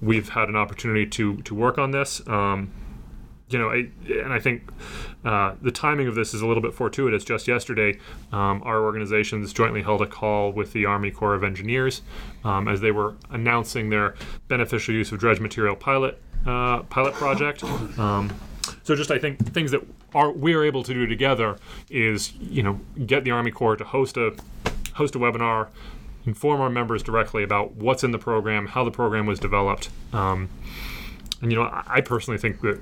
we've 0.00 0.28
had 0.30 0.48
an 0.48 0.56
opportunity 0.56 1.06
to 1.06 1.36
to 1.42 1.54
work 1.54 1.78
on 1.78 1.90
this. 1.90 2.26
Um, 2.26 2.72
you 3.48 3.58
know, 3.58 3.70
I, 3.70 3.86
and 4.08 4.32
I 4.32 4.40
think 4.40 4.62
uh, 5.24 5.54
the 5.60 5.70
timing 5.70 6.08
of 6.08 6.14
this 6.14 6.32
is 6.32 6.40
a 6.40 6.46
little 6.46 6.62
bit 6.62 6.72
fortuitous. 6.72 7.22
Just 7.22 7.46
yesterday, 7.46 7.98
um, 8.32 8.62
our 8.64 8.82
organizations 8.82 9.52
jointly 9.52 9.82
held 9.82 10.00
a 10.00 10.06
call 10.06 10.52
with 10.52 10.72
the 10.72 10.86
Army 10.86 11.10
Corps 11.10 11.34
of 11.34 11.44
Engineers 11.44 12.02
um, 12.44 12.66
as 12.66 12.80
they 12.80 12.90
were 12.90 13.14
announcing 13.30 13.90
their 13.90 14.14
beneficial 14.48 14.94
use 14.94 15.12
of 15.12 15.18
dredge 15.18 15.38
material 15.40 15.76
pilot 15.76 16.20
uh, 16.46 16.82
pilot 16.84 17.14
project. 17.14 17.62
Um, 17.98 18.32
so, 18.82 18.96
just 18.96 19.10
I 19.10 19.18
think 19.18 19.38
things 19.52 19.70
that 19.72 19.82
are 20.14 20.30
we 20.30 20.54
are 20.54 20.64
able 20.64 20.82
to 20.82 20.94
do 20.94 21.06
together 21.06 21.58
is 21.90 22.32
you 22.34 22.62
know 22.62 22.80
get 23.06 23.24
the 23.24 23.30
Army 23.30 23.50
Corps 23.50 23.76
to 23.76 23.84
host 23.84 24.16
a 24.16 24.34
host 24.94 25.14
a 25.14 25.18
webinar, 25.18 25.68
inform 26.26 26.60
our 26.60 26.70
members 26.70 27.02
directly 27.02 27.42
about 27.42 27.72
what's 27.74 28.04
in 28.04 28.10
the 28.12 28.18
program, 28.18 28.66
how 28.68 28.84
the 28.84 28.90
program 28.90 29.26
was 29.26 29.38
developed. 29.38 29.90
Um, 30.12 30.48
and 31.40 31.50
you 31.50 31.58
know, 31.58 31.68
I 31.86 32.00
personally 32.00 32.38
think 32.38 32.60
that 32.60 32.80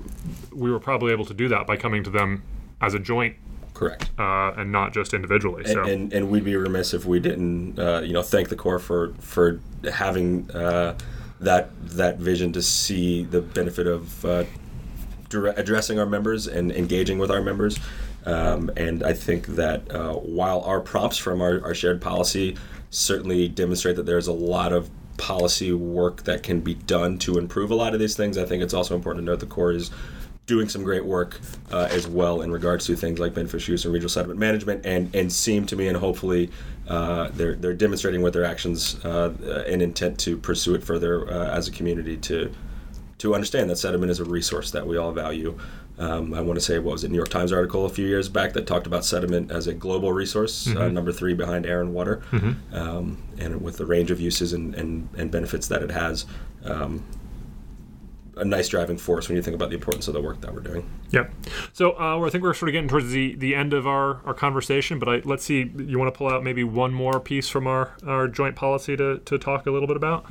we 0.53 0.71
were 0.71 0.79
probably 0.79 1.11
able 1.11 1.25
to 1.25 1.33
do 1.33 1.47
that 1.47 1.65
by 1.65 1.77
coming 1.77 2.03
to 2.03 2.09
them 2.11 2.43
as 2.79 2.93
a 2.93 2.99
joint 2.99 3.35
Correct. 3.73 4.11
uh, 4.19 4.53
and 4.55 4.71
not 4.71 4.93
just 4.93 5.15
individually. 5.15 5.65
So, 5.65 5.81
and, 5.81 5.89
and, 5.89 6.13
and 6.13 6.29
we'd 6.29 6.43
be 6.43 6.55
remiss 6.55 6.93
if 6.93 7.05
we 7.05 7.19
didn't, 7.19 7.79
uh, 7.79 8.01
you 8.03 8.13
know, 8.13 8.21
thank 8.21 8.49
the 8.49 8.55
Corps 8.55 8.79
for 8.79 9.13
for 9.15 9.59
having 9.91 10.49
uh, 10.51 10.95
that 11.39 11.69
that 11.89 12.17
vision 12.17 12.53
to 12.53 12.61
see 12.61 13.23
the 13.23 13.41
benefit 13.41 13.87
of 13.87 14.25
uh, 14.25 14.43
dire- 15.31 15.53
addressing 15.57 15.97
our 15.97 16.05
members 16.05 16.47
and 16.47 16.71
engaging 16.71 17.17
with 17.17 17.31
our 17.31 17.41
members. 17.41 17.79
Um, 18.25 18.69
and 18.77 19.01
I 19.01 19.13
think 19.13 19.47
that 19.47 19.89
uh, 19.91 20.13
while 20.13 20.61
our 20.61 20.79
prompts 20.79 21.17
from 21.17 21.41
our, 21.41 21.63
our 21.63 21.73
shared 21.73 22.01
policy 22.01 22.55
certainly 22.91 23.47
demonstrate 23.47 23.95
that 23.95 24.05
there's 24.05 24.27
a 24.27 24.33
lot 24.33 24.73
of 24.73 24.89
policy 25.17 25.71
work 25.71 26.23
that 26.23 26.43
can 26.43 26.61
be 26.61 26.75
done 26.75 27.17
to 27.19 27.37
improve 27.37 27.71
a 27.71 27.75
lot 27.75 27.93
of 27.93 27.99
these 27.99 28.15
things, 28.15 28.37
I 28.37 28.45
think 28.45 28.61
it's 28.61 28.73
also 28.73 28.95
important 28.95 29.25
to 29.25 29.31
note 29.31 29.39
the 29.39 29.45
Corps 29.47 29.71
is 29.71 29.89
doing 30.45 30.67
some 30.67 30.83
great 30.83 31.05
work 31.05 31.39
uh, 31.71 31.87
as 31.91 32.07
well 32.07 32.41
in 32.41 32.51
regards 32.51 32.85
to 32.85 32.95
things 32.95 33.19
like 33.19 33.33
beneficial 33.33 33.71
use 33.71 33.85
and 33.85 33.93
regional 33.93 34.09
sediment 34.09 34.39
management, 34.39 34.85
and 34.85 35.13
and 35.15 35.31
seem 35.31 35.65
to 35.67 35.75
me 35.75 35.87
and 35.87 35.97
hopefully 35.97 36.49
uh, 36.87 37.29
they're 37.33 37.55
they're 37.55 37.73
demonstrating 37.73 38.21
with 38.21 38.33
their 38.33 38.43
actions 38.43 39.03
uh, 39.05 39.31
an 39.67 39.81
intent 39.81 40.19
to 40.19 40.37
pursue 40.37 40.75
it 40.75 40.83
further 40.83 41.31
uh, 41.31 41.49
as 41.51 41.67
a 41.67 41.71
community 41.71 42.17
to 42.17 42.51
to 43.21 43.35
understand 43.35 43.69
that 43.69 43.75
sediment 43.75 44.11
is 44.11 44.19
a 44.19 44.25
resource 44.25 44.71
that 44.71 44.85
we 44.87 44.97
all 44.97 45.11
value. 45.11 45.55
Um, 45.99 46.33
I 46.33 46.41
want 46.41 46.57
to 46.57 46.65
say 46.65 46.79
what 46.79 46.93
was 46.93 47.03
it, 47.03 47.11
New 47.11 47.17
York 47.17 47.29
Times 47.29 47.51
article 47.51 47.85
a 47.85 47.89
few 47.89 48.07
years 48.07 48.27
back 48.27 48.53
that 48.53 48.65
talked 48.65 48.87
about 48.87 49.05
sediment 49.05 49.51
as 49.51 49.67
a 49.67 49.75
global 49.75 50.11
resource, 50.11 50.67
uh, 50.67 50.89
number 50.89 51.11
three 51.11 51.35
behind 51.35 51.67
air 51.67 51.81
and 51.81 51.93
water, 51.93 52.23
um, 52.73 53.21
and 53.37 53.61
with 53.61 53.77
the 53.77 53.85
range 53.85 54.09
of 54.09 54.19
uses 54.19 54.53
and, 54.53 54.73
and, 54.73 55.07
and 55.15 55.29
benefits 55.29 55.67
that 55.67 55.83
it 55.83 55.91
has. 55.91 56.25
Um, 56.63 57.05
a 58.37 58.45
nice 58.45 58.69
driving 58.69 58.97
force 58.97 59.29
when 59.29 59.35
you 59.35 59.43
think 59.43 59.53
about 59.53 59.69
the 59.69 59.75
importance 59.75 60.07
of 60.07 60.15
the 60.15 60.21
work 60.21 60.41
that 60.41 60.51
we're 60.51 60.61
doing. 60.61 60.89
Yep. 61.11 61.31
So 61.73 61.91
uh, 61.99 62.25
I 62.25 62.29
think 62.31 62.43
we're 62.43 62.55
sort 62.55 62.69
of 62.69 62.73
getting 62.73 62.89
towards 62.89 63.11
the, 63.11 63.35
the 63.35 63.53
end 63.53 63.73
of 63.73 63.85
our, 63.85 64.21
our 64.25 64.33
conversation, 64.33 64.97
but 64.97 65.09
I, 65.09 65.21
let's 65.25 65.43
see, 65.43 65.71
you 65.77 65.99
want 65.99 66.11
to 66.11 66.17
pull 66.17 66.29
out 66.29 66.43
maybe 66.43 66.63
one 66.63 66.91
more 66.91 67.19
piece 67.19 67.49
from 67.49 67.67
our, 67.67 67.95
our 68.07 68.27
joint 68.27 68.55
policy 68.55 68.97
to, 68.97 69.19
to 69.19 69.37
talk 69.37 69.67
a 69.67 69.71
little 69.71 69.87
bit 69.87 69.97
about? 69.97 70.25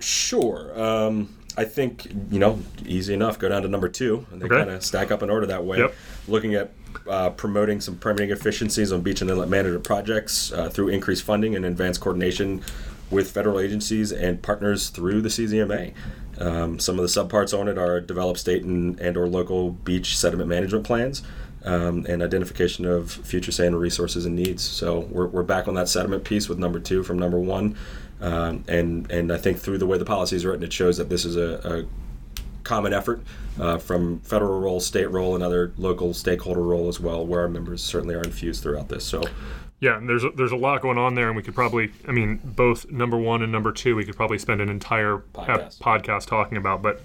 Sure. 0.00 0.78
Um, 0.78 1.34
I 1.56 1.64
think, 1.64 2.06
you 2.30 2.38
know, 2.38 2.58
easy 2.84 3.14
enough. 3.14 3.38
Go 3.38 3.48
down 3.48 3.62
to 3.62 3.68
number 3.68 3.88
two, 3.88 4.26
and 4.32 4.40
they 4.40 4.46
Okay. 4.46 4.56
kind 4.56 4.70
of 4.70 4.84
stack 4.84 5.10
up 5.10 5.22
in 5.22 5.30
order 5.30 5.46
that 5.46 5.64
way. 5.64 5.78
Yep. 5.78 5.94
Looking 6.28 6.54
at 6.54 6.72
uh, 7.08 7.30
promoting 7.30 7.80
some 7.80 7.96
permitting 7.96 8.30
efficiencies 8.30 8.92
on 8.92 9.02
beach 9.02 9.20
and 9.20 9.30
inlet 9.30 9.48
management 9.48 9.84
projects 9.84 10.52
uh, 10.52 10.68
through 10.68 10.88
increased 10.88 11.22
funding 11.22 11.54
and 11.54 11.64
advanced 11.64 12.00
coordination 12.00 12.62
with 13.10 13.30
federal 13.30 13.60
agencies 13.60 14.12
and 14.12 14.42
partners 14.42 14.88
through 14.90 15.20
the 15.20 15.28
CZMA. 15.28 15.92
Um, 16.38 16.78
some 16.80 16.98
of 16.98 17.02
the 17.02 17.08
subparts 17.08 17.56
on 17.56 17.68
it 17.68 17.78
are 17.78 18.00
develop 18.00 18.38
state 18.38 18.64
and, 18.64 18.98
and 19.00 19.16
or 19.16 19.28
local 19.28 19.70
beach 19.70 20.16
sediment 20.16 20.48
management 20.48 20.84
plans 20.84 21.22
um, 21.64 22.04
and 22.08 22.22
identification 22.22 22.84
of 22.84 23.10
future 23.10 23.52
sand 23.52 23.78
resources 23.78 24.26
and 24.26 24.34
needs. 24.34 24.62
So 24.62 25.00
we're, 25.10 25.26
we're 25.26 25.42
back 25.44 25.68
on 25.68 25.74
that 25.74 25.88
sediment 25.88 26.24
piece 26.24 26.48
with 26.48 26.58
number 26.58 26.80
two 26.80 27.02
from 27.04 27.18
number 27.18 27.38
one. 27.38 27.76
Um, 28.24 28.64
and, 28.68 29.10
and 29.10 29.30
I 29.30 29.36
think 29.36 29.58
through 29.58 29.78
the 29.78 29.86
way 29.86 29.98
the 29.98 30.04
policy 30.06 30.34
is 30.36 30.46
written, 30.46 30.62
it 30.62 30.72
shows 30.72 30.96
that 30.96 31.10
this 31.10 31.26
is 31.26 31.36
a, 31.36 31.60
a 31.62 31.84
common 32.62 32.94
effort 32.94 33.22
uh, 33.60 33.76
from 33.76 34.20
federal 34.20 34.60
role, 34.60 34.80
state 34.80 35.10
role, 35.10 35.34
and 35.34 35.44
other 35.44 35.72
local 35.76 36.14
stakeholder 36.14 36.62
role 36.62 36.88
as 36.88 36.98
well, 36.98 37.26
where 37.26 37.42
our 37.42 37.48
members 37.48 37.82
certainly 37.82 38.14
are 38.14 38.22
infused 38.22 38.62
throughout 38.62 38.88
this. 38.88 39.04
So 39.04 39.22
Yeah, 39.80 39.98
and 39.98 40.08
there's 40.08 40.24
a, 40.24 40.30
there's 40.30 40.52
a 40.52 40.56
lot 40.56 40.80
going 40.80 40.96
on 40.96 41.14
there, 41.14 41.26
and 41.26 41.36
we 41.36 41.42
could 41.42 41.54
probably, 41.54 41.92
I 42.08 42.12
mean, 42.12 42.40
both 42.42 42.90
number 42.90 43.18
one 43.18 43.42
and 43.42 43.52
number 43.52 43.70
two, 43.70 43.96
we 43.96 44.04
could 44.04 44.16
probably 44.16 44.38
spend 44.38 44.62
an 44.62 44.70
entire 44.70 45.18
Podcast. 45.34 45.78
podcast, 45.78 46.26
talking 46.26 46.56
about. 46.56 46.80
But 46.80 47.02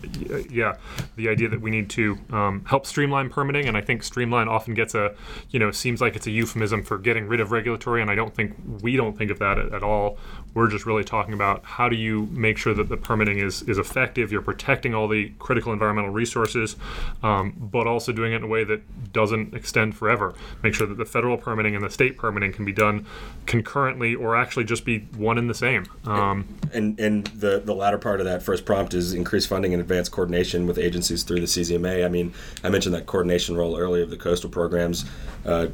yeah, 0.49 0.77
the 1.17 1.27
idea 1.27 1.49
that 1.49 1.59
we 1.59 1.71
need 1.71 1.89
to 1.91 2.17
um, 2.29 2.63
help 2.65 2.85
streamline 2.85 3.29
permitting, 3.31 3.67
and 3.67 3.75
I 3.75 3.81
think 3.81 4.03
streamline 4.03 4.47
often 4.47 4.75
gets 4.75 4.95
a, 4.95 5.13
you 5.49 5.59
know, 5.59 5.71
seems 5.71 5.99
like 5.99 6.15
it's 6.15 6.27
a 6.27 6.31
euphemism 6.31 6.83
for 6.83 6.97
getting 6.97 7.27
rid 7.27 7.41
of 7.41 7.51
regulatory, 7.51 8.01
and 8.01 8.09
I 8.09 8.15
don't 8.15 8.33
think 8.33 8.55
we 8.81 8.95
don't 8.95 9.17
think 9.17 9.31
of 9.31 9.39
that 9.39 9.57
at, 9.57 9.73
at 9.73 9.83
all. 9.83 10.17
We're 10.53 10.69
just 10.69 10.85
really 10.85 11.03
talking 11.03 11.33
about 11.33 11.65
how 11.65 11.89
do 11.89 11.95
you 11.95 12.27
make 12.31 12.57
sure 12.57 12.73
that 12.75 12.87
the 12.87 12.97
permitting 12.97 13.39
is 13.39 13.61
is 13.63 13.77
effective. 13.77 14.31
You're 14.31 14.41
protecting 14.41 14.93
all 14.93 15.07
the 15.07 15.33
critical 15.39 15.73
environmental 15.73 16.11
resources, 16.11 16.75
um, 17.23 17.55
but 17.57 17.87
also 17.87 18.11
doing 18.11 18.31
it 18.31 18.37
in 18.37 18.43
a 18.43 18.47
way 18.47 18.63
that 18.63 19.11
doesn't 19.11 19.53
extend 19.53 19.95
forever. 19.95 20.33
Make 20.63 20.75
sure 20.75 20.87
that 20.87 20.97
the 20.97 21.05
federal 21.05 21.37
permitting 21.37 21.75
and 21.75 21.83
the 21.83 21.89
state 21.89 22.15
permitting 22.15 22.53
can 22.59 22.65
be 22.65 22.73
done 22.73 23.05
concurrently, 23.45 24.13
or 24.13 24.35
actually 24.35 24.65
just 24.65 24.83
be 24.83 24.99
one 25.15 25.37
and 25.37 25.49
the 25.49 25.53
same. 25.53 25.85
Um, 26.05 26.45
and 26.73 26.99
and 26.99 27.25
the 27.27 27.59
the 27.59 27.73
latter 27.73 27.97
part 27.97 28.19
of 28.19 28.25
that 28.25 28.43
first 28.43 28.65
prompt 28.65 28.93
is 28.93 29.13
increased 29.13 29.47
funding 29.47 29.73
and 29.73 29.81
advanced 29.81 30.11
coordination 30.11 30.67
with 30.67 30.77
agencies 30.77 31.23
through 31.23 31.39
the 31.39 31.45
CZMA. 31.45 32.05
I 32.05 32.09
mean, 32.09 32.33
I 32.63 32.69
mentioned 32.69 32.93
that 32.95 33.05
coordination 33.05 33.55
role 33.55 33.77
earlier 33.77 34.03
of 34.03 34.09
the 34.09 34.17
coastal 34.17 34.49
programs. 34.49 35.05
Uh, 35.45 35.67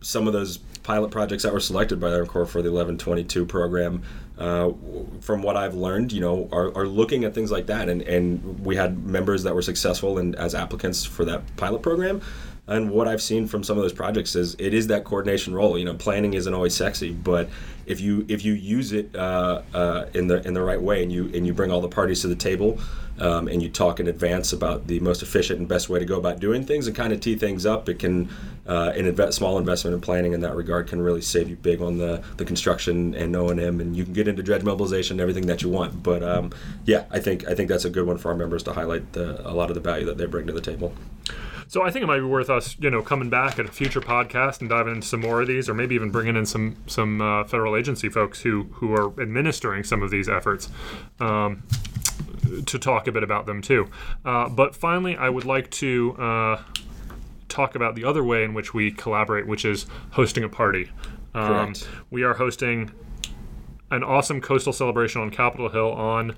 some 0.00 0.28
of 0.28 0.32
those 0.32 0.58
pilot 0.84 1.10
projects 1.10 1.42
that 1.42 1.52
were 1.52 1.60
selected 1.60 2.00
by 2.00 2.10
Army 2.10 2.26
for 2.26 2.62
the 2.62 2.70
1122 2.70 3.44
program, 3.44 4.02
uh, 4.38 4.70
from 5.20 5.42
what 5.42 5.56
I've 5.56 5.74
learned, 5.74 6.12
you 6.12 6.20
know, 6.20 6.48
are, 6.52 6.74
are 6.78 6.86
looking 6.86 7.24
at 7.24 7.34
things 7.34 7.50
like 7.50 7.66
that. 7.66 7.88
And, 7.88 8.02
and 8.02 8.64
we 8.64 8.76
had 8.76 9.04
members 9.04 9.42
that 9.42 9.54
were 9.54 9.62
successful 9.62 10.18
in, 10.18 10.34
as 10.36 10.54
applicants 10.54 11.04
for 11.04 11.24
that 11.24 11.42
pilot 11.56 11.82
program. 11.82 12.22
And 12.68 12.90
what 12.90 13.08
I've 13.08 13.22
seen 13.22 13.46
from 13.46 13.64
some 13.64 13.78
of 13.78 13.82
those 13.82 13.94
projects 13.94 14.36
is 14.36 14.54
it 14.58 14.74
is 14.74 14.88
that 14.88 15.04
coordination 15.04 15.54
role. 15.54 15.78
You 15.78 15.86
know, 15.86 15.94
planning 15.94 16.34
isn't 16.34 16.52
always 16.52 16.76
sexy, 16.76 17.12
but 17.12 17.48
if 17.86 18.00
you 18.00 18.26
if 18.28 18.44
you 18.44 18.52
use 18.52 18.92
it 18.92 19.14
uh, 19.16 19.62
uh, 19.72 20.06
in 20.14 20.26
the 20.26 20.46
in 20.46 20.52
the 20.52 20.62
right 20.62 20.80
way 20.80 21.02
and 21.02 21.10
you 21.10 21.30
and 21.34 21.46
you 21.46 21.54
bring 21.54 21.70
all 21.70 21.80
the 21.80 21.88
parties 21.88 22.20
to 22.20 22.28
the 22.28 22.36
table 22.36 22.78
um, 23.18 23.48
and 23.48 23.62
you 23.62 23.68
talk 23.68 23.98
in 24.00 24.06
advance 24.06 24.52
about 24.52 24.86
the 24.86 25.00
most 25.00 25.22
efficient 25.22 25.58
and 25.58 25.68
best 25.68 25.88
way 25.88 25.98
to 25.98 26.04
go 26.04 26.18
about 26.18 26.40
doing 26.40 26.64
things 26.64 26.86
and 26.86 26.94
kind 26.94 27.12
of 27.12 27.20
tee 27.20 27.36
things 27.36 27.66
up, 27.66 27.88
it 27.88 27.98
can 27.98 28.28
uh, 28.66 28.92
an 28.94 29.06
invest, 29.06 29.38
small 29.38 29.58
investment 29.58 29.94
in 29.94 30.00
planning 30.00 30.34
in 30.34 30.40
that 30.42 30.54
regard 30.54 30.86
can 30.86 31.00
really 31.00 31.22
save 31.22 31.48
you 31.48 31.56
big 31.56 31.80
on 31.80 31.96
the, 31.96 32.22
the 32.36 32.44
construction 32.44 33.14
and 33.14 33.34
O 33.34 33.48
and 33.48 33.58
M, 33.58 33.80
and 33.80 33.96
you 33.96 34.04
can 34.04 34.12
get 34.12 34.28
into 34.28 34.42
dredge 34.42 34.62
mobilization 34.62 35.14
and 35.14 35.20
everything 35.22 35.46
that 35.46 35.62
you 35.62 35.70
want. 35.70 36.02
But 36.02 36.22
um, 36.22 36.52
yeah, 36.84 37.04
I 37.10 37.18
think 37.18 37.48
I 37.48 37.54
think 37.54 37.70
that's 37.70 37.86
a 37.86 37.90
good 37.90 38.06
one 38.06 38.18
for 38.18 38.30
our 38.30 38.36
members 38.36 38.62
to 38.64 38.74
highlight 38.74 39.14
the, 39.14 39.40
a 39.48 39.52
lot 39.52 39.70
of 39.70 39.74
the 39.74 39.80
value 39.80 40.04
that 40.06 40.18
they 40.18 40.26
bring 40.26 40.46
to 40.46 40.52
the 40.52 40.60
table. 40.60 40.92
So 41.68 41.82
I 41.82 41.90
think 41.90 42.02
it 42.02 42.06
might 42.06 42.20
be 42.20 42.24
worth 42.24 42.48
us, 42.48 42.76
you 42.80 42.90
know, 42.90 43.02
coming 43.02 43.28
back 43.28 43.58
at 43.58 43.66
a 43.66 43.70
future 43.70 44.00
podcast 44.00 44.60
and 44.60 44.70
diving 44.70 44.94
into 44.94 45.06
some 45.06 45.20
more 45.20 45.42
of 45.42 45.48
these, 45.48 45.68
or 45.68 45.74
maybe 45.74 45.94
even 45.94 46.10
bringing 46.10 46.34
in 46.34 46.46
some 46.46 46.76
some 46.86 47.20
uh, 47.20 47.44
federal 47.44 47.76
agency 47.76 48.08
folks 48.08 48.40
who 48.40 48.64
who 48.72 48.94
are 48.94 49.08
administering 49.20 49.84
some 49.84 50.02
of 50.02 50.10
these 50.10 50.28
efforts. 50.28 50.70
Um, 51.20 51.62
to 52.64 52.78
talk 52.78 53.06
a 53.06 53.12
bit 53.12 53.22
about 53.22 53.44
them 53.44 53.60
too. 53.60 53.88
Uh, 54.24 54.48
but 54.48 54.74
finally, 54.74 55.16
I 55.16 55.28
would 55.28 55.44
like 55.44 55.70
to 55.72 56.16
uh, 56.18 56.62
talk 57.48 57.74
about 57.74 57.94
the 57.94 58.04
other 58.04 58.24
way 58.24 58.42
in 58.42 58.54
which 58.54 58.72
we 58.72 58.90
collaborate, 58.90 59.46
which 59.46 59.66
is 59.66 59.86
hosting 60.12 60.44
a 60.44 60.48
party. 60.48 60.90
Um, 61.34 61.74
we 62.10 62.22
are 62.22 62.34
hosting 62.34 62.90
an 63.90 64.04
awesome 64.04 64.40
coastal 64.40 64.72
celebration 64.72 65.20
on 65.20 65.30
Capitol 65.30 65.70
Hill 65.70 65.92
on 65.92 66.34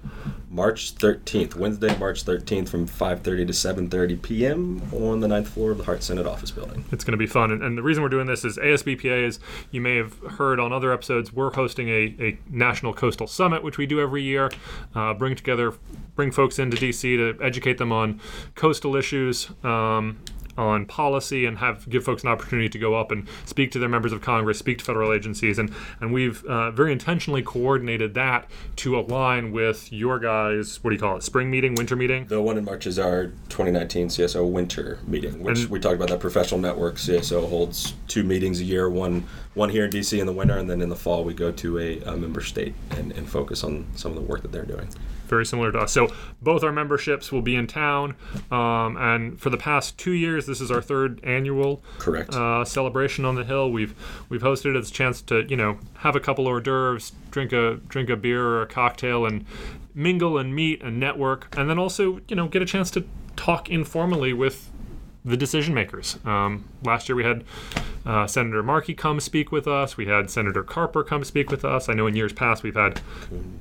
March 0.48 0.94
13th, 0.94 1.54
Wednesday, 1.54 1.96
March 1.98 2.24
13th, 2.24 2.68
from 2.68 2.86
5:30 2.86 3.22
to 3.22 3.52
7:30 3.52 4.22
p.m. 4.22 4.82
on 4.92 5.20
the 5.20 5.28
ninth 5.28 5.48
floor 5.48 5.72
of 5.72 5.78
the 5.78 5.84
Hart 5.84 6.02
Senate 6.02 6.26
Office 6.26 6.50
Building. 6.50 6.84
It's 6.92 7.04
going 7.04 7.12
to 7.12 7.18
be 7.18 7.26
fun. 7.26 7.50
And, 7.50 7.62
and 7.62 7.78
the 7.78 7.82
reason 7.82 8.02
we're 8.02 8.08
doing 8.08 8.26
this 8.26 8.44
is 8.44 8.56
ASBPA 8.56 9.26
is, 9.26 9.40
you 9.70 9.80
may 9.80 9.96
have 9.96 10.18
heard 10.18 10.60
on 10.60 10.72
other 10.72 10.92
episodes, 10.92 11.32
we're 11.32 11.52
hosting 11.52 11.88
a, 11.88 12.14
a 12.20 12.38
National 12.48 12.92
Coastal 12.92 13.26
Summit, 13.26 13.62
which 13.62 13.78
we 13.78 13.86
do 13.86 14.00
every 14.00 14.22
year. 14.22 14.50
Uh, 14.94 15.14
bring 15.14 15.34
together, 15.34 15.74
bring 16.14 16.30
folks 16.30 16.58
into 16.58 16.76
DC 16.76 17.02
to 17.02 17.42
educate 17.42 17.78
them 17.78 17.92
on 17.92 18.20
coastal 18.54 18.96
issues. 18.96 19.50
Um, 19.64 20.18
on 20.56 20.86
policy 20.86 21.46
and 21.46 21.58
have 21.58 21.88
give 21.88 22.04
folks 22.04 22.22
an 22.22 22.28
opportunity 22.28 22.68
to 22.68 22.78
go 22.78 22.94
up 22.94 23.10
and 23.10 23.26
speak 23.44 23.70
to 23.72 23.78
their 23.78 23.88
members 23.88 24.12
of 24.12 24.20
Congress, 24.20 24.58
speak 24.58 24.78
to 24.78 24.84
federal 24.84 25.12
agencies, 25.12 25.58
and 25.58 25.72
and 26.00 26.12
we've 26.12 26.44
uh, 26.44 26.70
very 26.70 26.92
intentionally 26.92 27.42
coordinated 27.42 28.14
that 28.14 28.50
to 28.76 28.98
align 28.98 29.52
with 29.52 29.92
your 29.92 30.18
guys. 30.18 30.82
What 30.82 30.90
do 30.90 30.96
you 30.96 31.00
call 31.00 31.16
it? 31.16 31.22
Spring 31.22 31.50
meeting, 31.50 31.74
winter 31.74 31.96
meeting? 31.96 32.26
The 32.26 32.40
one 32.40 32.58
in 32.58 32.64
March 32.64 32.86
is 32.86 32.98
our 32.98 33.26
2019 33.48 34.08
CSO 34.08 34.48
winter 34.50 34.98
meeting, 35.06 35.42
which 35.42 35.60
And- 35.60 35.70
we 35.70 35.78
talked 35.80 35.96
about. 35.96 36.08
That 36.10 36.20
professional 36.20 36.60
network 36.60 36.96
CSO 36.96 37.48
holds 37.48 37.94
two 38.08 38.24
meetings 38.24 38.60
a 38.60 38.64
year. 38.64 38.88
One 38.88 39.24
one 39.54 39.70
here 39.70 39.84
in 39.84 39.90
DC 39.90 40.18
in 40.18 40.26
the 40.26 40.32
winter, 40.32 40.56
and 40.56 40.68
then 40.70 40.80
in 40.80 40.88
the 40.88 40.96
fall 40.96 41.24
we 41.24 41.34
go 41.34 41.50
to 41.52 41.78
a, 41.78 42.00
a 42.00 42.16
member 42.16 42.40
state 42.40 42.74
and, 42.90 43.12
and 43.12 43.28
focus 43.28 43.64
on 43.64 43.86
some 43.96 44.12
of 44.12 44.16
the 44.16 44.22
work 44.22 44.42
that 44.42 44.52
they're 44.52 44.64
doing. 44.64 44.88
Very 45.30 45.46
similar 45.46 45.72
to 45.72 45.78
us. 45.78 45.92
So 45.92 46.12
both 46.42 46.62
our 46.62 46.72
memberships 46.72 47.32
will 47.32 47.40
be 47.40 47.56
in 47.56 47.66
town, 47.66 48.16
um, 48.50 48.96
and 48.98 49.40
for 49.40 49.48
the 49.48 49.56
past 49.56 49.96
two 49.96 50.12
years, 50.12 50.46
this 50.46 50.60
is 50.60 50.70
our 50.70 50.82
third 50.82 51.20
annual 51.24 51.82
Correct. 51.98 52.34
uh, 52.34 52.64
celebration 52.64 53.24
on 53.24 53.36
the 53.36 53.44
hill. 53.44 53.70
We've 53.70 53.94
we've 54.28 54.42
hosted 54.42 54.74
it 54.74 54.78
as 54.78 54.90
a 54.90 54.92
chance 54.92 55.22
to 55.22 55.46
you 55.48 55.56
know 55.56 55.78
have 55.98 56.16
a 56.16 56.20
couple 56.20 56.46
hors 56.46 56.60
d'oeuvres, 56.60 57.12
drink 57.30 57.52
a 57.52 57.76
drink 57.88 58.10
a 58.10 58.16
beer 58.16 58.44
or 58.44 58.62
a 58.62 58.66
cocktail, 58.66 59.24
and 59.24 59.46
mingle 59.94 60.36
and 60.36 60.54
meet 60.54 60.82
and 60.82 61.00
network, 61.00 61.54
and 61.56 61.70
then 61.70 61.78
also 61.78 62.20
you 62.28 62.36
know 62.36 62.48
get 62.48 62.60
a 62.60 62.66
chance 62.66 62.90
to 62.90 63.04
talk 63.36 63.70
informally 63.70 64.32
with 64.32 64.69
the 65.24 65.36
decision 65.36 65.74
makers. 65.74 66.18
Um, 66.24 66.64
last 66.82 67.08
year 67.08 67.16
we 67.16 67.24
had 67.24 67.44
uh, 68.06 68.26
Senator 68.26 68.62
Markey 68.62 68.94
come 68.94 69.20
speak 69.20 69.52
with 69.52 69.66
us. 69.68 69.96
We 69.96 70.06
had 70.06 70.30
Senator 70.30 70.62
Carper 70.62 71.04
come 71.04 71.24
speak 71.24 71.50
with 71.50 71.64
us. 71.64 71.88
I 71.88 71.92
know 71.92 72.06
in 72.06 72.16
years 72.16 72.32
past 72.32 72.62
we've 72.62 72.74
had 72.74 73.00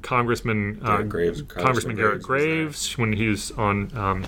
Congressman 0.02 0.80
uh, 0.82 0.98
Garrett 0.98 1.10
Graves, 1.10 1.42
Congressman 1.44 1.96
Garrett 1.96 2.24
Graves 2.24 2.66
Graves 2.86 2.98
when 2.98 3.14
he 3.14 3.28
was 3.28 3.52
on. 3.52 3.96
Um, 3.98 4.26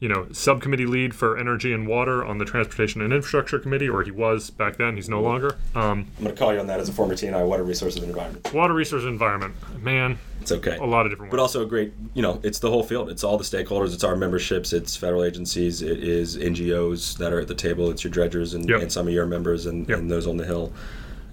you 0.00 0.08
know, 0.08 0.26
subcommittee 0.32 0.84
lead 0.84 1.14
for 1.14 1.38
energy 1.38 1.72
and 1.72 1.86
water 1.86 2.24
on 2.24 2.38
the 2.38 2.44
Transportation 2.44 3.00
and 3.02 3.12
Infrastructure 3.12 3.60
Committee, 3.60 3.88
or 3.88 4.02
he 4.02 4.10
was 4.10 4.50
back 4.50 4.76
then. 4.76 4.96
He's 4.96 5.08
no 5.08 5.20
longer. 5.22 5.54
Um, 5.76 6.10
I'm 6.18 6.24
going 6.24 6.34
to 6.34 6.40
call 6.40 6.52
you 6.52 6.58
on 6.58 6.66
that 6.66 6.80
as 6.80 6.88
a 6.88 6.92
former 6.92 7.14
TNI 7.14 7.46
Water 7.46 7.62
Resources 7.62 8.02
and 8.02 8.10
Environment. 8.10 8.52
water 8.52 8.74
resource 8.74 9.04
and 9.04 9.12
environment, 9.12 9.54
man, 9.80 10.18
It's 10.42 10.52
okay. 10.52 10.76
a 10.76 10.84
lot 10.84 11.06
of 11.06 11.12
different. 11.12 11.30
But 11.30 11.40
also 11.40 11.62
a 11.62 11.66
great, 11.66 11.92
you 12.14 12.22
know, 12.22 12.40
it's 12.42 12.58
the 12.58 12.68
whole 12.70 12.82
field. 12.82 13.08
It's 13.08 13.24
all 13.24 13.38
the 13.38 13.44
stakeholders. 13.44 13.94
It's 13.94 14.04
our 14.04 14.16
memberships. 14.16 14.72
It's 14.72 14.96
federal 14.96 15.24
agencies. 15.24 15.82
It 15.82 16.02
is 16.02 16.36
NGOs 16.36 17.16
that 17.18 17.32
are 17.32 17.40
at 17.40 17.48
the 17.48 17.54
table. 17.54 17.90
It's 17.90 18.02
your 18.04 18.10
dredgers 18.12 18.54
and, 18.54 18.68
Yep. 18.68 18.82
and 18.82 18.92
some 18.92 19.06
of 19.06 19.12
your 19.14 19.26
members 19.26 19.66
and, 19.66 19.88
Yep. 19.88 19.98
and 19.98 20.10
those 20.10 20.26
on 20.26 20.36
the 20.36 20.44
hill. 20.44 20.72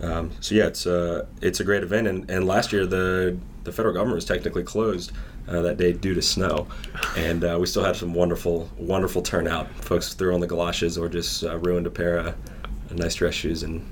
Um, 0.02 0.32
so 0.40 0.56
yeah, 0.56 0.68
it's 0.68 0.88
uh, 0.88 1.26
it's 1.42 1.60
a 1.60 1.64
great 1.66 1.84
event. 1.84 2.08
And, 2.08 2.30
and 2.32 2.48
last 2.48 2.72
year 2.72 2.86
the 2.86 3.38
the 3.66 3.72
federal 3.74 3.94
government 3.94 4.16
was 4.16 4.24
technically 4.26 4.64
closed 4.64 5.12
uh, 5.50 5.62
that 5.62 5.76
day 5.78 5.92
due 5.92 6.14
to 6.14 6.22
snow, 6.22 6.68
and 7.18 7.44
uh, 7.44 7.58
we 7.60 7.66
still 7.66 7.84
had 7.84 7.98
some 7.98 8.14
wonderful 8.14 8.70
wonderful 8.78 9.22
turnout. 9.22 9.70
Folks 9.84 10.14
threw 10.14 10.34
on 10.34 10.40
the 10.40 10.48
galoshes 10.48 10.98
or 10.98 11.10
just 11.10 11.44
uh, 11.44 11.58
ruined 11.58 11.86
a 11.86 11.90
pair 11.90 12.18
of 12.18 12.36
nice 12.96 13.16
dress 13.16 13.34
shoes 13.34 13.62
and 13.64 13.86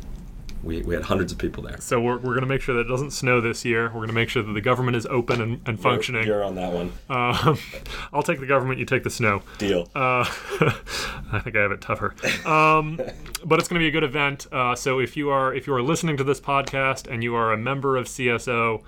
we, 0.68 0.82
we 0.82 0.94
had 0.94 1.04
hundreds 1.04 1.32
of 1.32 1.38
people 1.38 1.64
there. 1.64 1.80
So 1.80 2.00
we're, 2.00 2.18
we're 2.18 2.34
going 2.34 2.42
to 2.42 2.48
make 2.48 2.62
sure 2.62 2.76
that 2.76 2.82
it 2.82 2.90
doesn't 2.90 3.12
snow 3.12 3.40
this 3.40 3.64
year. 3.64 3.86
We're 3.86 3.94
going 3.94 4.10
to 4.10 4.14
make 4.14 4.30
sure 4.30 4.44
that 4.44 4.52
the 4.52 4.62
government 4.62 4.98
is 4.98 5.06
open 5.08 5.42
and, 5.42 5.62
and 5.66 5.80
functioning. 5.80 6.26
You're, 6.26 6.38
you're 6.38 6.44
on 6.44 6.56
that 6.56 6.74
one. 6.74 6.92
Um, 7.10 7.58
I'll 8.14 8.24
take 8.24 8.40
the 8.40 8.46
government. 8.46 8.80
You 8.80 8.86
take 8.86 9.04
the 9.04 9.10
snow. 9.10 9.42
Deal. 9.58 9.90
Uh, 9.96 10.26
I 11.32 11.40
think 11.44 11.56
I 11.56 11.62
have 11.62 11.72
it 11.72 11.82
tougher. 11.82 12.14
Um, 12.46 12.98
but 13.46 13.60
it's 13.60 13.68
going 13.68 13.80
to 13.80 13.84
be 13.84 13.88
a 13.88 13.92
good 13.92 14.04
event. 14.04 14.48
Uh, 14.52 14.76
so 14.76 15.00
if 15.00 15.16
you 15.16 15.30
are 15.30 15.54
if 15.54 15.66
you 15.66 15.74
are 15.74 15.82
listening 15.82 16.18
to 16.18 16.24
this 16.24 16.42
podcast 16.42 17.12
and 17.12 17.24
you 17.24 17.34
are 17.36 17.54
a 17.54 17.58
member 17.58 17.96
of 17.96 18.06
CSO, 18.06 18.84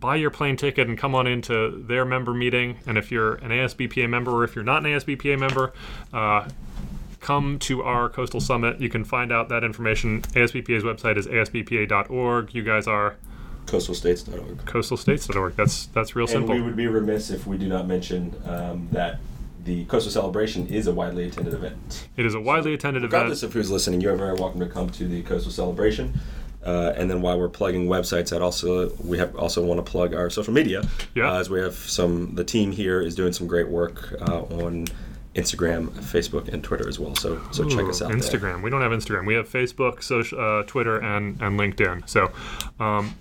buy 0.00 0.16
your 0.16 0.30
plane 0.30 0.56
ticket 0.56 0.88
and 0.88 0.96
come 0.96 1.14
on 1.14 1.26
into 1.26 1.84
their 1.86 2.04
member 2.04 2.32
meeting. 2.32 2.78
And 2.86 2.96
if 2.96 3.10
you're 3.10 3.34
an 3.36 3.50
ASBPA 3.50 4.08
member 4.08 4.30
or 4.30 4.44
if 4.44 4.54
you're 4.54 4.64
not 4.64 4.84
an 4.84 4.92
ASBPA 4.92 5.38
member, 5.38 5.72
uh, 6.12 6.48
come 7.20 7.58
to 7.60 7.82
our 7.82 8.08
coastal 8.08 8.40
summit. 8.40 8.80
You 8.80 8.88
can 8.88 9.04
find 9.04 9.30
out 9.32 9.48
that 9.50 9.62
information. 9.64 10.22
ASBPA's 10.22 10.82
website 10.84 11.16
is 11.16 11.26
asbpa.org. 11.26 12.54
You 12.54 12.62
guys 12.62 12.86
are 12.86 13.16
coastalstates.org. 13.66 14.58
coastalstates.org. 14.64 15.56
That's 15.56 15.86
that's 15.86 16.16
real 16.16 16.24
And 16.26 16.30
simple. 16.32 16.54
we 16.54 16.62
would 16.62 16.76
be 16.76 16.86
remiss 16.86 17.30
if 17.30 17.46
we 17.46 17.56
do 17.58 17.68
not 17.68 17.86
mention 17.86 18.34
um, 18.46 18.88
that 18.92 19.20
the 19.64 19.84
Coastal 19.84 20.10
Celebration 20.10 20.66
is 20.68 20.86
a 20.86 20.92
widely 20.92 21.24
attended 21.28 21.52
event. 21.54 22.08
it 22.16 22.24
is 22.24 22.34
a 22.34 22.40
widely 22.40 22.72
attended 22.74 23.02
Regardless 23.02 23.42
event. 23.42 23.50
of 23.50 23.54
who's 23.54 23.70
listening, 23.70 24.00
you're 24.00 24.16
very 24.16 24.32
welcome 24.34 24.58
to 24.60 24.66
come 24.66 24.88
to 24.90 25.06
the 25.06 25.22
Coastal 25.22 25.52
Celebration. 25.52 26.18
Uh, 26.64 26.92
and 26.96 27.10
then 27.10 27.22
while 27.22 27.38
we're 27.38 27.48
plugging 27.48 27.86
websites, 27.86 28.34
I'd 28.34 28.42
also 28.42 28.90
we 29.04 29.18
have 29.18 29.34
also 29.36 29.64
want 29.64 29.84
to 29.84 29.88
plug 29.90 30.14
our 30.14 30.28
social 30.30 30.52
media. 30.52 30.82
Yeah. 31.14 31.32
Uh, 31.32 31.38
as 31.40 31.48
we 31.50 31.60
have 31.60 31.74
some, 31.74 32.34
the 32.34 32.44
team 32.44 32.72
here 32.72 33.00
is 33.00 33.14
doing 33.14 33.32
some 33.32 33.46
great 33.46 33.68
work 33.68 34.14
uh, 34.22 34.42
on 34.42 34.86
Instagram, 35.34 35.88
Facebook, 35.90 36.48
and 36.48 36.62
Twitter 36.62 36.88
as 36.88 36.98
well. 36.98 37.14
So 37.14 37.40
so 37.52 37.68
check 37.68 37.86
us 37.86 38.00
Ooh, 38.00 38.06
out. 38.06 38.10
there. 38.10 38.18
Instagram. 38.18 38.62
We 38.62 38.70
don't 38.70 38.82
have 38.82 38.90
Instagram. 38.92 39.26
We 39.26 39.34
have 39.34 39.48
Facebook, 39.48 40.02
social, 40.02 40.40
uh, 40.40 40.62
Twitter, 40.64 40.98
and 40.98 41.40
and 41.40 41.58
LinkedIn. 41.58 42.08
So, 42.08 42.32
um, 42.80 43.14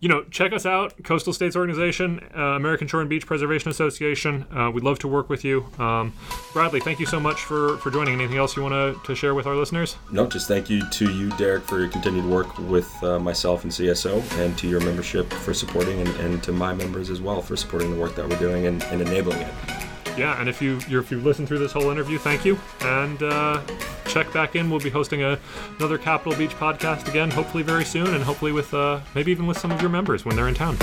you 0.00 0.08
know, 0.10 0.22
check 0.24 0.52
us 0.52 0.66
out. 0.66 1.02
Coastal 1.02 1.32
States 1.32 1.56
Organization, 1.56 2.20
uh, 2.36 2.40
American 2.40 2.86
Shore 2.86 3.00
and 3.00 3.08
Beach 3.08 3.26
Preservation 3.26 3.70
Association. 3.70 4.44
Uh, 4.54 4.70
we'd 4.70 4.84
love 4.84 4.98
to 5.00 5.08
work 5.08 5.30
with 5.30 5.44
you. 5.44 5.66
Um, 5.78 6.12
Bradley, 6.52 6.80
thank 6.80 7.00
you 7.00 7.06
so 7.06 7.18
much 7.18 7.40
for 7.40 7.78
for 7.78 7.90
joining. 7.90 8.14
Anything 8.20 8.36
else 8.36 8.54
you 8.54 8.62
want 8.62 8.74
to 8.74 9.00
to 9.06 9.14
share 9.14 9.34
with 9.34 9.46
our 9.46 9.56
listeners? 9.56 9.96
No, 10.12 10.26
just 10.26 10.48
thank 10.48 10.68
you 10.68 10.86
to 10.90 11.10
you, 11.10 11.30
Derek, 11.38 11.64
for 11.64 11.78
your 11.80 11.88
continued 11.88 12.26
work 12.26 12.58
with 12.58 12.92
uh, 13.02 13.18
myself 13.18 13.64
and 13.64 13.72
CSO, 13.72 14.20
and 14.44 14.56
to 14.58 14.68
your 14.68 14.80
membership 14.80 15.32
for 15.32 15.54
supporting, 15.54 16.00
and, 16.00 16.08
and 16.20 16.42
to 16.42 16.52
my 16.52 16.74
members 16.74 17.08
as 17.08 17.22
well 17.22 17.40
for 17.40 17.56
supporting 17.56 17.90
the 17.90 17.98
work 17.98 18.14
that 18.16 18.28
we're 18.28 18.38
doing 18.38 18.66
and, 18.66 18.82
and 18.84 19.00
enabling 19.00 19.38
it. 19.40 19.85
Yeah, 20.16 20.40
and 20.40 20.48
if 20.48 20.62
you 20.62 20.80
you're, 20.88 21.02
if 21.02 21.10
you've 21.10 21.24
listened 21.24 21.48
through 21.48 21.58
this 21.58 21.72
whole 21.72 21.90
interview, 21.90 22.18
thank 22.18 22.44
you. 22.44 22.58
And 22.80 23.22
uh, 23.22 23.60
check 24.06 24.32
back 24.32 24.56
in. 24.56 24.70
We'll 24.70 24.80
be 24.80 24.90
hosting 24.90 25.22
a, 25.22 25.38
another 25.78 25.98
Capitol 25.98 26.36
Beach 26.38 26.52
podcast 26.52 27.08
again, 27.08 27.30
hopefully 27.30 27.62
very 27.62 27.84
soon, 27.84 28.14
and 28.14 28.24
hopefully 28.24 28.52
with 28.52 28.72
uh, 28.72 29.00
maybe 29.14 29.30
even 29.30 29.46
with 29.46 29.58
some 29.58 29.70
of 29.70 29.80
your 29.80 29.90
members 29.90 30.24
when 30.24 30.36
they're 30.36 30.48
in 30.48 30.54
town. 30.54 30.78